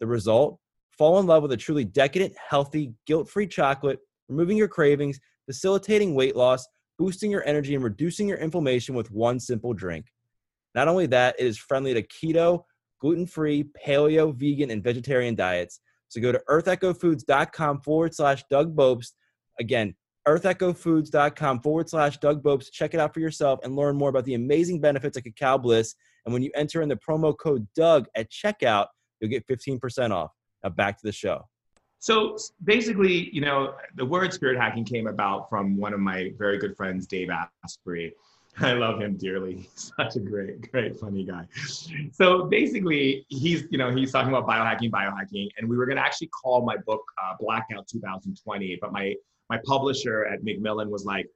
The 0.01 0.07
result? 0.07 0.59
Fall 0.90 1.18
in 1.18 1.25
love 1.25 1.42
with 1.42 1.53
a 1.53 1.57
truly 1.57 1.87
decadent, 1.87 2.35
healthy, 2.37 2.92
guilt 3.07 3.31
free 3.31 3.47
chocolate, 3.47 4.01
removing 4.29 4.59
your 4.59 4.68
cravings, 4.68 5.18
facilitating 5.47 6.14
weight 6.14 6.37
loss, 6.37 6.68
boosting 6.99 7.31
your 7.31 7.47
energy, 7.47 7.75
and 7.75 7.83
reducing 7.83 8.29
your 8.29 8.37
inflammation 8.37 8.94
with 8.94 9.11
one 9.11 9.40
simple 9.40 9.73
drink. 9.73 10.12
Not 10.75 10.88
only 10.88 11.07
that, 11.07 11.37
it 11.38 11.47
is 11.47 11.57
friendly 11.57 11.94
to 11.94 12.03
keto, 12.03 12.64
gluten 13.05 13.27
free, 13.27 13.67
paleo, 13.87 14.35
vegan, 14.35 14.71
and 14.71 14.83
vegetarian 14.83 15.35
diets. 15.35 15.81
So 16.09 16.23
go 16.23 16.33
to 16.33 16.40
earthechofoods.com 16.49 17.83
forward 17.83 18.14
slash 18.14 18.45
Doug 18.49 18.75
Bopst. 18.75 19.12
Again, 19.61 19.95
earthechofoods.com 20.27 21.61
forward 21.61 21.90
slash 21.90 22.17
Doug 22.17 22.43
Bopst. 22.43 22.73
Check 22.73 22.95
it 22.95 23.01
out 23.01 23.12
for 23.12 23.21
yourself 23.21 23.61
and 23.62 23.77
learn 23.77 23.95
more 23.95 24.09
about 24.09 24.25
the 24.25 24.33
amazing 24.33 24.81
benefits 24.81 25.19
of 25.19 25.25
Cacao 25.25 25.59
Bliss. 25.59 25.95
And 26.25 26.33
when 26.33 26.43
you 26.43 26.51
enter 26.55 26.81
in 26.81 26.88
the 26.88 26.97
promo 26.97 27.37
code 27.37 27.69
Doug 27.77 28.07
at 28.14 28.31
checkout, 28.31 28.87
you'll 29.21 29.31
get 29.31 29.47
15% 29.47 30.11
off. 30.11 30.31
Now 30.62 30.71
back 30.71 30.97
to 30.97 31.07
the 31.07 31.12
show. 31.12 31.47
So 31.99 32.38
basically, 32.64 33.29
you 33.35 33.43
know, 33.43 33.75
the 33.97 34.07
word 34.07 34.33
spirit 34.33 34.59
hacking 34.59 34.87
came 34.87 35.09
about 35.09 35.51
from 35.51 35.77
one 35.77 35.93
of 35.93 36.01
my 36.01 36.33
very 36.38 36.57
good 36.57 36.75
friends, 36.75 37.07
Dave 37.07 37.29
Asprey. 37.64 38.14
I 38.61 38.73
love 38.73 39.01
him 39.01 39.17
dearly. 39.17 39.55
He's 39.75 39.93
such 39.97 40.17
a 40.17 40.21
great, 40.21 40.71
great, 40.71 40.99
funny 40.99 41.25
guy. 41.25 41.47
So 42.12 42.45
basically, 42.45 43.27
he's 43.29 43.64
you 43.71 43.79
know 43.79 43.95
he's 43.95 44.12
talking 44.12 44.33
about 44.33 44.47
biohacking, 44.47 44.90
biohacking, 44.90 45.49
and 45.59 45.69
we 45.69 45.77
were 45.77 45.87
going 45.87 45.97
to 45.97 46.03
actually 46.03 46.29
call 46.29 46.64
my 46.64 46.77
book 46.87 47.03
uh, 47.23 47.35
Blackout 47.40 47.88
2020, 47.88 48.79
but 48.81 48.93
my 48.93 49.14
my 49.51 49.59
publisher 49.64 50.25
at 50.27 50.45
Macmillan 50.45 50.90
was 50.90 51.05
like, 51.05 51.27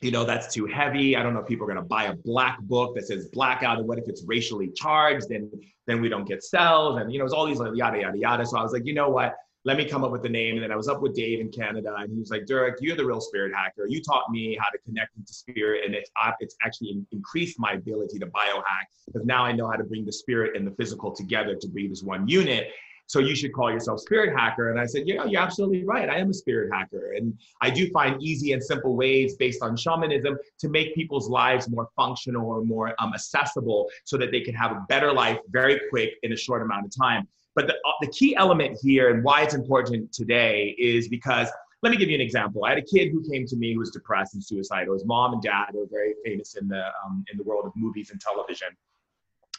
you 0.00 0.10
know, 0.10 0.24
that's 0.24 0.52
too 0.52 0.66
heavy. 0.66 1.16
I 1.16 1.22
don't 1.22 1.34
know 1.34 1.40
if 1.40 1.46
people 1.46 1.64
are 1.64 1.72
going 1.72 1.82
to 1.82 1.88
buy 1.88 2.04
a 2.04 2.14
black 2.14 2.60
book 2.62 2.94
that 2.96 3.06
says 3.06 3.28
blackout, 3.28 3.78
and 3.78 3.86
what 3.86 3.98
if 3.98 4.08
it's 4.08 4.24
racially 4.26 4.70
charged? 4.70 5.28
Then 5.28 5.50
then 5.86 6.00
we 6.00 6.08
don't 6.08 6.26
get 6.26 6.42
sales, 6.42 7.00
and 7.00 7.12
you 7.12 7.18
know, 7.18 7.24
it's 7.24 7.34
all 7.34 7.46
these 7.46 7.60
like 7.60 7.74
yada 7.74 8.00
yada 8.00 8.18
yada. 8.18 8.46
So 8.46 8.58
I 8.58 8.62
was 8.62 8.72
like, 8.72 8.86
you 8.86 8.94
know 8.94 9.08
what? 9.08 9.36
Let 9.66 9.78
me 9.78 9.86
come 9.86 10.04
up 10.04 10.10
with 10.10 10.22
the 10.22 10.28
name. 10.28 10.56
And 10.56 10.62
then 10.62 10.70
I 10.70 10.76
was 10.76 10.88
up 10.88 11.00
with 11.00 11.14
Dave 11.14 11.40
in 11.40 11.50
Canada, 11.50 11.94
and 11.98 12.12
he 12.12 12.18
was 12.18 12.30
like, 12.30 12.44
Durek, 12.44 12.74
you're 12.80 12.96
the 12.96 13.06
real 13.06 13.20
spirit 13.20 13.54
hacker. 13.54 13.86
You 13.88 14.02
taught 14.02 14.30
me 14.30 14.58
how 14.60 14.68
to 14.68 14.78
connect 14.78 15.16
into 15.16 15.32
spirit, 15.32 15.84
and 15.84 15.94
it's 15.94 16.10
it's 16.40 16.56
actually 16.62 17.02
increased 17.12 17.58
my 17.58 17.72
ability 17.72 18.18
to 18.18 18.26
biohack 18.26 18.86
because 19.06 19.24
now 19.24 19.44
I 19.44 19.52
know 19.52 19.66
how 19.70 19.76
to 19.76 19.84
bring 19.84 20.04
the 20.04 20.12
spirit 20.12 20.56
and 20.56 20.66
the 20.66 20.72
physical 20.72 21.12
together 21.12 21.54
to 21.54 21.68
be 21.68 21.88
this 21.88 22.02
one 22.02 22.28
unit. 22.28 22.68
So 23.06 23.18
you 23.18 23.34
should 23.34 23.52
call 23.52 23.70
yourself 23.70 24.00
spirit 24.00 24.34
hacker. 24.36 24.70
And 24.70 24.80
I 24.80 24.86
said, 24.86 25.02
yeah, 25.06 25.24
you're 25.24 25.40
absolutely 25.40 25.84
right. 25.84 26.08
I 26.08 26.16
am 26.16 26.30
a 26.30 26.34
spirit 26.34 26.72
hacker. 26.72 27.12
And 27.12 27.38
I 27.60 27.70
do 27.70 27.90
find 27.90 28.22
easy 28.22 28.52
and 28.52 28.62
simple 28.62 28.96
ways 28.96 29.36
based 29.36 29.62
on 29.62 29.76
shamanism 29.76 30.38
to 30.60 30.68
make 30.68 30.94
people's 30.94 31.28
lives 31.28 31.68
more 31.68 31.88
functional 31.96 32.46
or 32.46 32.64
more 32.64 32.94
um, 32.98 33.12
accessible 33.14 33.90
so 34.04 34.16
that 34.16 34.30
they 34.30 34.40
can 34.40 34.54
have 34.54 34.72
a 34.72 34.84
better 34.88 35.12
life 35.12 35.38
very 35.50 35.80
quick 35.90 36.14
in 36.22 36.32
a 36.32 36.36
short 36.36 36.62
amount 36.62 36.86
of 36.86 36.92
time. 36.96 37.28
But 37.54 37.66
the, 37.68 37.74
uh, 37.74 37.92
the 38.00 38.08
key 38.08 38.34
element 38.36 38.78
here 38.82 39.10
and 39.10 39.22
why 39.22 39.42
it's 39.42 39.54
important 39.54 40.12
today 40.12 40.74
is 40.78 41.08
because 41.08 41.48
let 41.82 41.90
me 41.90 41.98
give 41.98 42.08
you 42.08 42.14
an 42.14 42.22
example. 42.22 42.64
I 42.64 42.70
had 42.70 42.78
a 42.78 42.82
kid 42.82 43.12
who 43.12 43.22
came 43.30 43.46
to 43.46 43.56
me 43.56 43.74
who 43.74 43.80
was 43.80 43.90
depressed 43.90 44.34
and 44.34 44.42
suicidal. 44.42 44.94
His 44.94 45.04
mom 45.04 45.34
and 45.34 45.42
dad 45.42 45.66
were 45.74 45.86
very 45.90 46.14
famous 46.24 46.56
in 46.56 46.66
the 46.66 46.82
um, 47.04 47.24
in 47.30 47.36
the 47.36 47.44
world 47.44 47.66
of 47.66 47.72
movies 47.76 48.10
and 48.10 48.20
television. 48.20 48.68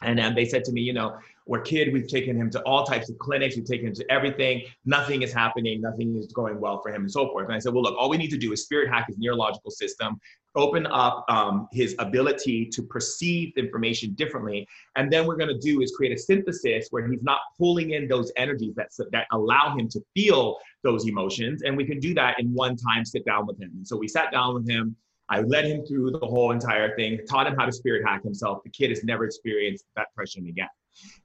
And 0.02 0.18
then 0.18 0.34
they 0.34 0.44
said 0.44 0.62
to 0.64 0.72
me, 0.72 0.82
you 0.82 0.92
know, 0.92 1.16
we're 1.46 1.60
kid, 1.60 1.92
we've 1.92 2.08
taken 2.08 2.36
him 2.36 2.50
to 2.50 2.60
all 2.62 2.84
types 2.84 3.08
of 3.08 3.18
clinics, 3.18 3.56
we've 3.56 3.64
taken 3.64 3.86
him 3.86 3.94
to 3.94 4.12
everything, 4.12 4.62
nothing 4.84 5.22
is 5.22 5.32
happening, 5.32 5.80
nothing 5.80 6.16
is 6.16 6.26
going 6.26 6.60
well 6.60 6.82
for 6.82 6.90
him, 6.90 7.02
and 7.02 7.10
so 7.10 7.28
forth. 7.28 7.46
And 7.46 7.54
I 7.54 7.58
said, 7.58 7.72
well, 7.72 7.82
look, 7.82 7.96
all 7.98 8.10
we 8.10 8.18
need 8.18 8.30
to 8.30 8.36
do 8.36 8.52
is 8.52 8.62
spirit 8.62 8.90
hack 8.90 9.06
his 9.06 9.16
neurological 9.16 9.70
system, 9.70 10.20
open 10.56 10.86
up 10.86 11.24
um, 11.28 11.68
his 11.72 11.94
ability 11.98 12.66
to 12.72 12.82
perceive 12.82 13.52
information 13.56 14.14
differently, 14.14 14.66
and 14.96 15.12
then 15.12 15.26
we're 15.26 15.36
going 15.36 15.54
to 15.54 15.58
do 15.58 15.80
is 15.82 15.92
create 15.96 16.12
a 16.12 16.18
synthesis 16.18 16.88
where 16.90 17.06
he's 17.08 17.22
not 17.22 17.38
pulling 17.58 17.90
in 17.90 18.08
those 18.08 18.32
energies 18.36 18.74
that 18.74 18.88
that 19.12 19.26
allow 19.32 19.76
him 19.76 19.88
to 19.90 20.00
feel 20.14 20.56
those 20.82 21.06
emotions, 21.06 21.62
and 21.62 21.76
we 21.76 21.84
can 21.84 22.00
do 22.00 22.14
that 22.14 22.38
in 22.40 22.52
one 22.52 22.76
time. 22.76 23.04
Sit 23.04 23.24
down 23.24 23.46
with 23.46 23.60
him. 23.60 23.70
And 23.76 23.86
so 23.86 23.96
we 23.96 24.08
sat 24.08 24.32
down 24.32 24.54
with 24.54 24.68
him 24.68 24.96
I 25.28 25.40
led 25.40 25.64
him 25.64 25.84
through 25.84 26.12
the 26.12 26.26
whole 26.26 26.52
entire 26.52 26.94
thing, 26.96 27.18
taught 27.28 27.46
him 27.46 27.56
how 27.56 27.66
to 27.66 27.72
spirit 27.72 28.06
hack 28.06 28.22
himself. 28.22 28.62
The 28.64 28.70
kid 28.70 28.90
has 28.90 29.02
never 29.02 29.24
experienced 29.24 29.84
that 29.96 30.06
pressure 30.14 30.40
again. 30.40 30.68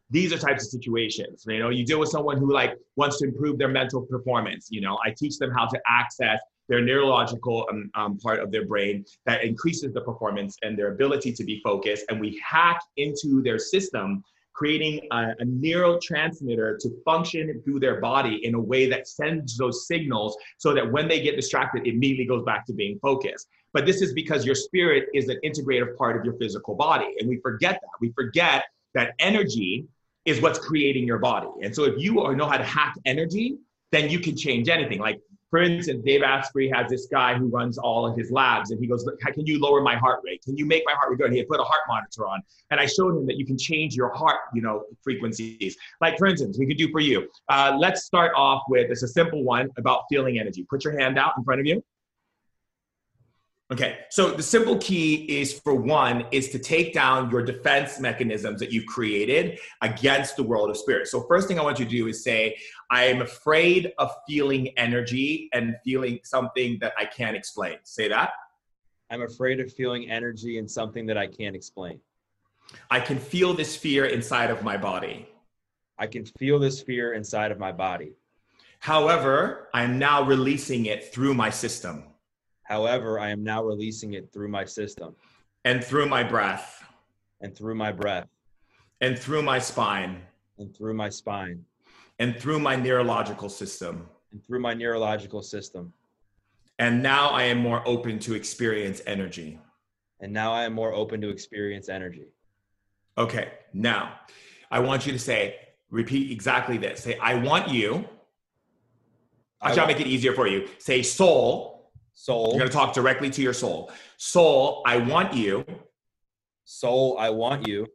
These 0.10 0.34
are 0.34 0.38
types 0.38 0.66
of 0.66 0.70
situations. 0.70 1.46
You 1.48 1.60
know, 1.60 1.70
you 1.70 1.86
deal 1.86 2.00
with 2.00 2.10
someone 2.10 2.38
who 2.38 2.52
like 2.52 2.76
wants 2.96 3.20
to 3.20 3.28
improve 3.28 3.58
their 3.58 3.70
mental 3.70 4.02
performance. 4.02 4.68
You 4.70 4.82
know, 4.82 4.98
I 5.06 5.14
teach 5.18 5.38
them 5.38 5.52
how 5.52 5.68
to 5.68 5.80
access 5.88 6.40
their 6.72 6.82
neurological 6.82 7.68
um, 7.70 7.92
um, 7.96 8.18
part 8.18 8.40
of 8.40 8.50
their 8.50 8.66
brain 8.66 9.04
that 9.26 9.44
increases 9.44 9.94
the 9.94 10.00
performance 10.00 10.56
and 10.62 10.80
their 10.80 10.94
ability 10.94 11.34
to 11.34 11.44
be 11.44 11.60
focused. 11.66 12.06
And 12.10 12.20
we 12.20 12.42
hack 12.44 12.80
into 12.96 13.42
their 13.44 13.60
system 13.60 14.24
creating 14.54 15.06
a, 15.12 15.32
a 15.40 15.46
neurotransmitter 15.46 16.80
to 16.80 16.90
function 17.04 17.62
through 17.66 17.82
their 17.82 18.00
body 18.00 18.46
in 18.46 18.56
a 18.56 18.60
way 18.60 18.88
that 18.88 19.06
sends 19.06 19.58
those 19.58 19.86
signals 19.86 20.38
so 20.60 20.74
that 20.74 20.90
when 20.90 21.10
they 21.10 21.20
get 21.20 21.36
distracted, 21.36 21.86
it 21.86 21.94
immediately 21.94 22.26
goes 22.26 22.44
back 22.44 22.66
to 22.68 22.74
being 22.74 22.98
focused. 23.02 23.48
But 23.74 23.86
this 23.86 24.02
is 24.02 24.14
because 24.14 24.46
your 24.46 24.56
spirit 24.56 25.10
is 25.14 25.28
an 25.28 25.40
integrative 25.44 25.98
part 25.98 26.18
of 26.18 26.24
your 26.24 26.36
physical 26.36 26.76
body. 26.76 27.16
And 27.20 27.28
we 27.28 27.38
forget 27.42 27.80
that. 27.82 27.92
We 28.00 28.14
forget 28.14 28.64
that 28.94 29.14
energy 29.20 29.88
is 30.24 30.40
what's 30.40 30.60
creating 30.60 31.06
your 31.06 31.20
body. 31.20 31.50
And 31.64 31.76
so 31.76 31.84
if 31.84 32.02
you 32.02 32.14
know 32.14 32.48
how 32.48 32.58
to 32.58 32.64
hack 32.64 32.96
energy, 33.06 33.58
then 33.92 34.10
you 34.10 34.20
can 34.20 34.38
change 34.38 34.70
anything. 34.70 35.00
Like 35.00 35.20
for 35.52 35.62
instance, 35.62 36.02
Dave 36.04 36.24
Asprey 36.24 36.70
has 36.70 36.90
this 36.90 37.08
guy 37.08 37.36
who 37.36 37.48
runs 37.48 37.78
all 37.78 38.08
of 38.08 38.18
his 38.18 38.32
labs, 38.32 38.72
and 38.72 38.80
he 38.80 38.88
goes, 38.88 39.08
"Can 39.22 39.46
you 39.46 39.60
lower 39.60 39.82
my 39.82 39.96
heart 39.96 40.22
rate? 40.24 40.42
Can 40.44 40.58
you 40.58 40.66
make 40.66 40.84
my 40.86 40.94
heart 40.94 41.12
rate 41.12 41.20
go?" 41.20 41.26
And 41.26 41.34
he 41.34 41.40
had 41.40 41.50
put 41.50 41.60
a 41.60 41.64
heart 41.64 41.82
monitor 41.90 42.26
on, 42.26 42.42
and 42.72 42.80
I 42.80 42.86
showed 42.86 43.18
him 43.18 43.28
that 43.28 43.36
you 43.36 43.46
can 43.46 43.58
change 43.58 43.94
your 43.94 44.10
heart, 44.14 44.40
you 44.56 44.62
know, 44.62 44.86
frequencies. 45.04 45.78
Like 46.00 46.18
for 46.18 46.26
instance, 46.28 46.58
we 46.58 46.66
could 46.66 46.78
do 46.78 46.90
for 46.90 47.02
you. 47.02 47.28
Uh, 47.50 47.78
let's 47.78 48.06
start 48.06 48.32
off 48.36 48.64
with 48.70 48.90
it's 48.90 49.04
a 49.04 49.08
simple 49.08 49.44
one 49.44 49.70
about 49.78 50.04
feeling 50.10 50.40
energy. 50.40 50.66
Put 50.70 50.86
your 50.86 50.98
hand 50.98 51.20
out 51.20 51.34
in 51.38 51.44
front 51.44 51.60
of 51.60 51.68
you. 51.68 51.84
Okay, 53.72 54.00
so 54.10 54.32
the 54.32 54.44
simple 54.44 54.78
key 54.80 55.40
is 55.40 55.58
for 55.58 55.74
one 55.74 56.26
is 56.32 56.50
to 56.50 56.60
take 56.60 56.94
down 56.94 57.32
your 57.32 57.42
defense 57.42 58.02
mechanisms 58.02 58.60
that 58.60 58.74
you've 58.74 58.86
created 58.86 59.60
against 59.82 60.36
the 60.36 60.44
world 60.44 60.70
of 60.70 60.76
spirit. 60.76 61.08
So 61.08 61.22
first 61.22 61.48
thing 61.48 61.58
I 61.58 61.64
want 61.64 61.80
you 61.80 61.86
to 61.86 61.92
do 61.92 62.08
is 62.08 62.22
say, 62.22 62.58
I 62.90 63.06
am 63.06 63.22
afraid 63.22 63.94
of 63.98 64.14
feeling 64.28 64.78
energy 64.78 65.50
and 65.54 65.78
feeling 65.86 66.20
something 66.26 66.80
that 66.82 66.92
I 66.98 67.06
can't 67.06 67.38
explain. 67.38 67.78
Say 67.84 68.10
that. 68.10 68.32
I'm 69.10 69.22
afraid 69.22 69.62
of 69.62 69.72
feeling 69.72 70.12
energy 70.12 70.58
and 70.58 70.70
something 70.70 71.06
that 71.06 71.18
I 71.18 71.28
can't 71.28 71.56
explain. 71.56 72.02
I 72.90 73.00
can 73.00 73.20
feel 73.20 73.54
this 73.54 73.78
fear 73.78 74.04
inside 74.04 74.50
of 74.50 74.64
my 74.64 74.76
body. 74.76 75.30
I 75.98 76.08
can 76.08 76.26
feel 76.26 76.60
this 76.60 76.82
fear 76.82 77.14
inside 77.14 77.52
of 77.54 77.60
my 77.60 77.72
body. 77.72 78.16
However, 78.80 79.70
I'm 79.74 79.98
now 79.98 80.24
releasing 80.24 80.88
it 80.88 81.14
through 81.14 81.36
my 81.36 81.50
system. 81.50 82.11
However, 82.72 83.20
I 83.20 83.32
am 83.32 83.44
now 83.44 83.62
releasing 83.62 84.14
it 84.14 84.32
through 84.32 84.48
my 84.48 84.64
system 84.64 85.14
and 85.66 85.84
through 85.84 86.06
my 86.06 86.24
breath 86.24 86.86
and 87.42 87.54
through 87.54 87.76
my 87.76 87.92
breath 87.92 88.30
and 89.02 89.20
through 89.20 89.42
my 89.42 89.60
spine 89.60 90.22
and 90.58 90.74
through 90.74 90.94
my 90.94 91.10
spine 91.10 91.66
and 92.20 92.34
through 92.40 92.60
my 92.60 92.78
neurological 92.78 93.50
system 93.50 94.08
and 94.32 94.42
through 94.46 94.62
my 94.62 94.74
neurological 94.74 95.42
system. 95.42 95.92
And 96.80 97.04
now 97.04 97.32
I 97.32 97.44
am 97.44 97.58
more 97.58 97.86
open 97.86 98.20
to 98.20 98.36
experience 98.36 99.02
energy. 99.06 99.60
And 100.22 100.32
now 100.32 100.54
I 100.54 100.64
am 100.64 100.72
more 100.72 100.94
open 100.94 101.20
to 101.24 101.30
experience 101.30 101.90
energy. 101.90 102.28
Okay, 103.18 103.52
now 103.74 104.14
I 104.72 104.80
want 104.80 105.06
you 105.06 105.12
to 105.12 105.20
say, 105.20 105.58
repeat 105.90 106.32
exactly 106.32 106.78
this. 106.78 107.04
Say, 107.04 107.18
I 107.18 107.36
want 107.36 107.68
you. 107.68 108.08
Actually, 109.62 109.82
I'll 109.82 109.88
make 109.88 110.00
it 110.00 110.08
easier 110.08 110.32
for 110.32 110.48
you. 110.48 110.70
Say, 110.78 111.04
soul 111.04 111.81
Soul. 112.14 112.50
You're 112.52 112.60
going 112.60 112.70
to 112.70 112.76
talk 112.76 112.94
directly 112.94 113.30
to 113.32 113.42
your 113.42 113.54
soul. 113.54 113.92
Soul, 114.18 114.84
I 114.86 114.98
want 114.98 115.34
you. 115.34 115.66
Soul, 116.66 117.18
I 117.20 117.30
want 117.30 117.68
you 117.68 117.88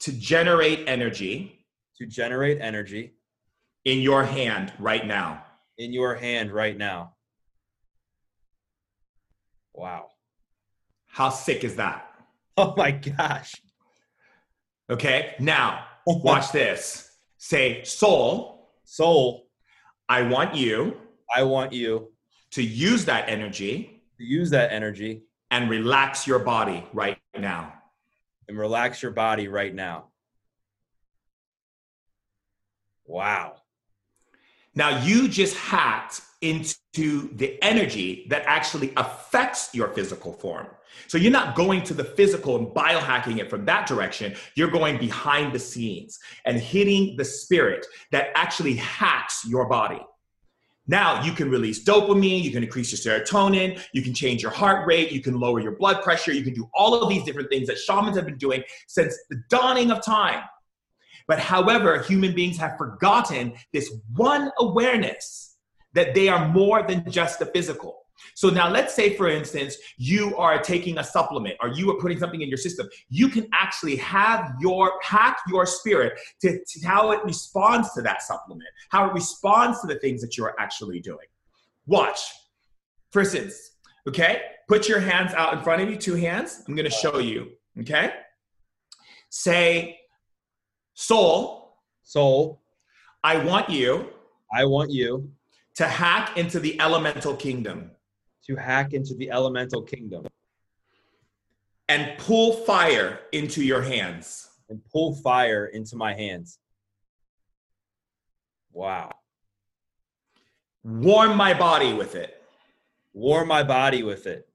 to 0.00 0.12
generate 0.12 0.88
energy 0.88 1.66
to 1.98 2.06
generate 2.06 2.60
energy 2.60 3.14
in 3.84 4.00
your 4.00 4.24
hand 4.24 4.72
right 4.78 5.06
now. 5.06 5.44
in 5.78 5.92
your 5.92 6.14
hand 6.14 6.50
right 6.52 6.76
now. 6.76 7.14
Wow. 9.72 10.08
How 11.06 11.30
sick 11.30 11.64
is 11.64 11.76
that? 11.76 12.10
Oh 12.56 12.72
my 12.76 12.92
gosh. 12.92 13.52
Okay, 14.88 15.34
now 15.40 15.86
watch 16.06 16.52
this. 16.52 17.10
Say, 17.36 17.82
soul, 17.82 18.54
Soul, 18.84 19.48
I 20.08 20.22
want 20.22 20.54
you 20.54 20.96
I 21.34 21.42
want 21.42 21.72
you 21.72 22.12
to 22.54 22.62
use 22.62 23.04
that 23.04 23.28
energy 23.28 23.94
to 24.18 24.24
use 24.24 24.50
that 24.50 24.72
energy 24.72 25.22
and 25.50 25.68
relax 25.68 26.26
your 26.26 26.38
body 26.38 26.84
right 26.92 27.18
now. 27.38 27.72
and 28.46 28.58
relax 28.58 29.02
your 29.02 29.10
body 29.10 29.48
right 29.48 29.74
now. 29.74 30.08
Wow. 33.06 33.56
Now, 34.74 35.02
you 35.02 35.28
just 35.28 35.56
hacked 35.56 36.20
into 36.42 37.34
the 37.36 37.62
energy 37.62 38.26
that 38.28 38.42
actually 38.44 38.92
affects 38.98 39.70
your 39.72 39.88
physical 39.88 40.32
form. 40.32 40.66
So 41.06 41.16
you're 41.16 41.32
not 41.32 41.54
going 41.54 41.82
to 41.84 41.94
the 41.94 42.04
physical 42.04 42.56
and 42.56 42.66
biohacking 42.66 43.38
it 43.38 43.48
from 43.48 43.64
that 43.64 43.86
direction. 43.86 44.34
You're 44.56 44.70
going 44.70 44.98
behind 44.98 45.52
the 45.54 45.58
scenes 45.58 46.18
and 46.44 46.58
hitting 46.58 47.16
the 47.16 47.24
spirit 47.24 47.86
that 48.12 48.28
actually 48.34 48.74
hacks 48.74 49.44
your 49.46 49.66
body. 49.66 50.00
Now 50.86 51.22
you 51.24 51.32
can 51.32 51.50
release 51.50 51.82
dopamine, 51.82 52.42
you 52.42 52.50
can 52.50 52.62
increase 52.62 52.92
your 52.92 53.20
serotonin, 53.20 53.80
you 53.94 54.02
can 54.02 54.12
change 54.12 54.42
your 54.42 54.50
heart 54.50 54.86
rate, 54.86 55.12
you 55.12 55.22
can 55.22 55.40
lower 55.40 55.60
your 55.60 55.76
blood 55.76 56.02
pressure, 56.02 56.32
you 56.32 56.42
can 56.42 56.52
do 56.52 56.68
all 56.74 57.02
of 57.02 57.08
these 57.08 57.24
different 57.24 57.48
things 57.48 57.68
that 57.68 57.78
shamans 57.78 58.16
have 58.16 58.26
been 58.26 58.36
doing 58.36 58.62
since 58.86 59.16
the 59.30 59.42
dawning 59.48 59.90
of 59.90 60.04
time. 60.04 60.42
But 61.26 61.38
however, 61.38 62.02
human 62.02 62.34
beings 62.34 62.58
have 62.58 62.76
forgotten 62.76 63.54
this 63.72 63.90
one 64.14 64.50
awareness 64.58 65.56
that 65.94 66.14
they 66.14 66.28
are 66.28 66.48
more 66.48 66.82
than 66.82 67.10
just 67.10 67.38
the 67.38 67.46
physical. 67.46 68.03
So 68.34 68.48
now 68.48 68.68
let's 68.68 68.94
say, 68.94 69.16
for 69.16 69.28
instance, 69.28 69.76
you 69.96 70.36
are 70.36 70.58
taking 70.60 70.98
a 70.98 71.04
supplement 71.04 71.56
or 71.60 71.68
you 71.68 71.90
are 71.90 72.00
putting 72.00 72.18
something 72.18 72.40
in 72.40 72.48
your 72.48 72.58
system. 72.58 72.88
You 73.08 73.28
can 73.28 73.46
actually 73.52 73.96
have 73.96 74.54
your 74.60 74.92
hack 75.02 75.38
your 75.48 75.66
spirit 75.66 76.18
to, 76.40 76.58
to 76.58 76.86
how 76.86 77.10
it 77.12 77.24
responds 77.24 77.92
to 77.94 78.02
that 78.02 78.22
supplement, 78.22 78.68
how 78.90 79.08
it 79.08 79.12
responds 79.12 79.80
to 79.80 79.86
the 79.86 79.98
things 79.98 80.20
that 80.22 80.36
you're 80.36 80.54
actually 80.58 81.00
doing. 81.00 81.26
Watch. 81.86 82.20
For 83.12 83.20
instance, 83.20 83.76
okay, 84.08 84.42
put 84.68 84.88
your 84.88 85.00
hands 85.00 85.32
out 85.34 85.54
in 85.54 85.62
front 85.62 85.82
of 85.82 85.90
you, 85.90 85.96
two 85.96 86.14
hands. 86.14 86.62
I'm 86.66 86.74
gonna 86.74 86.90
show 86.90 87.18
you, 87.18 87.52
okay? 87.80 88.14
Say, 89.30 89.98
soul, 90.94 91.64
Soul, 92.04 92.60
I 93.24 93.42
want 93.42 93.70
you 93.70 94.10
I 94.52 94.66
want 94.66 94.92
you 94.92 95.30
to 95.76 95.86
hack 95.86 96.36
into 96.36 96.60
the 96.60 96.78
elemental 96.80 97.34
kingdom 97.34 97.90
to 98.46 98.56
hack 98.56 98.92
into 98.92 99.14
the 99.14 99.30
elemental 99.30 99.82
kingdom 99.82 100.26
and 101.88 102.16
pull 102.18 102.52
fire 102.52 103.20
into 103.32 103.62
your 103.62 103.82
hands. 103.82 104.50
and 104.70 104.80
pull 104.90 105.14
fire 105.16 105.66
into 105.66 105.94
my 105.94 106.14
hands. 106.14 106.58
Wow. 108.72 109.12
Warm 110.82 111.36
my 111.36 111.52
body 111.52 111.92
with 111.92 112.14
it. 112.14 112.42
Warm 113.12 113.46
my 113.46 113.62
body 113.62 114.02
with 114.02 114.26
it. 114.26 114.48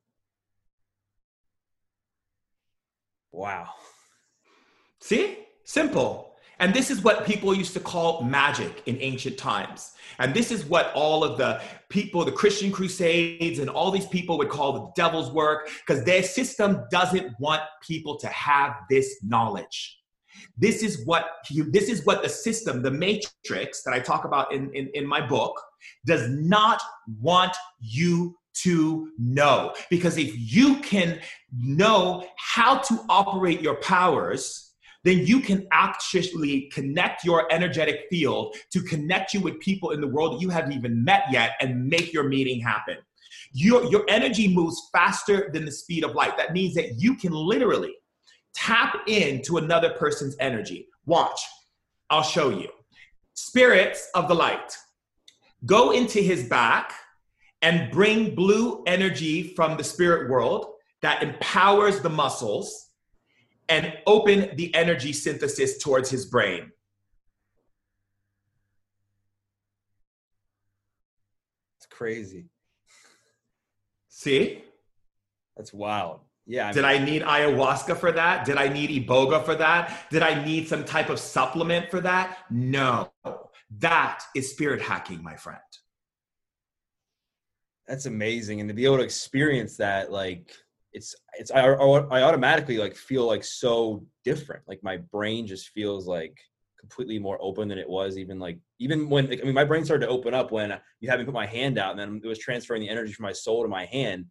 Wow. 3.32 3.70
See? 5.00 5.38
Simple. 5.64 6.29
And 6.60 6.74
this 6.74 6.92
is 6.92 7.04
what 7.04 7.26
people 7.26 7.54
used 7.54 7.74
to 7.74 7.80
call 7.80 8.22
magic 8.24 8.84
in 8.86 8.98
ancient 9.00 9.38
times. 9.38 9.94
And 10.20 10.34
this 10.34 10.52
is 10.52 10.66
what 10.66 10.92
all 10.94 11.24
of 11.24 11.38
the 11.38 11.62
people, 11.88 12.26
the 12.26 12.32
Christian 12.32 12.72
crusades, 12.72 13.60
and 13.60 13.70
all 13.70 13.92
these 13.92 14.08
people 14.08 14.38
would 14.38 14.50
call 14.50 14.74
the 14.74 14.92
devil's 14.96 15.32
work 15.32 15.70
because 15.86 16.04
their 16.04 16.22
system 16.22 16.84
doesn't 16.92 17.34
want 17.40 17.62
people 17.82 18.18
to 18.20 18.28
have 18.28 18.76
this 18.90 19.24
knowledge. 19.24 19.98
This 20.58 20.84
is 20.84 21.06
what 21.06 21.26
you, 21.50 21.72
this 21.72 21.90
is 21.90 22.06
what 22.06 22.22
the 22.22 22.30
system, 22.30 22.82
the 22.82 22.92
matrix 22.92 23.84
that 23.84 23.94
I 23.94 24.00
talk 24.00 24.26
about 24.26 24.54
in, 24.54 24.74
in, 24.74 24.90
in 24.94 25.08
my 25.08 25.26
book, 25.26 25.60
does 26.06 26.28
not 26.30 26.82
want 27.22 27.56
you 27.80 28.38
to 28.64 29.12
know. 29.18 29.74
Because 29.90 30.18
if 30.18 30.34
you 30.36 30.78
can 30.78 31.20
know 31.54 32.26
how 32.38 32.80
to 32.80 33.00
operate 33.08 33.62
your 33.62 33.76
powers, 33.76 34.69
then 35.04 35.26
you 35.26 35.40
can 35.40 35.68
actually 35.72 36.70
connect 36.74 37.24
your 37.24 37.52
energetic 37.52 38.08
field 38.10 38.56
to 38.72 38.82
connect 38.82 39.34
you 39.34 39.40
with 39.40 39.60
people 39.60 39.92
in 39.92 40.02
the 40.02 40.08
world 40.08 40.34
that 40.34 40.42
you 40.42 40.50
haven't 40.50 40.74
even 40.74 41.04
met 41.04 41.24
yet 41.32 41.54
and 41.62 41.88
make 41.88 42.12
your 42.12 42.24
meeting 42.24 42.60
happen. 42.60 42.98
Your, 43.54 43.86
your 43.86 44.04
energy 44.10 44.54
moves 44.54 44.90
faster 44.92 45.50
than 45.54 45.66
the 45.66 45.72
speed 45.72 46.04
of 46.04 46.16
light. 46.16 46.38
That 46.38 46.54
means 46.54 46.76
that 46.76 47.00
you 47.00 47.16
can 47.16 47.32
literally 47.32 47.96
tap 48.54 49.08
into 49.08 49.58
another 49.58 49.92
person's 49.92 50.36
energy. 50.40 50.88
Watch, 51.06 51.40
I'll 52.10 52.24
show 52.24 52.50
you. 52.50 52.70
Spirits 53.34 54.10
of 54.16 54.28
the 54.28 54.36
light, 54.36 54.76
go 55.66 55.92
into 55.92 56.20
his 56.20 56.48
back 56.50 56.94
and 57.62 57.92
bring 57.92 58.36
blue 58.36 58.84
energy 58.86 59.54
from 59.56 59.78
the 59.78 59.84
spirit 59.84 60.30
world 60.30 60.68
that 61.02 61.24
empowers 61.24 62.02
the 62.02 62.10
muscles 62.10 62.89
and 63.70 63.94
open 64.08 64.56
the 64.56 64.74
energy 64.76 65.14
synthesis 65.14 65.78
towards 65.78 66.10
his 66.10 66.26
brain. 66.26 66.72
It's 71.78 71.86
crazy. 71.86 72.46
See? 74.10 74.64
That's 75.56 75.72
wild. 75.72 76.22
Yeah. 76.48 76.70
I 76.70 76.72
Did 76.74 76.84
I 76.86 76.98
need 76.98 77.22
ayahuasca 77.22 77.98
for 77.98 78.12
that? 78.12 78.44
Did 78.44 78.58
I 78.58 78.70
need 78.70 78.90
iboga 78.90 79.46
for 79.46 79.56
that? 79.56 80.08
Did 80.10 80.24
I 80.24 80.44
need 80.44 80.68
some 80.68 80.84
type 80.84 81.10
of 81.10 81.20
supplement 81.20 81.92
for 81.92 82.02
that? 82.02 82.40
No. 82.50 83.12
That 83.78 84.24
is 84.36 84.50
spirit 84.52 84.82
hacking, 84.82 85.22
my 85.22 85.36
friend. 85.36 85.60
that's 87.88 88.08
amazing. 88.08 88.62
And 88.62 88.70
to 88.70 88.74
be 88.74 88.86
able 88.86 88.98
to 88.98 89.04
experience 89.04 89.78
that, 89.78 90.12
like, 90.12 90.56
it's, 90.94 91.16
it's, 91.38 91.52
I, 91.52 91.62
I 91.62 92.24
automatically 92.24 92.78
like 92.78 92.96
feel 92.96 93.26
like 93.28 93.44
so 93.44 94.06
different. 94.24 94.64
Like 94.68 94.84
my 94.84 94.98
brain 94.98 95.46
just 95.46 95.70
feels 95.70 96.08
like 96.08 96.38
completely 96.80 97.20
more 97.20 97.38
open 97.42 97.68
than 97.68 97.78
it 97.78 97.90
was 97.90 98.18
even 98.18 98.40
like, 98.40 98.58
even 98.80 99.10
when, 99.10 99.30
like, 99.30 99.42
I 99.42 99.46
mean, 99.46 99.54
my 99.54 99.66
brain 99.66 99.86
started 99.86 100.06
to 100.06 100.12
open 100.12 100.34
up 100.34 100.52
when 100.52 100.74
you 101.00 101.10
had 101.10 101.20
me 101.20 101.26
put 101.26 101.34
my 101.34 101.46
hand 101.46 101.78
out 101.78 101.92
and 101.92 102.00
then 102.00 102.22
it 102.24 102.28
was 102.28 102.40
transferring 102.40 102.82
the 102.82 102.90
energy 102.90 103.14
from 103.14 103.24
my 103.24 103.34
soul 103.34 103.62
to 103.64 103.70
my 103.70 103.86
hand. 103.86 104.26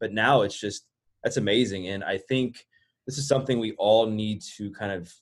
But 0.00 0.12
now 0.12 0.42
it's 0.42 0.58
just, 0.58 0.86
that's 1.22 1.36
amazing. 1.36 1.88
And 1.88 2.04
I 2.04 2.18
think 2.18 2.64
this 3.06 3.18
is 3.18 3.26
something 3.26 3.58
we 3.58 3.72
all 3.72 4.06
need 4.06 4.42
to 4.56 4.70
kind 4.70 4.92
of 4.92 5.12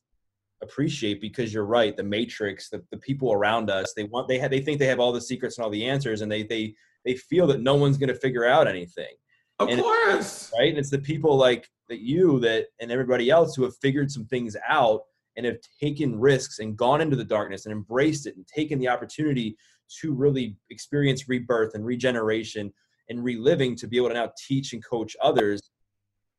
appreciate 0.62 1.20
because 1.20 1.52
you're 1.52 1.64
right. 1.64 1.96
The 1.96 2.02
matrix, 2.02 2.68
the, 2.68 2.84
the 2.90 2.98
people 2.98 3.32
around 3.32 3.70
us, 3.70 3.92
they 3.94 4.04
want, 4.04 4.28
they 4.28 4.38
have, 4.38 4.50
they 4.50 4.60
think 4.60 4.78
they 4.78 4.86
have 4.86 5.00
all 5.00 5.12
the 5.12 5.20
secrets 5.20 5.56
and 5.56 5.64
all 5.64 5.70
the 5.70 5.86
answers 5.86 6.20
and 6.20 6.30
they, 6.30 6.42
they, 6.42 6.74
they 7.04 7.14
feel 7.14 7.46
that 7.48 7.60
no 7.60 7.74
one's 7.74 7.98
going 7.98 8.08
to 8.08 8.14
figure 8.14 8.44
out 8.46 8.68
anything. 8.68 9.14
Of 9.58 9.68
And- 9.68 9.80
course. 9.80 10.52
Right. 10.58 10.68
And 10.68 10.78
it's 10.78 10.90
the 10.90 10.98
people 10.98 11.36
like 11.36 11.68
that 11.88 12.00
you 12.00 12.40
that 12.40 12.66
and 12.80 12.90
everybody 12.90 13.30
else 13.30 13.54
who 13.54 13.62
have 13.64 13.76
figured 13.78 14.10
some 14.10 14.26
things 14.26 14.56
out 14.68 15.02
and 15.36 15.46
have 15.46 15.58
taken 15.80 16.18
risks 16.18 16.58
and 16.58 16.76
gone 16.76 17.00
into 17.00 17.16
the 17.16 17.24
darkness 17.24 17.66
and 17.66 17.72
embraced 17.72 18.26
it 18.26 18.36
and 18.36 18.46
taken 18.46 18.78
the 18.78 18.88
opportunity 18.88 19.56
to 20.00 20.12
really 20.12 20.56
experience 20.70 21.28
rebirth 21.28 21.74
and 21.74 21.84
regeneration 21.84 22.72
and 23.08 23.22
reliving 23.22 23.76
to 23.76 23.86
be 23.86 23.96
able 23.96 24.08
to 24.08 24.14
now 24.14 24.30
teach 24.48 24.72
and 24.72 24.84
coach 24.84 25.16
others 25.22 25.70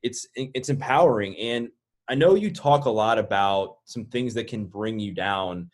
it's 0.03 0.27
it's 0.35 0.67
empowering 0.69 1.35
and 1.37 1.69
i 2.09 2.13
know 2.15 2.35
you 2.35 2.51
talk 2.53 2.85
a 2.85 2.89
lot 2.89 3.17
about 3.17 3.77
some 3.85 4.03
things 4.05 4.33
that 4.33 4.47
can 4.47 4.65
bring 4.65 4.99
you 4.99 5.13
down 5.13 5.69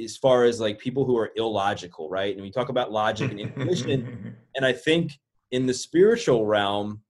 as 0.00 0.16
far 0.16 0.44
as 0.44 0.60
like 0.60 0.78
people 0.78 1.04
who 1.04 1.16
are 1.18 1.32
illogical 1.36 2.08
right 2.08 2.34
and 2.34 2.42
we 2.42 2.50
talk 2.52 2.68
about 2.68 2.92
logic 2.92 3.30
and 3.32 3.40
intuition 3.40 4.36
and 4.54 4.64
I 4.64 4.72
think 4.72 5.18
in 5.52 5.66
the 5.66 5.74
spiritual 5.74 6.46
realm, 6.46 7.02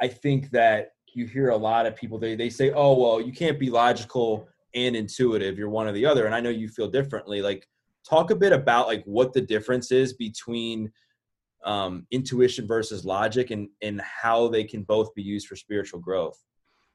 I 0.00 0.08
think 0.08 0.50
that 0.50 0.92
you 1.14 1.26
hear 1.26 1.50
a 1.50 1.56
lot 1.56 1.86
of 1.86 1.94
people 1.94 2.18
they 2.18 2.34
they 2.34 2.50
say, 2.50 2.72
"Oh, 2.72 2.98
well, 2.98 3.20
you 3.20 3.32
can't 3.32 3.60
be 3.60 3.70
logical 3.70 4.48
and 4.74 4.96
intuitive. 4.96 5.58
You're 5.58 5.68
one 5.68 5.86
or 5.86 5.92
the 5.92 6.06
other." 6.06 6.26
And 6.26 6.34
I 6.34 6.40
know 6.40 6.50
you 6.50 6.68
feel 6.68 6.88
differently. 6.88 7.42
Like, 7.42 7.68
talk 8.08 8.30
a 8.30 8.34
bit 8.34 8.52
about 8.52 8.88
like 8.88 9.04
what 9.04 9.32
the 9.32 9.42
difference 9.42 9.92
is 9.92 10.14
between 10.14 10.90
um, 11.64 12.06
intuition 12.10 12.66
versus 12.66 13.04
logic, 13.04 13.50
and 13.50 13.68
and 13.82 14.00
how 14.00 14.48
they 14.48 14.64
can 14.64 14.82
both 14.82 15.14
be 15.14 15.22
used 15.22 15.46
for 15.46 15.54
spiritual 15.54 16.00
growth. 16.00 16.42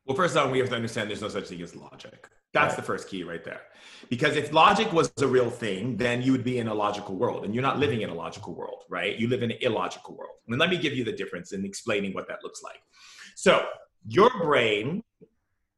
Well, 0.08 0.16
first 0.16 0.38
off, 0.38 0.52
we 0.52 0.60
have 0.60 0.70
to 0.70 0.76
understand 0.76 1.10
there's 1.10 1.22
no 1.22 1.28
such 1.28 1.48
thing 1.48 1.62
as 1.62 1.76
logic. 1.76 2.30
That's 2.54 2.72
Right. 2.72 2.76
the 2.78 2.82
first 2.82 3.10
key 3.10 3.24
right 3.24 3.44
there. 3.44 3.62
Because 4.10 4.38
if 4.38 4.54
logic 4.54 4.94
was 4.94 5.12
a 5.22 5.28
real 5.28 5.50
thing, 5.50 5.98
then 5.98 6.22
you 6.22 6.32
would 6.32 6.46
be 6.46 6.60
in 6.60 6.70
a 6.70 6.74
logical 6.74 7.16
world. 7.16 7.44
And 7.44 7.54
you're 7.54 7.62
not 7.62 7.78
living 7.78 8.02
in 8.02 8.10
a 8.10 8.14
logical 8.14 8.56
world, 8.56 8.86
right? 8.90 9.18
You 9.18 9.28
live 9.28 9.44
in 9.44 9.52
an 9.52 9.58
illogical 9.60 10.16
world. 10.16 10.38
And 10.48 10.58
let 10.58 10.70
me 10.70 10.78
give 10.78 10.94
you 10.94 11.04
the 11.04 11.12
difference 11.12 11.52
in 11.52 11.66
explaining 11.66 12.14
what 12.14 12.28
that 12.30 12.42
looks 12.42 12.64
like. 12.64 12.80
So, 13.36 13.68
your 14.08 14.30
brain 14.42 15.04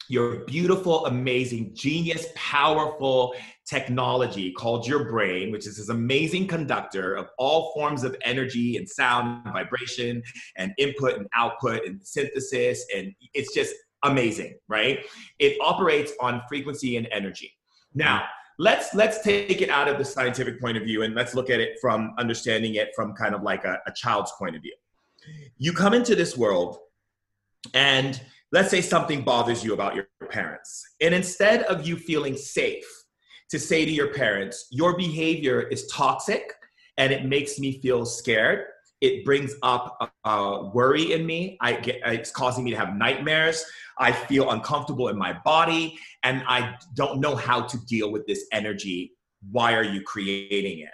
your 0.09 0.43
beautiful, 0.45 1.05
amazing, 1.05 1.75
genius, 1.75 2.27
powerful 2.35 3.35
technology 3.67 4.51
called 4.51 4.87
your 4.87 5.07
brain, 5.07 5.51
which 5.51 5.67
is 5.67 5.77
this 5.77 5.89
amazing 5.89 6.47
conductor 6.47 7.13
of 7.13 7.27
all 7.37 7.71
forms 7.73 8.03
of 8.03 8.15
energy 8.23 8.77
and 8.77 8.89
sound 8.89 9.45
and 9.45 9.53
vibration 9.53 10.21
and 10.57 10.73
input 10.79 11.17
and 11.17 11.27
output 11.35 11.85
and 11.85 12.01
synthesis. 12.03 12.83
And 12.93 13.13
it's 13.35 13.53
just 13.53 13.75
amazing, 14.03 14.55
right? 14.67 14.99
It 15.39 15.57
operates 15.61 16.13
on 16.19 16.41
frequency 16.47 16.97
and 16.97 17.07
energy. 17.11 17.53
Now, 17.93 18.25
let's 18.57 18.93
let's 18.93 19.21
take 19.21 19.61
it 19.61 19.69
out 19.69 19.87
of 19.87 19.97
the 19.97 20.05
scientific 20.05 20.61
point 20.61 20.77
of 20.77 20.83
view 20.83 21.03
and 21.03 21.15
let's 21.15 21.33
look 21.33 21.49
at 21.49 21.59
it 21.59 21.79
from 21.81 22.13
understanding 22.17 22.75
it 22.75 22.89
from 22.95 23.13
kind 23.13 23.33
of 23.33 23.41
like 23.41 23.63
a, 23.65 23.79
a 23.87 23.91
child's 23.93 24.31
point 24.37 24.55
of 24.55 24.61
view. 24.61 24.75
You 25.57 25.73
come 25.73 25.93
into 25.93 26.15
this 26.15 26.37
world 26.37 26.77
and 27.73 28.21
let's 28.51 28.69
say 28.69 28.81
something 28.81 29.23
bothers 29.23 29.63
you 29.63 29.73
about 29.73 29.95
your 29.95 30.07
parents. 30.29 30.83
And 31.01 31.13
instead 31.13 31.63
of 31.63 31.87
you 31.87 31.95
feeling 31.97 32.35
safe 32.35 32.85
to 33.49 33.59
say 33.59 33.85
to 33.85 33.91
your 33.91 34.13
parents, 34.13 34.67
your 34.71 34.95
behavior 34.97 35.61
is 35.61 35.87
toxic 35.87 36.53
and 36.97 37.11
it 37.11 37.25
makes 37.25 37.59
me 37.59 37.79
feel 37.81 38.05
scared. 38.05 38.65
It 39.01 39.23
brings 39.23 39.55
up 39.63 40.13
a, 40.25 40.69
worry 40.73 41.13
in 41.13 41.25
me. 41.25 41.57
I 41.61 41.73
get, 41.73 42.01
it's 42.05 42.31
causing 42.31 42.63
me 42.63 42.71
to 42.71 42.77
have 42.77 42.95
nightmares. 42.95 43.63
I 43.97 44.11
feel 44.11 44.51
uncomfortable 44.51 45.07
in 45.07 45.17
my 45.17 45.37
body 45.45 45.97
and 46.23 46.43
I 46.47 46.75
don't 46.95 47.19
know 47.19 47.35
how 47.35 47.61
to 47.61 47.77
deal 47.85 48.11
with 48.11 48.25
this 48.27 48.45
energy. 48.51 49.13
Why 49.51 49.73
are 49.73 49.83
you 49.83 50.01
creating 50.01 50.79
it? 50.79 50.89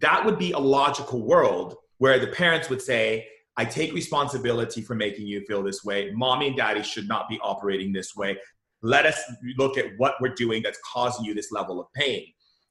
That 0.00 0.24
would 0.24 0.38
be 0.38 0.52
a 0.52 0.58
logical 0.58 1.26
world 1.26 1.76
where 1.98 2.18
the 2.18 2.28
parents 2.28 2.70
would 2.70 2.80
say, 2.80 3.28
I 3.56 3.66
take 3.66 3.92
responsibility 3.92 4.80
for 4.80 4.94
making 4.94 5.26
you 5.26 5.44
feel 5.46 5.62
this 5.62 5.84
way. 5.84 6.10
Mommy 6.12 6.46
and 6.46 6.56
daddy 6.56 6.82
should 6.82 7.08
not 7.08 7.28
be 7.28 7.38
operating 7.42 7.92
this 7.92 8.16
way. 8.16 8.38
Let 8.82 9.04
us 9.04 9.20
look 9.58 9.76
at 9.76 9.86
what 9.98 10.14
we're 10.20 10.34
doing 10.34 10.62
that's 10.62 10.78
causing 10.90 11.26
you 11.26 11.34
this 11.34 11.52
level 11.52 11.78
of 11.78 11.92
pain. 11.92 12.26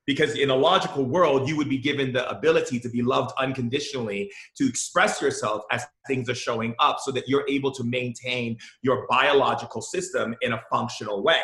Because 0.10 0.34
in 0.34 0.50
a 0.50 0.56
logical 0.56 1.06
world, 1.06 1.48
you 1.48 1.56
would 1.56 1.70
be 1.70 1.78
given 1.78 2.12
the 2.12 2.28
ability 2.28 2.80
to 2.80 2.90
be 2.90 3.04
loved 3.04 3.32
unconditionally, 3.38 4.32
to 4.58 4.68
express 4.68 5.22
yourself 5.22 5.62
as 5.72 5.86
things 6.08 6.28
are 6.28 6.34
showing 6.34 6.74
up 6.80 6.98
so 7.00 7.12
that 7.12 7.28
you're 7.28 7.48
able 7.48 7.72
to 7.72 7.84
maintain 7.84 8.58
your 8.82 9.06
biological 9.08 9.84
system 9.84 10.36
in 10.42 10.54
a 10.54 10.62
functional 10.72 11.22
way. 11.22 11.44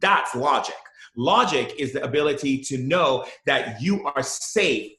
That's 0.00 0.34
logic. 0.34 0.80
Logic 1.14 1.74
is 1.78 1.92
the 1.92 2.02
ability 2.02 2.62
to 2.62 2.78
know 2.78 3.26
that 3.44 3.82
you 3.82 4.06
are 4.06 4.22
safe 4.22 4.92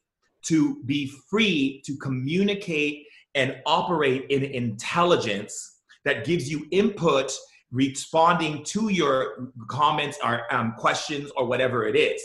to 0.43 0.83
be 0.83 1.11
free 1.27 1.81
to 1.87 1.97
communicate 1.97 3.07
and 3.33 3.55
operate 3.65 4.27
in 4.29 4.43
intelligence 4.43 5.79
that 6.05 6.23
gives 6.23 6.51
you 6.51 6.67
input 6.69 7.35
responding 7.71 8.63
to 8.63 8.89
your 8.89 9.51
comments 9.69 10.19
or 10.23 10.53
um, 10.53 10.75
questions 10.77 11.31
or 11.35 11.47
whatever 11.47 11.87
it 11.87 11.95
is. 11.95 12.21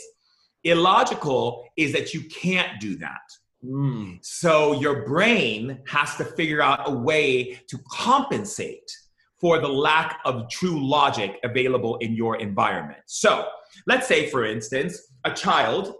Illogical 0.63 1.67
is 1.77 1.91
that 1.93 2.13
you 2.13 2.21
can't 2.29 2.79
do 2.79 2.97
that. 2.97 3.21
Mm. 3.63 4.19
So 4.21 4.73
your 4.79 5.05
brain 5.05 5.79
has 5.87 6.15
to 6.17 6.25
figure 6.25 6.61
out 6.61 6.89
a 6.89 6.91
way 6.91 7.59
to 7.67 7.77
compensate 7.89 8.91
for 9.39 9.59
the 9.59 9.67
lack 9.67 10.19
of 10.25 10.49
true 10.49 10.87
logic 10.87 11.39
available 11.43 11.97
in 11.97 12.13
your 12.13 12.37
environment. 12.37 13.01
So 13.07 13.47
let's 13.87 14.07
say, 14.07 14.29
for 14.29 14.45
instance, 14.45 14.99
a 15.25 15.33
child 15.33 15.93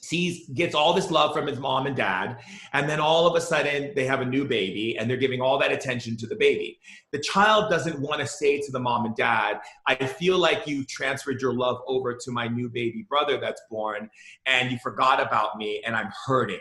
sees 0.00 0.48
gets 0.50 0.74
all 0.74 0.92
this 0.92 1.10
love 1.10 1.34
from 1.34 1.46
his 1.46 1.58
mom 1.58 1.86
and 1.86 1.96
dad 1.96 2.38
and 2.72 2.88
then 2.88 3.00
all 3.00 3.26
of 3.26 3.34
a 3.36 3.40
sudden 3.40 3.92
they 3.94 4.04
have 4.04 4.20
a 4.20 4.24
new 4.24 4.44
baby 4.44 4.96
and 4.96 5.08
they're 5.08 5.16
giving 5.16 5.40
all 5.40 5.58
that 5.58 5.72
attention 5.72 6.16
to 6.16 6.26
the 6.26 6.36
baby. 6.36 6.78
The 7.12 7.18
child 7.18 7.70
doesn't 7.70 8.00
want 8.00 8.20
to 8.20 8.26
say 8.26 8.60
to 8.60 8.72
the 8.72 8.80
mom 8.80 9.06
and 9.06 9.16
dad 9.16 9.60
i 9.86 9.94
feel 9.94 10.38
like 10.38 10.66
you 10.66 10.84
transferred 10.84 11.40
your 11.40 11.52
love 11.52 11.78
over 11.86 12.14
to 12.14 12.30
my 12.30 12.48
new 12.48 12.68
baby 12.68 13.04
brother 13.08 13.38
that's 13.38 13.62
born 13.70 14.08
and 14.46 14.70
you 14.70 14.78
forgot 14.78 15.20
about 15.20 15.56
me 15.56 15.82
and 15.84 15.94
i'm 15.96 16.10
hurting. 16.26 16.60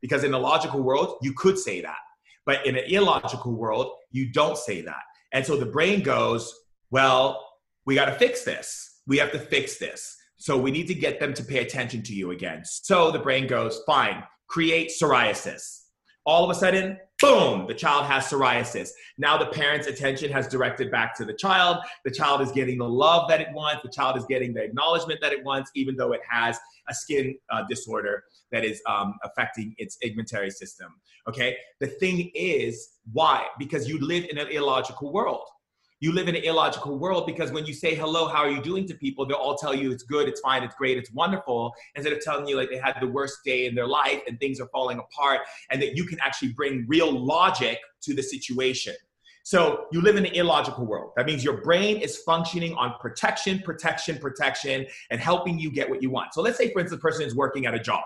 Because 0.00 0.24
in 0.24 0.34
a 0.34 0.38
logical 0.38 0.82
world 0.82 1.18
you 1.22 1.32
could 1.32 1.58
say 1.58 1.80
that 1.80 1.98
but 2.44 2.66
in 2.66 2.76
an 2.76 2.84
illogical 2.86 3.54
world 3.54 3.92
you 4.10 4.30
don't 4.30 4.58
say 4.58 4.80
that. 4.82 5.02
And 5.32 5.44
so 5.44 5.56
the 5.56 5.66
brain 5.66 6.02
goes 6.02 6.54
well 6.90 7.40
we 7.86 7.94
got 7.94 8.06
to 8.06 8.14
fix 8.14 8.44
this. 8.44 9.00
We 9.06 9.18
have 9.18 9.32
to 9.32 9.38
fix 9.38 9.76
this 9.78 10.16
so 10.44 10.58
we 10.58 10.70
need 10.70 10.86
to 10.88 10.94
get 10.94 11.20
them 11.20 11.32
to 11.32 11.42
pay 11.42 11.60
attention 11.60 12.02
to 12.02 12.12
you 12.12 12.32
again. 12.32 12.66
So 12.66 13.10
the 13.10 13.18
brain 13.18 13.46
goes, 13.46 13.80
fine, 13.86 14.22
create 14.46 14.90
psoriasis. 14.90 15.84
All 16.26 16.44
of 16.44 16.54
a 16.54 16.54
sudden, 16.54 16.98
boom, 17.22 17.66
the 17.66 17.72
child 17.72 18.04
has 18.04 18.26
psoriasis. 18.26 18.90
Now 19.16 19.38
the 19.38 19.46
parent's 19.46 19.86
attention 19.86 20.30
has 20.32 20.46
directed 20.46 20.90
back 20.90 21.16
to 21.16 21.24
the 21.24 21.32
child. 21.32 21.78
The 22.04 22.10
child 22.10 22.42
is 22.42 22.52
getting 22.52 22.76
the 22.76 22.86
love 22.86 23.26
that 23.30 23.40
it 23.40 23.48
wants. 23.54 23.80
The 23.84 23.88
child 23.88 24.18
is 24.18 24.26
getting 24.26 24.52
the 24.52 24.62
acknowledgement 24.62 25.22
that 25.22 25.32
it 25.32 25.42
wants, 25.42 25.70
even 25.74 25.96
though 25.96 26.12
it 26.12 26.20
has 26.28 26.58
a 26.90 26.94
skin 26.94 27.36
uh, 27.48 27.62
disorder 27.66 28.24
that 28.52 28.66
is 28.66 28.82
um, 28.86 29.14
affecting 29.24 29.74
its 29.78 29.96
pigmentary 29.96 30.50
system. 30.50 30.94
Okay? 31.26 31.56
The 31.80 31.86
thing 31.86 32.30
is, 32.34 32.86
why? 33.14 33.46
Because 33.58 33.88
you 33.88 33.98
live 33.98 34.26
in 34.28 34.36
an 34.36 34.48
illogical 34.48 35.10
world 35.10 35.46
you 36.04 36.12
live 36.12 36.28
in 36.28 36.36
an 36.36 36.44
illogical 36.44 36.98
world 36.98 37.26
because 37.26 37.50
when 37.50 37.64
you 37.64 37.72
say 37.72 37.94
hello, 37.94 38.28
how 38.28 38.40
are 38.40 38.50
you 38.50 38.60
doing 38.60 38.86
to 38.86 38.94
people, 38.94 39.24
they'll 39.24 39.38
all 39.38 39.56
tell 39.56 39.74
you 39.74 39.90
it's 39.90 40.02
good, 40.02 40.28
it's 40.28 40.40
fine, 40.40 40.62
it's 40.62 40.74
great, 40.74 40.98
it's 40.98 41.10
wonderful, 41.12 41.72
instead 41.94 42.12
of 42.12 42.20
telling 42.20 42.46
you 42.46 42.58
like 42.58 42.68
they 42.68 42.76
had 42.76 42.94
the 43.00 43.08
worst 43.08 43.38
day 43.42 43.64
in 43.64 43.74
their 43.74 43.86
life 43.86 44.20
and 44.28 44.38
things 44.38 44.60
are 44.60 44.68
falling 44.68 44.98
apart, 44.98 45.40
and 45.70 45.80
that 45.80 45.96
you 45.96 46.04
can 46.04 46.20
actually 46.20 46.52
bring 46.52 46.84
real 46.86 47.10
logic 47.10 47.78
to 48.02 48.12
the 48.12 48.22
situation. 48.22 48.94
So 49.44 49.86
you 49.92 50.02
live 50.02 50.16
in 50.16 50.26
an 50.26 50.34
illogical 50.34 50.84
world. 50.84 51.12
That 51.16 51.24
means 51.24 51.42
your 51.42 51.62
brain 51.62 51.96
is 51.96 52.18
functioning 52.18 52.74
on 52.74 52.94
protection, 53.00 53.60
protection, 53.60 54.18
protection, 54.18 54.86
and 55.10 55.18
helping 55.18 55.58
you 55.58 55.70
get 55.70 55.88
what 55.88 56.02
you 56.02 56.10
want. 56.10 56.34
So 56.34 56.42
let's 56.42 56.58
say, 56.58 56.70
for 56.70 56.80
instance, 56.80 56.98
a 56.98 57.02
person 57.02 57.26
is 57.26 57.34
working 57.34 57.64
at 57.64 57.72
a 57.72 57.78
job 57.78 58.04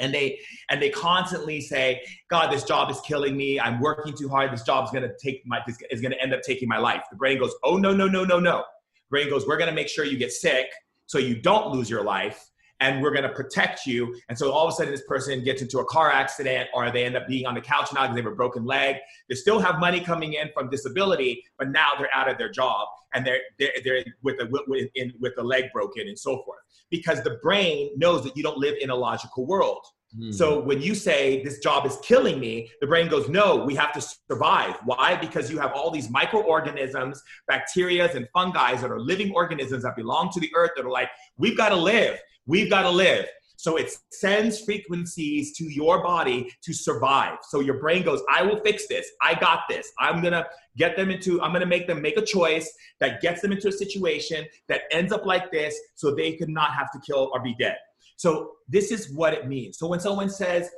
and 0.00 0.12
they 0.12 0.38
and 0.70 0.80
they 0.80 0.90
constantly 0.90 1.60
say 1.60 2.02
god 2.30 2.50
this 2.52 2.64
job 2.64 2.90
is 2.90 3.00
killing 3.00 3.36
me. 3.36 3.60
I'm 3.60 3.80
working 3.80 4.14
too 4.16 4.28
hard. 4.28 4.52
This 4.52 4.62
job 4.62 4.84
is 4.84 4.90
going 4.90 5.08
to 5.08 5.14
take 5.22 5.42
my 5.46 5.60
is 5.90 6.00
going 6.00 6.12
to 6.12 6.22
end 6.22 6.32
up 6.34 6.42
taking 6.42 6.68
my 6.68 6.78
life. 6.78 7.02
The 7.10 7.16
brain 7.16 7.38
goes 7.38 7.54
oh 7.64 7.76
no 7.76 7.94
no 7.94 8.06
no 8.08 8.24
no 8.24 8.38
no. 8.38 8.64
Brain 9.10 9.30
goes 9.30 9.46
we're 9.46 9.58
going 9.58 9.70
to 9.70 9.74
make 9.74 9.88
sure 9.88 10.04
you 10.04 10.18
get 10.18 10.32
sick 10.32 10.66
so 11.06 11.18
you 11.18 11.40
don't 11.40 11.72
lose 11.72 11.88
your 11.88 12.04
life 12.04 12.47
and 12.80 13.02
we're 13.02 13.10
going 13.10 13.24
to 13.24 13.28
protect 13.30 13.86
you. 13.86 14.16
And 14.28 14.38
so 14.38 14.52
all 14.52 14.66
of 14.66 14.72
a 14.72 14.76
sudden 14.76 14.92
this 14.92 15.02
person 15.06 15.42
gets 15.42 15.62
into 15.62 15.78
a 15.78 15.84
car 15.84 16.10
accident 16.10 16.68
or 16.72 16.90
they 16.90 17.04
end 17.04 17.16
up 17.16 17.26
being 17.26 17.46
on 17.46 17.54
the 17.54 17.60
couch 17.60 17.92
now 17.92 18.02
because 18.02 18.14
they 18.14 18.22
have 18.22 18.32
a 18.32 18.36
broken 18.36 18.64
leg. 18.64 18.96
They 19.28 19.34
still 19.34 19.58
have 19.58 19.78
money 19.78 20.00
coming 20.00 20.34
in 20.34 20.50
from 20.54 20.70
disability 20.70 21.44
but 21.58 21.70
now 21.70 21.90
they're 21.98 22.14
out 22.14 22.30
of 22.30 22.38
their 22.38 22.50
job 22.50 22.88
and 23.14 23.26
they're 23.26 23.40
they're, 23.58 23.72
they're 23.84 24.04
with 24.22 24.40
a 24.40 24.48
with, 24.66 24.88
in, 24.94 25.12
with 25.20 25.34
the 25.36 25.42
leg 25.42 25.64
broken 25.72 26.08
and 26.08 26.18
so 26.18 26.42
forth. 26.44 26.60
Because 26.90 27.22
the 27.22 27.38
brain 27.42 27.90
knows 27.96 28.24
that 28.24 28.36
you 28.36 28.42
don't 28.42 28.58
live 28.58 28.76
in 28.80 28.90
a 28.90 28.96
logical 28.96 29.46
world. 29.46 29.84
Mm. 30.16 30.32
So 30.32 30.60
when 30.60 30.80
you 30.80 30.94
say 30.94 31.42
this 31.42 31.58
job 31.58 31.86
is 31.86 31.98
killing 32.02 32.40
me, 32.40 32.70
the 32.80 32.86
brain 32.86 33.08
goes, 33.08 33.28
no, 33.28 33.56
we 33.56 33.74
have 33.74 33.92
to 33.92 34.00
survive. 34.00 34.76
Why? 34.84 35.16
Because 35.16 35.50
you 35.50 35.58
have 35.58 35.72
all 35.72 35.90
these 35.90 36.08
microorganisms, 36.08 37.22
bacteria, 37.46 38.10
and 38.14 38.28
fungi 38.32 38.74
that 38.76 38.90
are 38.90 39.00
living 39.00 39.32
organisms 39.34 39.82
that 39.82 39.96
belong 39.96 40.30
to 40.32 40.40
the 40.40 40.50
earth 40.54 40.70
that 40.76 40.84
are 40.84 40.90
like, 40.90 41.10
we've 41.36 41.56
got 41.56 41.70
to 41.70 41.76
live. 41.76 42.18
We've 42.46 42.70
got 42.70 42.82
to 42.82 42.90
live. 42.90 43.26
So 43.56 43.76
it 43.76 43.90
sends 44.12 44.60
frequencies 44.60 45.52
to 45.56 45.64
your 45.64 46.00
body 46.00 46.48
to 46.62 46.72
survive. 46.72 47.38
So 47.42 47.58
your 47.58 47.80
brain 47.80 48.04
goes, 48.04 48.22
I 48.30 48.40
will 48.42 48.60
fix 48.60 48.86
this. 48.86 49.10
I 49.20 49.34
got 49.34 49.62
this. 49.68 49.90
I'm 49.98 50.20
going 50.20 50.32
to 50.32 50.46
get 50.76 50.96
them 50.96 51.10
into, 51.10 51.42
I'm 51.42 51.50
going 51.50 51.60
to 51.60 51.66
make 51.66 51.88
them 51.88 52.00
make 52.00 52.16
a 52.16 52.24
choice 52.24 52.72
that 53.00 53.20
gets 53.20 53.42
them 53.42 53.50
into 53.50 53.66
a 53.66 53.72
situation 53.72 54.46
that 54.68 54.82
ends 54.92 55.12
up 55.12 55.26
like 55.26 55.50
this 55.50 55.76
so 55.96 56.14
they 56.14 56.34
could 56.34 56.48
not 56.48 56.72
have 56.72 56.92
to 56.92 57.00
kill 57.00 57.30
or 57.34 57.42
be 57.42 57.56
dead. 57.58 57.78
So 58.18 58.50
this 58.68 58.90
is 58.90 59.10
what 59.14 59.32
it 59.32 59.48
means. 59.48 59.78
So 59.78 59.86
when 59.86 60.00
someone 60.00 60.28
says, 60.28 60.68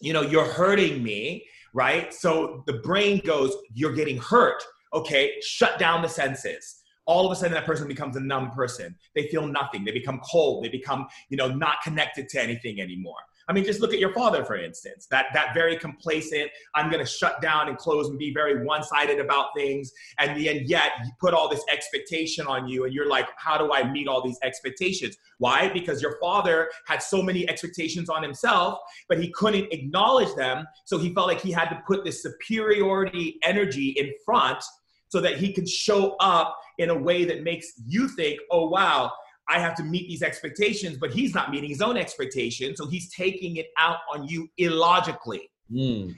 you 0.00 0.12
know, 0.12 0.22
you're 0.22 0.46
hurting 0.46 1.02
me, 1.02 1.44
right? 1.74 2.14
So 2.14 2.62
the 2.66 2.74
brain 2.74 3.20
goes, 3.24 3.54
you're 3.74 3.92
getting 3.92 4.18
hurt. 4.18 4.62
Okay, 4.94 5.34
shut 5.42 5.78
down 5.78 6.00
the 6.00 6.08
senses 6.08 6.80
all 7.06 7.26
of 7.26 7.32
a 7.32 7.36
sudden 7.36 7.52
that 7.52 7.66
person 7.66 7.86
becomes 7.86 8.16
a 8.16 8.20
numb 8.20 8.50
person 8.50 8.94
they 9.14 9.28
feel 9.28 9.46
nothing 9.46 9.84
they 9.84 9.92
become 9.92 10.20
cold 10.20 10.64
they 10.64 10.68
become 10.68 11.06
you 11.28 11.36
know 11.36 11.48
not 11.48 11.82
connected 11.82 12.28
to 12.28 12.42
anything 12.42 12.80
anymore 12.80 13.18
i 13.48 13.52
mean 13.52 13.64
just 13.64 13.80
look 13.80 13.92
at 13.92 13.98
your 13.98 14.12
father 14.12 14.44
for 14.44 14.56
instance. 14.56 15.06
That 15.10 15.26
that 15.34 15.54
very 15.54 15.76
complacent 15.76 16.50
i'm 16.74 16.90
going 16.90 17.04
to 17.04 17.10
shut 17.10 17.40
down 17.40 17.68
and 17.68 17.76
close 17.76 18.08
and 18.08 18.18
be 18.18 18.32
very 18.32 18.64
one-sided 18.64 19.18
about 19.18 19.48
things 19.56 19.92
and 20.18 20.30
and 20.30 20.68
yet 20.68 20.92
you 21.04 21.10
put 21.20 21.34
all 21.34 21.48
this 21.48 21.64
expectation 21.72 22.46
on 22.46 22.68
you 22.68 22.84
and 22.84 22.94
you're 22.94 23.08
like 23.08 23.28
how 23.36 23.56
do 23.58 23.72
i 23.72 23.88
meet 23.90 24.08
all 24.08 24.22
these 24.22 24.38
expectations? 24.42 25.16
Why? 25.38 25.68
Because 25.68 26.00
your 26.00 26.16
father 26.20 26.70
had 26.86 27.02
so 27.02 27.20
many 27.20 27.48
expectations 27.48 28.08
on 28.08 28.22
himself 28.22 28.78
but 29.08 29.18
he 29.18 29.30
couldn't 29.32 29.72
acknowledge 29.72 30.34
them 30.34 30.66
so 30.84 30.98
he 30.98 31.12
felt 31.12 31.28
like 31.28 31.40
he 31.40 31.52
had 31.52 31.68
to 31.68 31.82
put 31.86 32.04
this 32.04 32.22
superiority 32.22 33.38
energy 33.42 33.90
in 33.90 34.12
front 34.24 34.62
so 35.08 35.20
that 35.20 35.36
he 35.38 35.52
can 35.52 35.64
show 35.64 36.16
up 36.18 36.58
in 36.78 36.90
a 36.90 36.94
way 36.94 37.24
that 37.24 37.44
makes 37.44 37.72
you 37.86 38.08
think, 38.08 38.40
oh, 38.50 38.68
wow, 38.68 39.12
I 39.48 39.58
have 39.58 39.74
to 39.76 39.82
meet 39.82 40.08
these 40.08 40.22
expectations, 40.22 40.96
but 40.96 41.12
he's 41.12 41.34
not 41.34 41.50
meeting 41.50 41.68
his 41.68 41.82
own 41.82 41.96
expectations. 41.96 42.78
So 42.78 42.86
he's 42.86 43.12
taking 43.12 43.56
it 43.56 43.66
out 43.78 43.98
on 44.12 44.26
you 44.26 44.48
illogically. 44.58 45.50
Mm. 45.72 46.14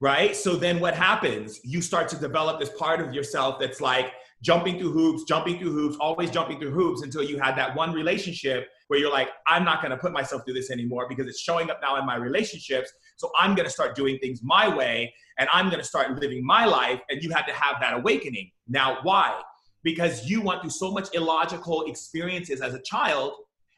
right? 0.00 0.34
So 0.34 0.56
then 0.56 0.80
what 0.80 0.94
happens? 0.94 1.60
You 1.62 1.80
start 1.80 2.08
to 2.08 2.16
develop 2.16 2.58
this 2.58 2.70
part 2.70 3.00
of 3.00 3.14
yourself 3.14 3.60
that's 3.60 3.80
like 3.80 4.12
jumping 4.42 4.78
through 4.78 4.90
hoops, 4.90 5.22
jumping 5.22 5.58
through 5.58 5.70
hoops, 5.70 5.96
always 6.00 6.30
jumping 6.30 6.58
through 6.58 6.72
hoops 6.72 7.02
until 7.02 7.22
you 7.22 7.38
had 7.38 7.56
that 7.56 7.76
one 7.76 7.92
relationship 7.92 8.68
where 8.88 8.98
you're 8.98 9.12
like, 9.12 9.28
I'm 9.46 9.64
not 9.64 9.80
gonna 9.80 9.96
put 9.96 10.12
myself 10.12 10.42
through 10.44 10.54
this 10.54 10.70
anymore 10.70 11.06
because 11.08 11.28
it's 11.28 11.40
showing 11.40 11.70
up 11.70 11.78
now 11.80 11.96
in 11.96 12.04
my 12.04 12.16
relationships. 12.16 12.92
So 13.16 13.30
I'm 13.38 13.54
gonna 13.54 13.70
start 13.70 13.94
doing 13.94 14.18
things 14.18 14.40
my 14.42 14.68
way 14.68 15.14
and 15.38 15.48
I'm 15.52 15.70
gonna 15.70 15.84
start 15.84 16.20
living 16.20 16.44
my 16.44 16.64
life. 16.64 17.00
And 17.08 17.22
you 17.22 17.30
had 17.30 17.46
to 17.46 17.52
have 17.52 17.76
that 17.80 17.94
awakening. 17.94 18.50
Now, 18.68 18.98
why? 19.04 19.40
Because 19.82 20.28
you 20.28 20.42
went 20.42 20.60
through 20.60 20.70
so 20.70 20.90
much 20.90 21.08
illogical 21.14 21.84
experiences 21.84 22.60
as 22.60 22.74
a 22.74 22.82
child. 22.82 23.34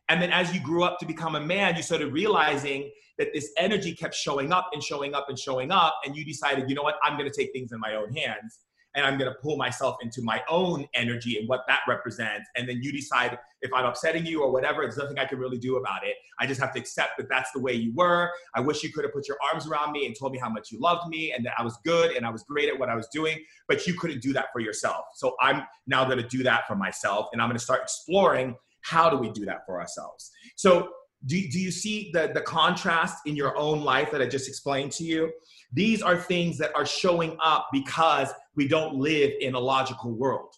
And 0.09 0.21
then 0.21 0.31
as 0.31 0.55
you 0.55 0.61
grew 0.61 0.85
up 0.85 0.99
to 0.99 1.07
become 1.07 1.35
a 1.35 1.41
man, 1.41 1.77
you 1.77 1.83
started 1.83 2.13
realizing 2.13 2.91
that 3.19 3.29
this 3.33 3.51
energy 3.57 3.95
kept 3.95 4.15
showing 4.15 4.53
up 4.53 4.71
and 4.73 4.83
showing 4.83 5.15
up 5.15 5.27
and 5.29 5.39
showing 5.39 5.71
up. 5.71 5.99
And 6.05 6.15
you 6.15 6.25
decided, 6.25 6.69
you 6.69 6.75
know 6.75 6.83
what, 6.83 6.97
I'm 7.03 7.17
going 7.17 7.31
to 7.31 7.37
take 7.37 7.53
things 7.53 7.73
in 7.73 7.81
my 7.81 7.95
own 7.95 8.13
hands 8.15 8.59
and 8.95 9.05
I'm 9.05 9.19
going 9.19 9.31
to 9.31 9.37
pull 9.41 9.57
myself 9.57 9.97
into 10.03 10.23
my 10.23 10.43
own 10.49 10.87
energy 10.95 11.39
and 11.39 11.49
what 11.49 11.61
that 11.69 11.81
represents. 11.89 12.49
And 12.57 12.69
then 12.69 12.81
you 12.83 12.93
decide 12.93 13.39
if 13.61 13.73
I'm 13.73 13.87
upsetting 13.87 14.27
you 14.27 14.43
or 14.43 14.53
whatever, 14.53 14.83
there's 14.83 14.97
nothing 14.97 15.19
I 15.19 15.25
can 15.25 15.39
really 15.39 15.59
do 15.59 15.77
about 15.77 16.07
it. 16.07 16.15
I 16.39 16.47
just 16.47 16.61
have 16.61 16.73
to 16.75 16.79
accept 16.79 17.13
that 17.19 17.29
that's 17.29 17.51
the 17.53 17.61
way 17.61 17.73
you 17.73 17.93
were. 17.95 18.31
I 18.55 18.61
wish 18.61 18.83
you 18.83 18.93
could 18.93 19.05
have 19.05 19.13
put 19.13 19.27
your 19.27 19.39
arms 19.51 19.67
around 19.67 19.93
me 19.93 20.07
and 20.07 20.15
told 20.19 20.33
me 20.33 20.39
how 20.39 20.49
much 20.49 20.71
you 20.71 20.79
loved 20.81 21.09
me 21.09 21.33
and 21.33 21.45
that 21.47 21.55
I 21.59 21.63
was 21.63 21.79
good 21.85 22.15
and 22.17 22.27
I 22.27 22.31
was 22.31 22.43
great 22.45 22.69
at 22.69 22.79
what 22.79 22.89
I 22.89 22.95
was 22.95 23.09
doing, 23.09 23.39
but 23.69 23.87
you 23.87 23.95
couldn't 23.95 24.23
do 24.23 24.33
that 24.35 24.47
for 24.53 24.61
yourself. 24.61 25.07
So 25.15 25.35
I'm 25.41 25.63
now 25.87 26.05
going 26.05 26.19
to 26.19 26.29
do 26.29 26.43
that 26.45 26.67
for 26.67 26.77
myself 26.77 27.29
and 27.33 27.41
I'm 27.41 27.49
going 27.49 27.59
to 27.59 27.65
start 27.65 27.83
exploring 27.83 28.57
how 28.83 29.09
do 29.09 29.17
we 29.17 29.31
do 29.31 29.45
that 29.47 29.65
for 29.67 29.81
ourselves. 29.81 30.31
So 30.57 30.91
do, 31.27 31.49
do 31.49 31.59
you 31.59 31.71
see 31.71 32.11
the, 32.13 32.31
the 32.35 32.41
contrast 32.41 33.19
in 33.27 33.37
your 33.37 33.57
own 33.57 33.83
life 33.83 34.11
that 34.11 34.21
I 34.21 34.27
just 34.27 34.49
explained 34.49 34.93
to 34.93 35.05
you? 35.05 35.33
These 35.73 36.03
are 36.03 36.17
things 36.17 36.59
that 36.59 36.75
are 36.75 36.87
showing 36.87 37.37
up 37.43 37.69
because 37.73 38.29
we 38.55 38.69
don't 38.69 38.97
live 38.97 39.33
in 39.41 39.55
a 39.55 39.61
logical 39.61 40.13
world. 40.13 40.55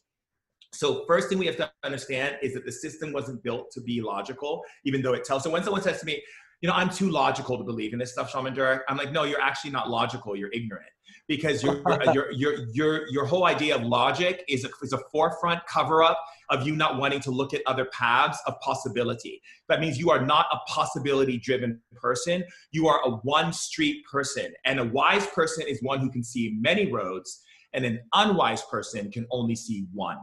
So 0.73 1.05
first 1.07 1.29
thing 1.29 1.39
we 1.39 1.47
have 1.47 1.57
to 1.57 1.71
understand 1.85 2.37
is 2.43 2.53
that 2.55 2.67
the 2.67 2.73
system 2.73 3.13
wasn't 3.13 3.43
built 3.43 3.71
to 3.73 3.81
be 3.81 4.01
logical, 4.01 4.63
even 4.85 5.01
though 5.03 5.15
it 5.15 5.25
tells. 5.25 5.43
So 5.43 5.51
when 5.51 5.63
someone 5.63 5.83
says 5.83 6.01
to 6.01 6.07
me, 6.07 6.23
you 6.61 6.69
know, 6.69 6.75
I'm 6.75 6.91
too 6.91 7.11
logical 7.11 7.57
to 7.59 7.65
believe 7.65 7.93
in 7.93 7.99
this 7.99 8.13
stuff, 8.13 8.31
Shaman 8.31 8.55
Durek, 8.55 8.81
I'm 8.89 8.97
like, 8.97 9.13
no, 9.13 9.25
you're 9.25 9.41
actually 9.41 9.71
not 9.71 9.89
logical. 9.89 10.37
You're 10.37 10.53
ignorant 10.53 10.89
because 11.29 11.63
your 11.63 11.83
your 12.13 12.33
your 12.33 12.55
your 12.73 13.09
your 13.09 13.25
whole 13.27 13.47
idea 13.47 13.77
of 13.77 13.83
logic 13.83 14.45
is 14.49 14.65
a, 14.65 14.69
is 14.83 14.93
a 14.93 14.99
forefront 15.13 15.61
cover 15.67 16.03
up 16.03 16.19
of 16.51 16.67
you 16.67 16.77
not 16.77 16.99
wanting 16.99 17.21
to 17.21 17.31
look 17.31 17.55
at 17.55 17.63
other 17.67 17.87
paths 17.87 18.39
of 18.47 18.59
possibility. 18.61 19.43
That 19.69 19.81
means 19.81 19.99
you 19.99 20.11
are 20.11 20.25
not 20.25 20.47
a 20.53 20.59
possibility 20.69 21.39
driven 21.39 21.81
person. 21.95 22.45
You 22.73 22.89
are 22.89 23.01
a 23.05 23.11
one 23.11 23.53
street 23.53 24.05
person, 24.11 24.53
and 24.65 24.81
a 24.81 24.85
wise 24.85 25.27
person 25.27 25.65
is 25.67 25.83
one 25.83 26.01
who 26.01 26.11
can 26.11 26.23
see 26.23 26.57
many 26.59 26.91
roads, 26.91 27.43
and 27.73 27.85
an 27.85 28.01
unwise 28.15 28.63
person 28.71 29.11
can 29.11 29.27
only 29.31 29.55
see 29.55 29.87
one. 29.93 30.19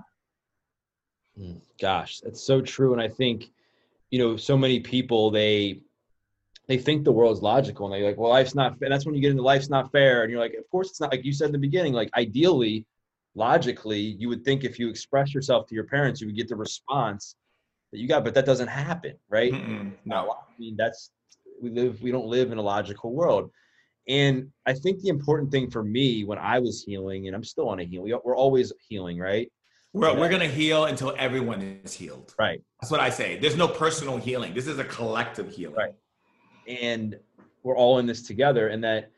Hmm, 1.37 1.57
gosh, 1.79 2.19
that's 2.19 2.45
so 2.45 2.61
true, 2.61 2.93
and 2.93 3.01
I 3.01 3.09
think 3.09 3.51
you 4.11 4.19
know 4.19 4.37
so 4.37 4.57
many 4.57 4.79
people 4.79 5.31
they 5.31 5.81
they 6.67 6.77
think 6.77 7.03
the 7.03 7.11
world's 7.11 7.41
logical 7.41 7.85
and 7.85 7.93
they're 7.93 8.09
like, 8.09 8.17
well, 8.17 8.29
life's 8.29 8.55
not 8.55 8.77
fair. 8.77 8.85
And 8.85 8.93
that's 8.93 9.05
when 9.05 9.15
you 9.15 9.21
get 9.21 9.31
into 9.31 9.43
life's 9.43 9.69
not 9.69 9.91
fair. 9.91 10.23
And 10.23 10.31
you're 10.31 10.39
like, 10.39 10.53
of 10.53 10.69
course 10.69 10.89
it's 10.89 11.01
not 11.01 11.11
like 11.11 11.25
you 11.25 11.33
said 11.33 11.47
in 11.47 11.51
the 11.51 11.57
beginning, 11.57 11.93
like 11.93 12.09
ideally, 12.15 12.85
logically, 13.35 13.99
you 13.99 14.29
would 14.29 14.43
think 14.43 14.63
if 14.63 14.79
you 14.79 14.89
express 14.89 15.33
yourself 15.33 15.67
to 15.67 15.75
your 15.75 15.85
parents, 15.85 16.21
you 16.21 16.27
would 16.27 16.35
get 16.35 16.47
the 16.47 16.55
response 16.55 17.35
that 17.91 17.99
you 17.99 18.07
got, 18.07 18.23
but 18.23 18.33
that 18.33 18.45
doesn't 18.45 18.67
happen, 18.67 19.13
right? 19.29 19.51
Mm-mm, 19.51 19.93
no. 20.05 20.31
I 20.31 20.59
mean, 20.59 20.75
that's, 20.77 21.11
we 21.61 21.69
live, 21.69 22.01
we 22.01 22.11
don't 22.11 22.27
live 22.27 22.51
in 22.51 22.57
a 22.57 22.61
logical 22.61 23.13
world. 23.13 23.51
And 24.07 24.49
I 24.65 24.73
think 24.73 25.01
the 25.01 25.09
important 25.09 25.51
thing 25.51 25.69
for 25.69 25.83
me 25.83 26.23
when 26.23 26.37
I 26.37 26.59
was 26.59 26.83
healing, 26.83 27.27
and 27.27 27.35
I'm 27.35 27.43
still 27.43 27.69
on 27.69 27.79
a 27.79 27.83
healing, 27.83 28.17
we're 28.23 28.35
always 28.35 28.73
healing, 28.87 29.17
right? 29.17 29.51
We're, 29.93 30.17
we're 30.17 30.29
going 30.29 30.41
to 30.41 30.47
heal 30.47 30.85
until 30.85 31.13
everyone 31.19 31.79
is 31.83 31.93
healed. 31.93 32.33
Right. 32.39 32.61
That's 32.81 32.91
what 32.91 32.99
I 32.99 33.11
say. 33.11 33.37
There's 33.37 33.55
no 33.55 33.67
personal 33.67 34.17
healing. 34.17 34.53
This 34.55 34.65
is 34.65 34.79
a 34.79 34.83
collective 34.83 35.51
healing. 35.51 35.75
Right 35.75 35.93
and 36.67 37.17
we're 37.63 37.77
all 37.77 37.99
in 37.99 38.05
this 38.05 38.23
together 38.23 38.67
and 38.69 38.83
that 38.83 39.11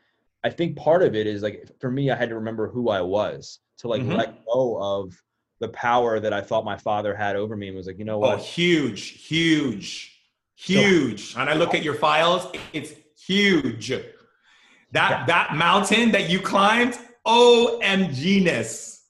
i 0.44 0.50
think 0.50 0.76
part 0.76 1.02
of 1.02 1.14
it 1.14 1.26
is 1.26 1.42
like 1.42 1.68
for 1.80 1.90
me 1.90 2.10
i 2.10 2.16
had 2.16 2.28
to 2.28 2.34
remember 2.34 2.68
who 2.68 2.88
i 2.88 3.00
was 3.00 3.60
to 3.78 3.88
like 3.88 4.02
mm-hmm. 4.02 4.12
let 4.12 4.44
go 4.46 4.78
of 4.80 5.20
the 5.60 5.68
power 5.68 6.20
that 6.20 6.32
i 6.32 6.40
thought 6.40 6.64
my 6.64 6.76
father 6.76 7.14
had 7.14 7.36
over 7.36 7.56
me 7.56 7.68
and 7.68 7.76
was 7.76 7.86
like 7.86 7.98
you 7.98 8.04
know 8.04 8.18
what 8.18 8.38
oh 8.38 8.42
huge 8.42 9.26
huge 9.26 10.20
huge 10.54 11.32
so, 11.32 11.40
and 11.40 11.50
i 11.50 11.54
look 11.54 11.74
at 11.74 11.82
your 11.82 11.94
files 11.94 12.46
it's 12.72 12.92
huge 13.26 13.88
that 13.88 14.02
yeah. 14.92 15.26
that 15.26 15.54
mountain 15.54 16.10
that 16.12 16.28
you 16.30 16.40
climbed 16.40 16.98
omgness 17.26 19.00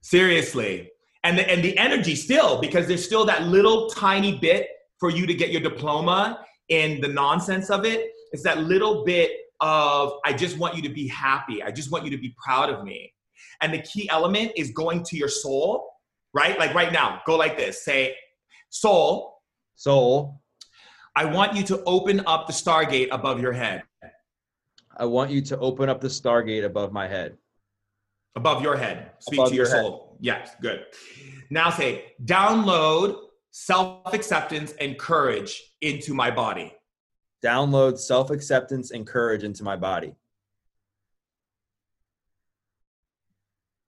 seriously 0.00 0.90
and 1.24 1.38
the, 1.38 1.50
and 1.50 1.64
the 1.64 1.76
energy 1.78 2.14
still 2.14 2.60
because 2.60 2.86
there's 2.86 3.04
still 3.04 3.24
that 3.24 3.44
little 3.44 3.88
tiny 3.88 4.38
bit 4.38 4.68
for 5.00 5.10
you 5.10 5.26
to 5.26 5.34
get 5.34 5.50
your 5.50 5.62
diploma 5.62 6.44
in 6.68 7.00
the 7.00 7.08
nonsense 7.08 7.70
of 7.70 7.84
it. 7.84 8.10
It's 8.32 8.42
that 8.44 8.58
little 8.58 9.04
bit 9.04 9.32
of, 9.60 10.12
I 10.24 10.34
just 10.34 10.58
want 10.58 10.76
you 10.76 10.82
to 10.82 10.88
be 10.90 11.08
happy. 11.08 11.62
I 11.62 11.70
just 11.70 11.90
want 11.90 12.04
you 12.04 12.10
to 12.10 12.18
be 12.18 12.34
proud 12.42 12.68
of 12.68 12.84
me. 12.84 13.12
And 13.60 13.72
the 13.72 13.80
key 13.82 14.08
element 14.10 14.52
is 14.56 14.70
going 14.70 15.04
to 15.04 15.16
your 15.16 15.28
soul, 15.28 15.88
right? 16.32 16.58
Like 16.58 16.74
right 16.74 16.92
now, 16.92 17.20
go 17.26 17.36
like 17.36 17.56
this 17.56 17.84
say, 17.84 18.14
Soul. 18.74 19.40
Soul. 19.76 20.40
I 21.14 21.24
want 21.26 21.54
you 21.54 21.62
to 21.64 21.82
open 21.84 22.22
up 22.26 22.48
the 22.48 22.52
stargate 22.52 23.06
above 23.12 23.40
your 23.40 23.52
head. 23.52 23.84
I 24.96 25.04
want 25.04 25.30
you 25.30 25.40
to 25.42 25.58
open 25.58 25.88
up 25.88 26.00
the 26.00 26.08
stargate 26.08 26.64
above 26.64 26.92
my 26.92 27.06
head. 27.06 27.36
Above 28.34 28.62
your 28.62 28.76
head. 28.76 29.12
Speak 29.20 29.38
above 29.38 29.50
to 29.50 29.54
your, 29.54 29.66
your 29.66 29.82
soul. 29.82 30.16
Yes, 30.18 30.56
good. 30.60 30.86
Now 31.50 31.70
say, 31.70 32.14
download 32.24 33.16
self 33.52 34.12
acceptance 34.12 34.72
and 34.80 34.98
courage 34.98 35.62
into 35.80 36.14
my 36.14 36.32
body. 36.32 36.74
Download 37.44 37.96
self 37.96 38.30
acceptance 38.30 38.90
and 38.90 39.06
courage 39.06 39.44
into 39.44 39.62
my 39.62 39.76
body. 39.76 40.16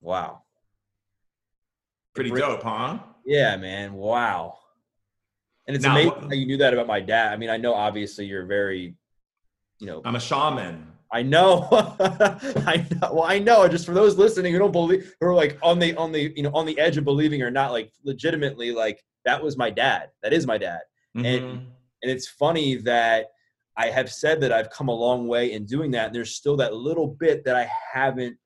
Wow. 0.06 0.42
Pretty 2.14 2.30
dope, 2.30 2.62
huh? 2.62 3.00
Yeah, 3.26 3.56
man. 3.56 3.92
Wow. 3.94 4.56
And 5.66 5.74
it's 5.74 5.84
now, 5.84 5.98
amazing 5.98 6.28
how 6.28 6.34
you 6.34 6.46
knew 6.46 6.56
that 6.58 6.72
about 6.72 6.86
my 6.86 7.00
dad. 7.00 7.32
I 7.32 7.36
mean, 7.36 7.50
I 7.50 7.56
know 7.56 7.74
obviously 7.74 8.24
you're 8.24 8.46
very, 8.46 8.94
you 9.80 9.86
know, 9.88 10.02
I'm 10.04 10.14
a 10.14 10.20
shaman. 10.20 10.92
I 11.12 11.22
know. 11.22 11.66
I 11.72 12.86
know. 12.88 13.14
Well, 13.14 13.24
I 13.24 13.40
know. 13.40 13.66
Just 13.66 13.84
for 13.84 13.94
those 13.94 14.16
listening 14.16 14.52
who 14.52 14.60
don't 14.60 14.70
believe, 14.70 15.12
who 15.20 15.26
are 15.26 15.34
like 15.34 15.58
on 15.60 15.80
the 15.80 15.96
on 15.96 16.12
the 16.12 16.32
you 16.36 16.44
know 16.44 16.52
on 16.54 16.66
the 16.66 16.78
edge 16.78 16.96
of 16.96 17.04
believing 17.04 17.42
or 17.42 17.50
not, 17.50 17.72
like 17.72 17.90
legitimately, 18.04 18.70
like 18.70 19.02
that 19.24 19.42
was 19.42 19.56
my 19.56 19.70
dad. 19.70 20.10
That 20.22 20.32
is 20.32 20.46
my 20.46 20.56
dad. 20.56 20.82
Mm-hmm. 21.16 21.26
And 21.26 21.48
and 22.02 22.12
it's 22.12 22.28
funny 22.28 22.76
that 22.76 23.26
I 23.76 23.88
have 23.88 24.12
said 24.12 24.40
that 24.42 24.52
I've 24.52 24.70
come 24.70 24.86
a 24.86 24.94
long 24.94 25.26
way 25.26 25.52
in 25.52 25.64
doing 25.64 25.90
that, 25.92 26.06
and 26.06 26.14
there's 26.14 26.36
still 26.36 26.56
that 26.58 26.74
little 26.74 27.08
bit 27.08 27.44
that 27.44 27.56
I 27.56 27.68
haven't 27.92 28.36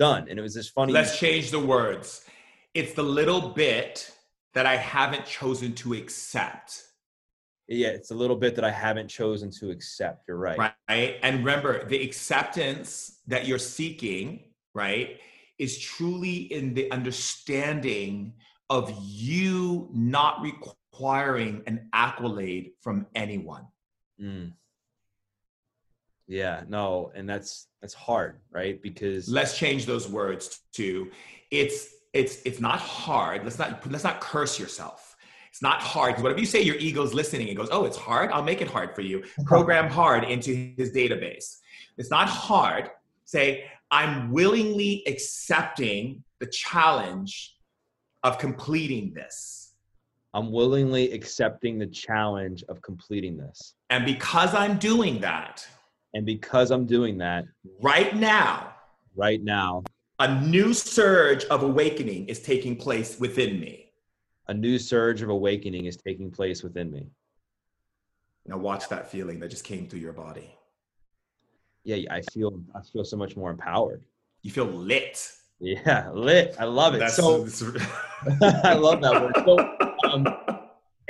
done. 0.00 0.26
And 0.28 0.38
it 0.38 0.42
was 0.42 0.54
this 0.54 0.68
funny. 0.68 0.92
Let's 0.92 1.18
change 1.18 1.50
the 1.50 1.60
words. 1.60 2.24
It's 2.74 2.94
the 2.94 3.02
little 3.02 3.50
bit 3.50 4.10
that 4.54 4.66
I 4.66 4.76
haven't 4.76 5.26
chosen 5.26 5.74
to 5.74 5.92
accept. 5.92 6.82
Yeah, 7.68 7.88
it's 7.88 8.10
a 8.10 8.14
little 8.14 8.34
bit 8.34 8.56
that 8.56 8.64
I 8.64 8.70
haven't 8.70 9.08
chosen 9.08 9.50
to 9.60 9.70
accept. 9.70 10.24
You're 10.26 10.38
right. 10.38 10.58
Right. 10.88 11.18
And 11.22 11.38
remember, 11.44 11.84
the 11.86 12.02
acceptance 12.02 13.20
that 13.28 13.46
you're 13.46 13.60
seeking, 13.60 14.40
right, 14.74 15.20
is 15.58 15.78
truly 15.78 16.52
in 16.52 16.74
the 16.74 16.90
understanding 16.90 18.32
of 18.70 18.92
you 19.00 19.88
not 19.92 20.40
requiring 20.40 21.62
an 21.66 21.88
accolade 21.92 22.72
from 22.80 23.06
anyone. 23.14 23.66
Mm. 24.20 24.52
Yeah, 26.30 26.62
no, 26.68 27.10
and 27.16 27.28
that's 27.28 27.66
that's 27.82 27.92
hard, 27.92 28.36
right? 28.52 28.80
Because 28.80 29.28
let's 29.28 29.58
change 29.58 29.84
those 29.84 30.08
words 30.08 30.60
to 30.74 31.10
it's 31.50 31.88
it's 32.12 32.40
it's 32.44 32.60
not 32.60 32.78
hard. 32.78 33.42
Let's 33.42 33.58
not 33.58 33.84
let's 33.90 34.04
not 34.04 34.20
curse 34.20 34.56
yourself. 34.56 35.16
It's 35.50 35.60
not 35.60 35.82
hard 35.82 36.12
because 36.12 36.22
whatever 36.22 36.38
you 36.38 36.46
say, 36.46 36.62
your 36.62 36.76
ego's 36.76 37.12
listening 37.12 37.48
and 37.48 37.56
goes, 37.56 37.68
"Oh, 37.72 37.84
it's 37.84 37.96
hard. 37.96 38.30
I'll 38.30 38.44
make 38.44 38.62
it 38.62 38.68
hard 38.68 38.94
for 38.94 39.00
you." 39.00 39.24
Program 39.44 39.90
hard 39.90 40.22
into 40.22 40.72
his 40.76 40.92
database. 40.92 41.56
It's 41.98 42.10
not 42.10 42.28
hard. 42.28 42.90
Say, 43.24 43.64
I'm 43.90 44.30
willingly 44.30 45.02
accepting 45.08 46.22
the 46.38 46.46
challenge 46.46 47.56
of 48.22 48.38
completing 48.38 49.12
this. 49.14 49.72
I'm 50.32 50.52
willingly 50.52 51.10
accepting 51.10 51.76
the 51.80 51.88
challenge 51.88 52.62
of 52.68 52.80
completing 52.82 53.36
this. 53.36 53.74
And 53.90 54.06
because 54.06 54.54
I'm 54.54 54.78
doing 54.78 55.20
that, 55.22 55.66
and 56.14 56.26
because 56.26 56.70
I'm 56.70 56.86
doing 56.86 57.18
that, 57.18 57.44
right 57.80 58.14
now, 58.14 58.74
right 59.16 59.42
now, 59.42 59.84
a 60.18 60.40
new 60.42 60.74
surge 60.74 61.44
of 61.46 61.62
awakening 61.62 62.26
is 62.26 62.40
taking 62.40 62.76
place 62.76 63.18
within 63.18 63.58
me. 63.60 63.92
A 64.48 64.54
new 64.54 64.78
surge 64.78 65.22
of 65.22 65.28
awakening 65.28 65.86
is 65.86 65.96
taking 65.96 66.30
place 66.30 66.62
within 66.62 66.90
me. 66.90 67.06
Now, 68.46 68.58
watch 68.58 68.88
that 68.88 69.10
feeling 69.10 69.38
that 69.40 69.48
just 69.48 69.64
came 69.64 69.86
through 69.86 70.00
your 70.00 70.12
body. 70.12 70.50
yeah, 71.84 72.12
I 72.12 72.20
feel 72.32 72.60
I 72.74 72.80
feel 72.82 73.04
so 73.04 73.16
much 73.16 73.36
more 73.36 73.50
empowered. 73.50 74.02
You 74.42 74.50
feel 74.50 74.64
lit. 74.66 75.30
Yeah, 75.60 76.10
lit. 76.10 76.56
I 76.58 76.64
love 76.64 76.94
it. 76.94 76.98
That's, 76.98 77.16
so 77.16 77.44
I 78.64 78.74
love 78.74 79.00
that 79.02 79.22
word. 79.22 79.34
So, 79.44 80.08
um, 80.10 80.26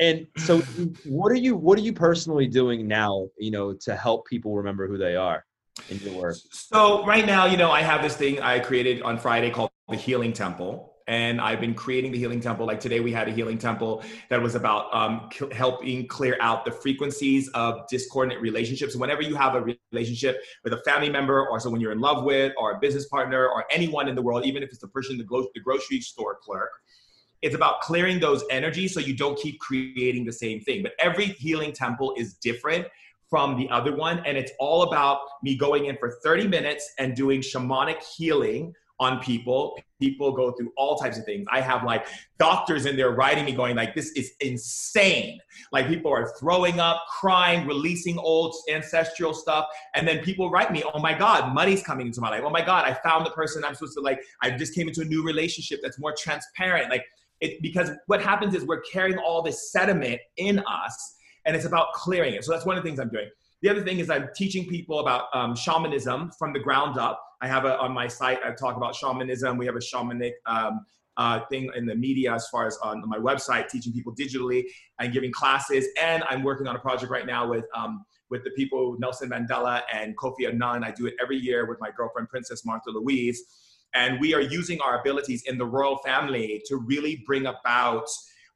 and 0.00 0.26
so, 0.36 0.58
what 1.04 1.30
are 1.30 1.36
you 1.36 1.54
what 1.54 1.78
are 1.78 1.82
you 1.82 1.92
personally 1.92 2.48
doing 2.48 2.88
now? 2.88 3.28
You 3.38 3.52
know, 3.52 3.74
to 3.74 3.94
help 3.94 4.26
people 4.26 4.56
remember 4.56 4.88
who 4.88 4.98
they 4.98 5.14
are 5.14 5.44
in 5.88 5.98
your 5.98 6.20
work. 6.20 6.36
So 6.50 7.06
right 7.06 7.24
now, 7.24 7.46
you 7.46 7.56
know, 7.56 7.70
I 7.70 7.82
have 7.82 8.02
this 8.02 8.16
thing 8.16 8.40
I 8.40 8.58
created 8.58 9.02
on 9.02 9.18
Friday 9.18 9.50
called 9.50 9.70
the 9.88 9.96
Healing 9.96 10.32
Temple. 10.32 10.88
And 11.06 11.40
I've 11.40 11.60
been 11.60 11.74
creating 11.74 12.12
the 12.12 12.18
Healing 12.18 12.40
Temple. 12.40 12.66
Like 12.66 12.78
today, 12.78 13.00
we 13.00 13.10
had 13.10 13.26
a 13.26 13.32
Healing 13.32 13.58
Temple 13.58 14.04
that 14.28 14.40
was 14.40 14.54
about 14.54 14.94
um, 14.94 15.28
c- 15.32 15.48
helping 15.50 16.06
clear 16.06 16.36
out 16.40 16.64
the 16.64 16.70
frequencies 16.70 17.48
of 17.48 17.88
discordant 17.88 18.40
relationships. 18.40 18.94
Whenever 18.94 19.20
you 19.20 19.34
have 19.34 19.56
a 19.56 19.76
relationship 19.92 20.40
with 20.62 20.72
a 20.72 20.80
family 20.84 21.10
member, 21.10 21.48
or 21.48 21.58
someone 21.58 21.80
you're 21.80 21.90
in 21.90 21.98
love 21.98 22.22
with, 22.22 22.52
or 22.56 22.76
a 22.76 22.78
business 22.78 23.08
partner, 23.08 23.48
or 23.48 23.64
anyone 23.72 24.06
in 24.06 24.14
the 24.14 24.22
world, 24.22 24.44
even 24.44 24.62
if 24.62 24.68
it's 24.68 24.78
the 24.78 24.86
person, 24.86 25.18
the, 25.18 25.24
the 25.54 25.60
grocery 25.60 26.00
store 26.00 26.38
clerk, 26.40 26.70
it's 27.42 27.54
about 27.54 27.80
clearing 27.80 28.20
those 28.20 28.44
energies 28.50 28.94
so 28.94 29.00
you 29.00 29.16
don't 29.16 29.38
keep 29.38 29.58
creating 29.60 30.24
the 30.24 30.32
same 30.32 30.60
thing. 30.60 30.82
But 30.82 30.92
every 30.98 31.26
healing 31.26 31.72
temple 31.72 32.14
is 32.16 32.34
different 32.34 32.86
from 33.28 33.56
the 33.56 33.70
other 33.70 33.94
one. 33.94 34.22
And 34.26 34.36
it's 34.36 34.52
all 34.58 34.82
about 34.82 35.20
me 35.42 35.56
going 35.56 35.86
in 35.86 35.96
for 35.96 36.18
30 36.22 36.48
minutes 36.48 36.92
and 36.98 37.14
doing 37.14 37.40
shamanic 37.40 38.02
healing 38.02 38.74
on 38.98 39.18
people. 39.20 39.78
People 39.98 40.32
go 40.32 40.52
through 40.52 40.72
all 40.76 40.96
types 40.96 41.16
of 41.16 41.24
things. 41.24 41.46
I 41.50 41.60
have 41.60 41.84
like 41.84 42.06
doctors 42.38 42.84
in 42.84 42.96
there 42.96 43.12
writing 43.12 43.46
me 43.46 43.52
going 43.52 43.76
like, 43.76 43.94
this 43.94 44.10
is 44.12 44.32
insane. 44.40 45.38
Like 45.72 45.88
people 45.88 46.12
are 46.12 46.32
throwing 46.38 46.80
up, 46.80 47.02
crying, 47.08 47.66
releasing 47.66 48.18
old 48.18 48.54
ancestral 48.70 49.32
stuff. 49.32 49.66
And 49.94 50.06
then 50.06 50.18
people 50.18 50.50
write 50.50 50.70
me, 50.70 50.82
oh 50.92 50.98
my 50.98 51.14
God, 51.14 51.54
money's 51.54 51.82
coming 51.82 52.08
into 52.08 52.20
my 52.20 52.28
life. 52.28 52.42
Oh 52.44 52.50
my 52.50 52.64
God, 52.64 52.84
I 52.84 52.94
found 52.94 53.24
the 53.24 53.30
person 53.30 53.64
I'm 53.64 53.74
supposed 53.74 53.94
to 53.94 54.00
like, 54.00 54.20
I 54.42 54.50
just 54.50 54.74
came 54.74 54.88
into 54.88 55.00
a 55.00 55.06
new 55.06 55.22
relationship 55.24 55.80
that's 55.82 55.98
more 55.98 56.14
transparent. 56.16 56.90
Like 56.90 57.04
it, 57.40 57.60
because 57.62 57.90
what 58.06 58.22
happens 58.22 58.54
is 58.54 58.64
we're 58.64 58.82
carrying 58.82 59.18
all 59.18 59.42
this 59.42 59.72
sediment 59.72 60.20
in 60.36 60.60
us 60.60 61.16
and 61.46 61.56
it's 61.56 61.64
about 61.64 61.92
clearing 61.94 62.34
it. 62.34 62.44
So 62.44 62.52
that's 62.52 62.66
one 62.66 62.76
of 62.76 62.82
the 62.82 62.88
things 62.88 63.00
I'm 63.00 63.08
doing. 63.08 63.28
The 63.62 63.68
other 63.68 63.82
thing 63.82 63.98
is 63.98 64.10
I'm 64.10 64.28
teaching 64.34 64.66
people 64.66 65.00
about 65.00 65.24
um, 65.34 65.54
shamanism 65.54 66.32
from 66.38 66.52
the 66.52 66.60
ground 66.60 66.98
up. 66.98 67.22
I 67.42 67.48
have 67.48 67.64
a, 67.64 67.78
on 67.78 67.92
my 67.92 68.08
site, 68.08 68.38
I 68.44 68.52
talk 68.52 68.76
about 68.76 68.94
shamanism. 68.94 69.56
We 69.56 69.66
have 69.66 69.76
a 69.76 69.80
shamanic 69.80 70.32
um, 70.46 70.84
uh, 71.16 71.40
thing 71.50 71.70
in 71.74 71.86
the 71.86 71.94
media 71.94 72.34
as 72.34 72.48
far 72.48 72.66
as 72.66 72.78
on 72.78 73.02
my 73.06 73.18
website, 73.18 73.68
teaching 73.68 73.92
people 73.92 74.14
digitally 74.14 74.64
and 74.98 75.12
giving 75.12 75.32
classes. 75.32 75.86
And 76.00 76.22
I'm 76.28 76.42
working 76.42 76.66
on 76.66 76.76
a 76.76 76.78
project 76.78 77.10
right 77.10 77.26
now 77.26 77.48
with 77.48 77.64
um, 77.74 78.04
with 78.30 78.44
the 78.44 78.50
people, 78.50 78.96
Nelson 78.98 79.28
Mandela 79.28 79.82
and 79.92 80.16
Kofi 80.16 80.46
Annan. 80.46 80.84
I 80.84 80.92
do 80.92 81.06
it 81.06 81.14
every 81.20 81.36
year 81.36 81.66
with 81.66 81.80
my 81.80 81.90
girlfriend, 81.90 82.28
Princess 82.28 82.64
Martha 82.64 82.90
Louise. 82.90 83.42
And 83.94 84.20
we 84.20 84.34
are 84.34 84.40
using 84.40 84.80
our 84.80 85.00
abilities 85.00 85.42
in 85.46 85.58
the 85.58 85.66
royal 85.66 85.98
family 85.98 86.62
to 86.66 86.76
really 86.76 87.22
bring 87.26 87.46
about 87.46 88.08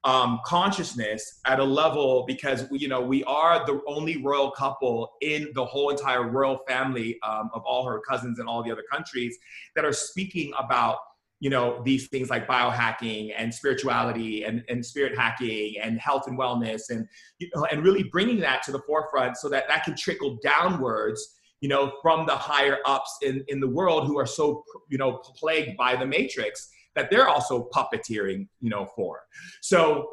um, 0.05 0.41
consciousness 0.45 1.41
at 1.47 1.61
a 1.61 1.65
level 1.65 2.25
because 2.27 2.67
you 2.71 2.89
know 2.89 3.01
we 3.01 3.25
are 3.25 3.65
the 3.65 3.81
only 3.89 4.23
royal 4.23 4.51
couple 4.51 5.15
in 5.23 5.51
the 5.55 5.65
whole 5.65 5.89
entire 5.89 6.29
royal 6.29 6.59
family 6.69 7.19
um, 7.23 7.51
of 7.55 7.63
all 7.65 7.87
her 7.87 8.01
cousins 8.01 8.39
in 8.39 8.47
all 8.47 8.63
the 8.63 8.71
other 8.71 8.85
countries 8.91 9.39
that 9.75 9.85
are 9.85 9.95
speaking 9.95 10.53
about 10.59 10.99
you 11.41 11.49
know 11.49 11.83
these 11.85 12.09
things 12.09 12.29
like 12.29 12.47
biohacking 12.47 13.33
and 13.37 13.53
spirituality 13.53 14.45
and, 14.45 14.63
and 14.69 14.85
spirit 14.85 15.17
hacking 15.17 15.77
and 15.83 15.99
health 15.99 16.27
and 16.27 16.39
wellness 16.39 16.91
and 16.91 17.09
you 17.39 17.49
know 17.55 17.65
and 17.73 17.83
really 17.83 18.03
bringing 18.03 18.39
that 18.39 18.63
to 18.63 18.73
the 18.73 18.81
forefront 18.81 19.39
so 19.39 19.49
that 19.49 19.67
that 19.69 19.85
can 19.85 19.97
trickle 19.97 20.39
downwards 20.43 21.35
you 21.65 21.69
know 21.69 21.85
from 22.03 22.27
the 22.27 22.37
higher 22.51 22.79
ups 22.85 23.13
in 23.23 23.43
in 23.49 23.59
the 23.65 23.73
world 23.79 24.07
who 24.07 24.19
are 24.23 24.31
so 24.39 24.63
you 24.91 24.99
know 24.99 25.11
plagued 25.41 25.75
by 25.85 25.97
the 25.97 26.09
matrix 26.17 26.69
that 26.95 27.11
they're 27.11 27.29
also 27.29 27.69
puppeteering, 27.75 28.47
you 28.61 28.71
know, 28.71 28.87
for. 28.97 29.21
So, 29.61 30.09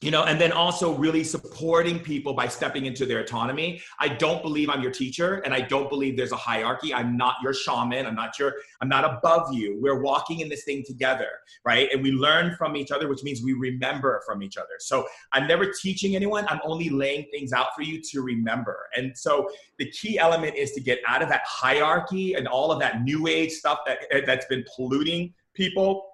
you 0.00 0.12
know, 0.12 0.24
and 0.24 0.40
then 0.40 0.52
also 0.52 0.94
really 0.94 1.24
supporting 1.24 1.98
people 1.98 2.32
by 2.32 2.46
stepping 2.46 2.86
into 2.86 3.04
their 3.04 3.18
autonomy. 3.18 3.82
I 3.98 4.06
don't 4.06 4.42
believe 4.42 4.70
I'm 4.70 4.80
your 4.80 4.92
teacher 4.92 5.42
and 5.44 5.52
I 5.52 5.60
don't 5.60 5.90
believe 5.90 6.16
there's 6.16 6.30
a 6.30 6.36
hierarchy. 6.36 6.94
I'm 6.94 7.16
not 7.16 7.34
your 7.42 7.52
shaman. 7.52 8.06
I'm 8.06 8.14
not 8.14 8.38
your, 8.38 8.54
I'm 8.80 8.88
not 8.88 9.04
above 9.04 9.52
you. 9.52 9.76
We're 9.80 10.00
walking 10.00 10.38
in 10.38 10.48
this 10.48 10.62
thing 10.62 10.84
together, 10.86 11.28
right? 11.64 11.88
And 11.92 12.00
we 12.00 12.12
learn 12.12 12.54
from 12.54 12.76
each 12.76 12.92
other, 12.92 13.08
which 13.08 13.24
means 13.24 13.42
we 13.42 13.54
remember 13.54 14.22
from 14.24 14.40
each 14.40 14.56
other. 14.56 14.68
So 14.78 15.04
I'm 15.32 15.48
never 15.48 15.72
teaching 15.82 16.14
anyone. 16.14 16.46
I'm 16.48 16.60
only 16.62 16.90
laying 16.90 17.26
things 17.32 17.52
out 17.52 17.74
for 17.74 17.82
you 17.82 18.00
to 18.00 18.22
remember. 18.22 18.86
And 18.96 19.18
so 19.18 19.50
the 19.80 19.90
key 19.90 20.16
element 20.16 20.54
is 20.54 20.70
to 20.72 20.80
get 20.80 21.00
out 21.08 21.22
of 21.22 21.28
that 21.30 21.42
hierarchy 21.44 22.34
and 22.34 22.46
all 22.46 22.70
of 22.70 22.78
that 22.78 23.02
new 23.02 23.26
age 23.26 23.50
stuff 23.50 23.80
that 23.86 23.98
that's 24.26 24.46
been 24.46 24.64
polluting 24.76 25.34
people 25.54 26.07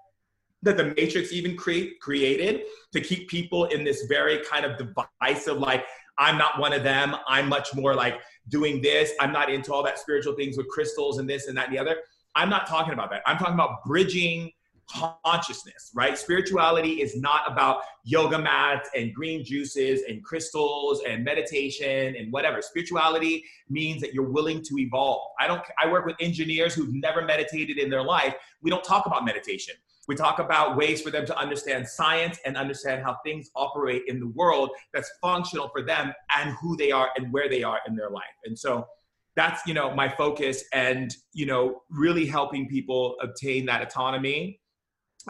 that 0.65 0.77
the 0.77 0.93
matrix 0.97 1.31
even 1.31 1.55
create, 1.55 1.99
created 2.01 2.61
to 2.91 2.99
keep 2.99 3.29
people 3.29 3.65
in 3.65 3.83
this 3.83 4.05
very 4.09 4.39
kind 4.45 4.65
of 4.65 4.77
divisive 4.77 5.57
like 5.57 5.85
i'm 6.17 6.37
not 6.37 6.59
one 6.59 6.73
of 6.73 6.83
them. 6.83 7.15
I'm 7.27 7.49
much 7.49 7.75
more 7.75 7.93
like 7.93 8.21
doing 8.49 8.81
this. 8.81 9.11
I'm 9.19 9.31
not 9.31 9.51
into 9.51 9.73
all 9.73 9.83
that 9.83 9.99
spiritual 9.99 10.33
things 10.33 10.57
with 10.57 10.67
crystals 10.67 11.17
and 11.19 11.29
this 11.29 11.47
and 11.47 11.57
that 11.57 11.67
and 11.67 11.75
the 11.75 11.79
other. 11.79 11.97
I'm 12.35 12.49
not 12.49 12.67
talking 12.67 12.93
about 12.93 13.09
that. 13.11 13.21
I'm 13.25 13.37
talking 13.37 13.53
about 13.53 13.83
bridging 13.85 14.51
consciousness 14.89 15.91
right? 15.95 16.17
Spirituality 16.17 17.01
is 17.01 17.19
not 17.19 17.41
about 17.51 17.81
yoga 18.03 18.37
mats 18.37 18.89
and 18.95 19.13
green 19.13 19.43
juices 19.43 20.01
and 20.07 20.23
crystals 20.23 21.01
and 21.07 21.23
meditation 21.23 22.15
and 22.15 22.31
whatever. 22.31 22.61
Spirituality 22.61 23.43
means 23.69 24.01
that 24.01 24.13
you're 24.13 24.29
willing 24.29 24.61
to 24.61 24.77
evolve. 24.77 25.31
I 25.39 25.47
don't 25.47 25.61
i 25.81 25.91
work 25.91 26.05
with 26.05 26.15
engineers 26.19 26.73
who've 26.73 26.93
never 26.93 27.23
meditated 27.23 27.77
in 27.77 27.89
their 27.89 28.03
life. 28.03 28.35
We 28.61 28.69
don't 28.69 28.83
talk 28.83 29.05
about 29.05 29.25
meditation 29.25 29.75
we 30.07 30.15
talk 30.15 30.39
about 30.39 30.77
ways 30.77 31.01
for 31.01 31.11
them 31.11 31.25
to 31.25 31.37
understand 31.37 31.87
science 31.87 32.39
and 32.45 32.57
understand 32.57 33.03
how 33.03 33.17
things 33.25 33.49
operate 33.55 34.03
in 34.07 34.19
the 34.19 34.27
world 34.27 34.69
that's 34.93 35.11
functional 35.21 35.69
for 35.69 35.81
them 35.81 36.13
and 36.37 36.55
who 36.61 36.75
they 36.77 36.91
are 36.91 37.09
and 37.17 37.31
where 37.31 37.49
they 37.49 37.63
are 37.63 37.79
in 37.87 37.95
their 37.95 38.09
life. 38.09 38.23
And 38.45 38.57
so 38.57 38.87
that's, 39.35 39.65
you 39.67 39.73
know, 39.73 39.93
my 39.93 40.07
focus 40.07 40.63
and, 40.73 41.13
you 41.33 41.45
know, 41.45 41.81
really 41.89 42.25
helping 42.25 42.67
people 42.67 43.15
obtain 43.21 43.65
that 43.65 43.81
autonomy 43.81 44.59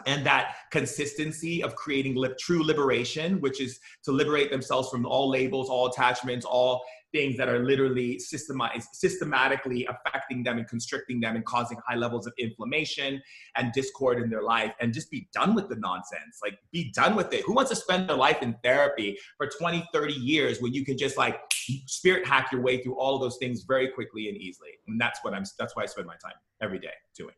and 0.04 0.24
that 0.26 0.56
consistency 0.70 1.62
of 1.62 1.74
creating 1.74 2.14
li- 2.14 2.34
true 2.38 2.62
liberation, 2.62 3.40
which 3.40 3.60
is 3.60 3.80
to 4.04 4.12
liberate 4.12 4.50
themselves 4.50 4.90
from 4.90 5.06
all 5.06 5.30
labels, 5.30 5.70
all 5.70 5.86
attachments, 5.86 6.44
all 6.44 6.84
things 7.12 7.36
that 7.36 7.48
are 7.48 7.64
literally 7.64 8.16
systemized, 8.16 8.84
systematically 8.92 9.86
affecting 9.86 10.42
them 10.42 10.58
and 10.58 10.68
constricting 10.68 11.20
them 11.20 11.36
and 11.36 11.44
causing 11.44 11.78
high 11.86 11.94
levels 11.96 12.26
of 12.26 12.32
inflammation 12.38 13.22
and 13.56 13.72
discord 13.72 14.20
in 14.20 14.28
their 14.28 14.42
life 14.42 14.72
and 14.80 14.92
just 14.92 15.10
be 15.10 15.28
done 15.32 15.54
with 15.54 15.68
the 15.68 15.76
nonsense. 15.76 16.40
Like 16.42 16.58
be 16.72 16.92
done 16.92 17.16
with 17.16 17.32
it. 17.32 17.42
Who 17.44 17.54
wants 17.54 17.70
to 17.70 17.76
spend 17.76 18.08
their 18.08 18.16
life 18.16 18.42
in 18.42 18.56
therapy 18.62 19.18
for 19.36 19.48
20 19.48 19.86
30 19.92 20.14
years 20.14 20.60
when 20.60 20.74
you 20.74 20.84
can 20.84 20.98
just 20.98 21.16
like 21.16 21.40
spirit 21.86 22.26
hack 22.26 22.50
your 22.52 22.62
way 22.62 22.82
through 22.82 22.98
all 22.98 23.14
of 23.14 23.20
those 23.20 23.36
things 23.38 23.64
very 23.66 23.88
quickly 23.88 24.28
and 24.28 24.36
easily? 24.36 24.70
And 24.88 25.00
that's 25.00 25.20
what 25.22 25.34
i'm 25.34 25.44
that's 25.58 25.76
why 25.76 25.82
i 25.82 25.86
spend 25.86 26.06
my 26.06 26.16
time 26.22 26.34
every 26.60 26.78
day 26.78 26.92
doing. 27.16 27.34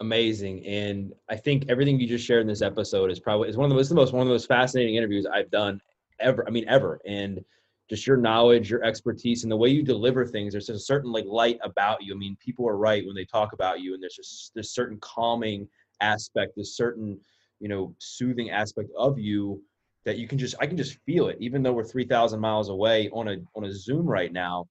Amazing. 0.00 0.64
And 0.66 1.12
i 1.28 1.36
think 1.36 1.64
everything 1.68 1.98
you 1.98 2.06
just 2.06 2.24
shared 2.24 2.42
in 2.42 2.46
this 2.46 2.62
episode 2.62 3.10
is 3.10 3.20
probably 3.20 3.48
is 3.48 3.56
one 3.56 3.64
of 3.64 3.70
the 3.70 3.76
most, 3.76 3.88
the 3.88 3.94
most 3.94 4.12
one 4.12 4.22
of 4.22 4.28
the 4.28 4.34
most 4.34 4.48
fascinating 4.48 4.96
interviews 4.96 5.26
i've 5.26 5.50
done 5.50 5.80
ever 6.20 6.44
i 6.46 6.50
mean 6.50 6.64
ever. 6.68 7.00
And 7.06 7.44
just 7.92 8.06
your 8.06 8.16
knowledge, 8.16 8.70
your 8.70 8.82
expertise, 8.82 9.42
and 9.42 9.52
the 9.52 9.56
way 9.56 9.68
you 9.68 9.82
deliver 9.82 10.24
things. 10.24 10.54
There's 10.54 10.70
a 10.70 10.78
certain 10.78 11.12
like 11.12 11.26
light 11.26 11.58
about 11.62 12.02
you. 12.02 12.14
I 12.14 12.16
mean, 12.16 12.38
people 12.42 12.66
are 12.66 12.78
right 12.78 13.04
when 13.04 13.14
they 13.14 13.26
talk 13.26 13.52
about 13.52 13.80
you, 13.80 13.92
and 13.92 14.02
there's 14.02 14.16
just 14.16 14.54
this 14.54 14.72
certain 14.72 14.96
calming 15.00 15.68
aspect, 16.00 16.54
this 16.56 16.74
certain 16.74 17.20
you 17.60 17.68
know 17.68 17.94
soothing 17.98 18.48
aspect 18.48 18.88
of 18.96 19.18
you 19.18 19.62
that 20.06 20.16
you 20.16 20.26
can 20.26 20.38
just 20.38 20.54
I 20.58 20.66
can 20.66 20.78
just 20.78 21.00
feel 21.04 21.28
it, 21.28 21.36
even 21.38 21.62
though 21.62 21.74
we're 21.74 21.84
three 21.84 22.06
thousand 22.06 22.40
miles 22.40 22.70
away 22.70 23.10
on 23.12 23.28
a 23.28 23.36
on 23.54 23.64
a 23.64 23.72
Zoom 23.72 24.06
right 24.06 24.32
now. 24.32 24.66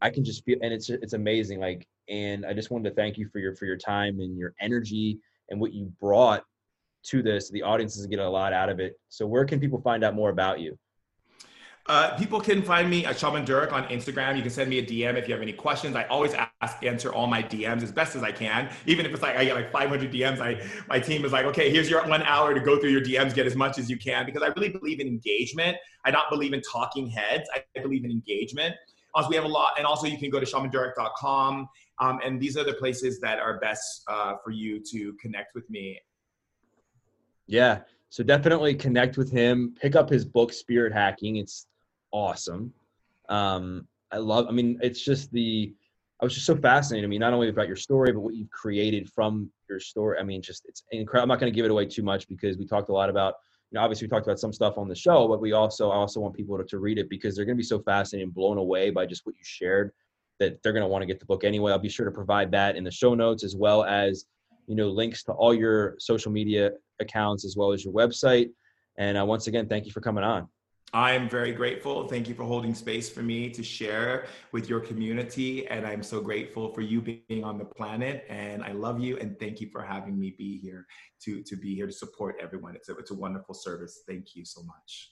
I 0.00 0.10
can 0.10 0.22
just 0.24 0.44
feel, 0.44 0.58
and 0.62 0.72
it's 0.72 0.90
it's 0.90 1.14
amazing. 1.14 1.58
Like, 1.58 1.88
and 2.08 2.46
I 2.46 2.52
just 2.52 2.70
wanted 2.70 2.88
to 2.90 2.94
thank 2.94 3.18
you 3.18 3.26
for 3.26 3.40
your 3.40 3.56
for 3.56 3.64
your 3.64 3.76
time 3.76 4.20
and 4.20 4.38
your 4.38 4.54
energy 4.60 5.18
and 5.50 5.60
what 5.60 5.72
you 5.72 5.92
brought 6.00 6.44
to 7.06 7.20
this. 7.20 7.50
The 7.50 7.62
audiences 7.62 8.06
get 8.06 8.20
a 8.20 8.28
lot 8.28 8.52
out 8.52 8.68
of 8.68 8.78
it. 8.78 8.94
So, 9.08 9.26
where 9.26 9.44
can 9.44 9.58
people 9.58 9.80
find 9.80 10.04
out 10.04 10.14
more 10.14 10.30
about 10.30 10.60
you? 10.60 10.78
Uh, 11.86 12.16
people 12.16 12.40
can 12.40 12.62
find 12.62 12.88
me 12.88 13.04
at 13.04 13.18
Shaman 13.18 13.44
Durek 13.44 13.70
on 13.70 13.84
Instagram. 13.88 14.36
You 14.36 14.42
can 14.42 14.50
send 14.50 14.70
me 14.70 14.78
a 14.78 14.82
DM 14.82 15.16
if 15.16 15.28
you 15.28 15.34
have 15.34 15.42
any 15.42 15.52
questions. 15.52 15.94
I 15.94 16.04
always 16.04 16.32
ask, 16.32 16.82
answer 16.82 17.12
all 17.12 17.26
my 17.26 17.42
DMs 17.42 17.82
as 17.82 17.92
best 17.92 18.16
as 18.16 18.22
I 18.22 18.32
can. 18.32 18.70
Even 18.86 19.04
if 19.04 19.12
it's 19.12 19.20
like 19.20 19.36
I 19.36 19.44
get 19.44 19.54
like 19.54 19.70
500 19.70 20.10
DMs, 20.10 20.40
I 20.40 20.66
my 20.88 20.98
team 20.98 21.26
is 21.26 21.32
like, 21.32 21.44
okay, 21.44 21.70
here's 21.70 21.90
your 21.90 22.06
one 22.08 22.22
hour 22.22 22.54
to 22.54 22.60
go 22.60 22.78
through 22.78 22.88
your 22.88 23.02
DMs, 23.02 23.34
get 23.34 23.44
as 23.44 23.54
much 23.54 23.78
as 23.78 23.90
you 23.90 23.98
can, 23.98 24.24
because 24.24 24.42
I 24.42 24.46
really 24.48 24.70
believe 24.70 24.98
in 24.98 25.06
engagement. 25.06 25.76
I 26.06 26.10
don't 26.10 26.28
believe 26.30 26.54
in 26.54 26.62
talking 26.62 27.06
heads. 27.06 27.48
I 27.54 27.80
believe 27.80 28.06
in 28.06 28.10
engagement. 28.10 28.74
Also, 29.14 29.28
we 29.28 29.36
have 29.36 29.44
a 29.44 29.48
lot, 29.48 29.74
and 29.76 29.86
also 29.86 30.06
you 30.06 30.18
can 30.18 30.30
go 30.30 30.40
to 30.40 30.46
shamandurek.com, 30.46 31.68
um, 32.00 32.20
and 32.24 32.40
these 32.40 32.56
are 32.56 32.64
the 32.64 32.72
places 32.72 33.20
that 33.20 33.38
are 33.38 33.60
best 33.60 34.02
uh, 34.08 34.34
for 34.42 34.50
you 34.50 34.80
to 34.90 35.12
connect 35.20 35.54
with 35.54 35.68
me. 35.70 36.00
Yeah, 37.46 37.80
so 38.08 38.24
definitely 38.24 38.74
connect 38.74 39.16
with 39.16 39.30
him. 39.30 39.74
Pick 39.80 39.94
up 39.94 40.08
his 40.08 40.24
book, 40.24 40.52
Spirit 40.52 40.92
Hacking. 40.92 41.36
It's 41.36 41.66
awesome. 42.14 42.72
Um, 43.28 43.86
I 44.10 44.18
love. 44.18 44.46
I 44.48 44.52
mean, 44.52 44.78
it's 44.80 45.04
just 45.04 45.30
the 45.32 45.74
I 46.20 46.24
was 46.24 46.32
just 46.32 46.46
so 46.46 46.56
fascinated. 46.56 47.06
I 47.06 47.10
mean, 47.10 47.20
not 47.20 47.34
only 47.34 47.48
about 47.48 47.66
your 47.66 47.76
story, 47.76 48.12
but 48.12 48.20
what 48.20 48.34
you've 48.34 48.50
created 48.50 49.10
from 49.10 49.50
your 49.68 49.80
story. 49.80 50.18
I 50.18 50.22
mean, 50.22 50.40
just 50.40 50.64
it's 50.66 50.84
incredible. 50.92 51.24
I'm 51.24 51.28
not 51.28 51.40
going 51.40 51.52
to 51.52 51.54
give 51.54 51.64
it 51.64 51.70
away 51.70 51.86
too 51.86 52.02
much 52.02 52.28
because 52.28 52.56
we 52.56 52.66
talked 52.66 52.88
a 52.88 52.92
lot 52.92 53.10
about, 53.10 53.34
you 53.70 53.76
know, 53.76 53.82
obviously 53.82 54.06
we 54.06 54.10
talked 54.10 54.26
about 54.26 54.38
some 54.38 54.52
stuff 54.52 54.78
on 54.78 54.88
the 54.88 54.94
show, 54.94 55.26
but 55.26 55.40
we 55.40 55.52
also, 55.52 55.90
I 55.90 55.96
also 55.96 56.20
want 56.20 56.34
people 56.34 56.56
to, 56.56 56.64
to 56.64 56.78
read 56.78 56.98
it 56.98 57.10
because 57.10 57.34
they're 57.34 57.44
going 57.44 57.56
to 57.56 57.60
be 57.60 57.66
so 57.66 57.80
fascinated 57.80 58.28
and 58.28 58.34
blown 58.34 58.58
away 58.58 58.90
by 58.90 59.06
just 59.06 59.26
what 59.26 59.34
you 59.34 59.42
shared 59.42 59.90
that 60.38 60.62
they're 60.62 60.72
going 60.72 60.84
to 60.84 60.88
want 60.88 61.02
to 61.02 61.06
get 61.06 61.18
the 61.18 61.26
book 61.26 61.42
anyway. 61.42 61.72
I'll 61.72 61.78
be 61.78 61.88
sure 61.88 62.06
to 62.06 62.12
provide 62.12 62.52
that 62.52 62.76
in 62.76 62.84
the 62.84 62.90
show 62.90 63.14
notes 63.14 63.42
as 63.42 63.56
well 63.56 63.84
as, 63.84 64.26
you 64.66 64.76
know, 64.76 64.88
links 64.88 65.24
to 65.24 65.32
all 65.32 65.52
your 65.52 65.96
social 65.98 66.30
media 66.30 66.70
accounts 67.00 67.44
as 67.44 67.56
well 67.56 67.72
as 67.72 67.84
your 67.84 67.92
website. 67.92 68.50
And 68.98 69.18
uh, 69.18 69.26
once 69.26 69.48
again, 69.48 69.68
thank 69.68 69.84
you 69.84 69.92
for 69.92 70.00
coming 70.00 70.24
on. 70.24 70.48
I'm 70.94 71.28
very 71.28 71.50
grateful. 71.50 72.06
Thank 72.06 72.28
you 72.28 72.36
for 72.36 72.44
holding 72.44 72.72
space 72.72 73.10
for 73.10 73.20
me 73.20 73.50
to 73.50 73.64
share 73.64 74.26
with 74.52 74.68
your 74.68 74.78
community. 74.78 75.66
And 75.66 75.84
I'm 75.84 76.04
so 76.04 76.20
grateful 76.20 76.72
for 76.72 76.82
you 76.82 77.00
being 77.00 77.42
on 77.42 77.58
the 77.58 77.64
planet. 77.64 78.24
And 78.28 78.62
I 78.62 78.70
love 78.70 79.00
you. 79.00 79.18
And 79.18 79.36
thank 79.40 79.60
you 79.60 79.68
for 79.70 79.82
having 79.82 80.16
me 80.16 80.36
be 80.38 80.56
here 80.56 80.86
to, 81.24 81.42
to 81.42 81.56
be 81.56 81.74
here 81.74 81.88
to 81.88 81.92
support 81.92 82.36
everyone. 82.40 82.76
It's 82.76 82.88
a, 82.90 82.96
it's 82.96 83.10
a 83.10 83.14
wonderful 83.14 83.56
service. 83.56 84.04
Thank 84.06 84.36
you 84.36 84.44
so 84.44 84.62
much. 84.62 85.10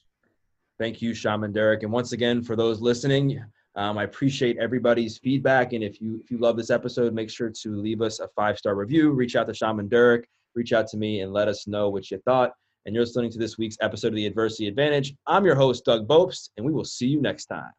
Thank 0.79 1.03
you, 1.03 1.15
Shaman 1.15 1.53
Durek. 1.53 1.83
And 1.83 1.91
once 1.91 2.13
again, 2.13 2.43
for 2.43 2.55
those 2.55 2.81
listening, 2.81 3.45
um, 3.75 3.99
I 3.99 4.05
appreciate 4.05 4.59
everybody's 4.59 5.19
feedback. 5.19 5.73
And 5.73 5.83
if 5.83 6.01
you 6.01 6.21
if 6.23 6.31
you 6.31 6.39
love 6.39 6.57
this 6.57 6.71
episode, 6.71 7.13
make 7.13 7.29
sure 7.29 7.51
to 7.51 7.77
leave 7.77 8.03
us 8.03 8.21
a 8.21 8.29
five 8.37 8.57
star 8.57 8.77
review. 8.77 9.11
Reach 9.11 9.35
out 9.35 9.49
to 9.49 9.55
Shaman 9.55 9.89
Durek. 9.89 10.25
Reach 10.55 10.73
out 10.73 10.87
to 10.89 10.97
me 10.97 11.23
and 11.23 11.33
let 11.33 11.49
us 11.49 11.67
know 11.67 11.89
what 11.89 12.11
you 12.11 12.19
thought 12.25 12.53
and 12.87 12.95
you're 12.95 13.05
listening 13.05 13.31
to 13.31 13.39
this 13.39 13.59
week's 13.59 13.77
episode 13.81 14.09
of 14.09 14.15
The 14.15 14.27
Adversity 14.27 14.67
Advantage. 14.67 15.15
I'm 15.27 15.45
your 15.45 15.55
host, 15.55 15.85
Doug 15.85 16.09
Bopst, 16.09 16.51
and 16.57 16.67
we 16.67 16.73
will 16.73 16.85
see 16.85 17.07
you 17.07 17.21
next 17.21 17.47
time. 17.47 17.71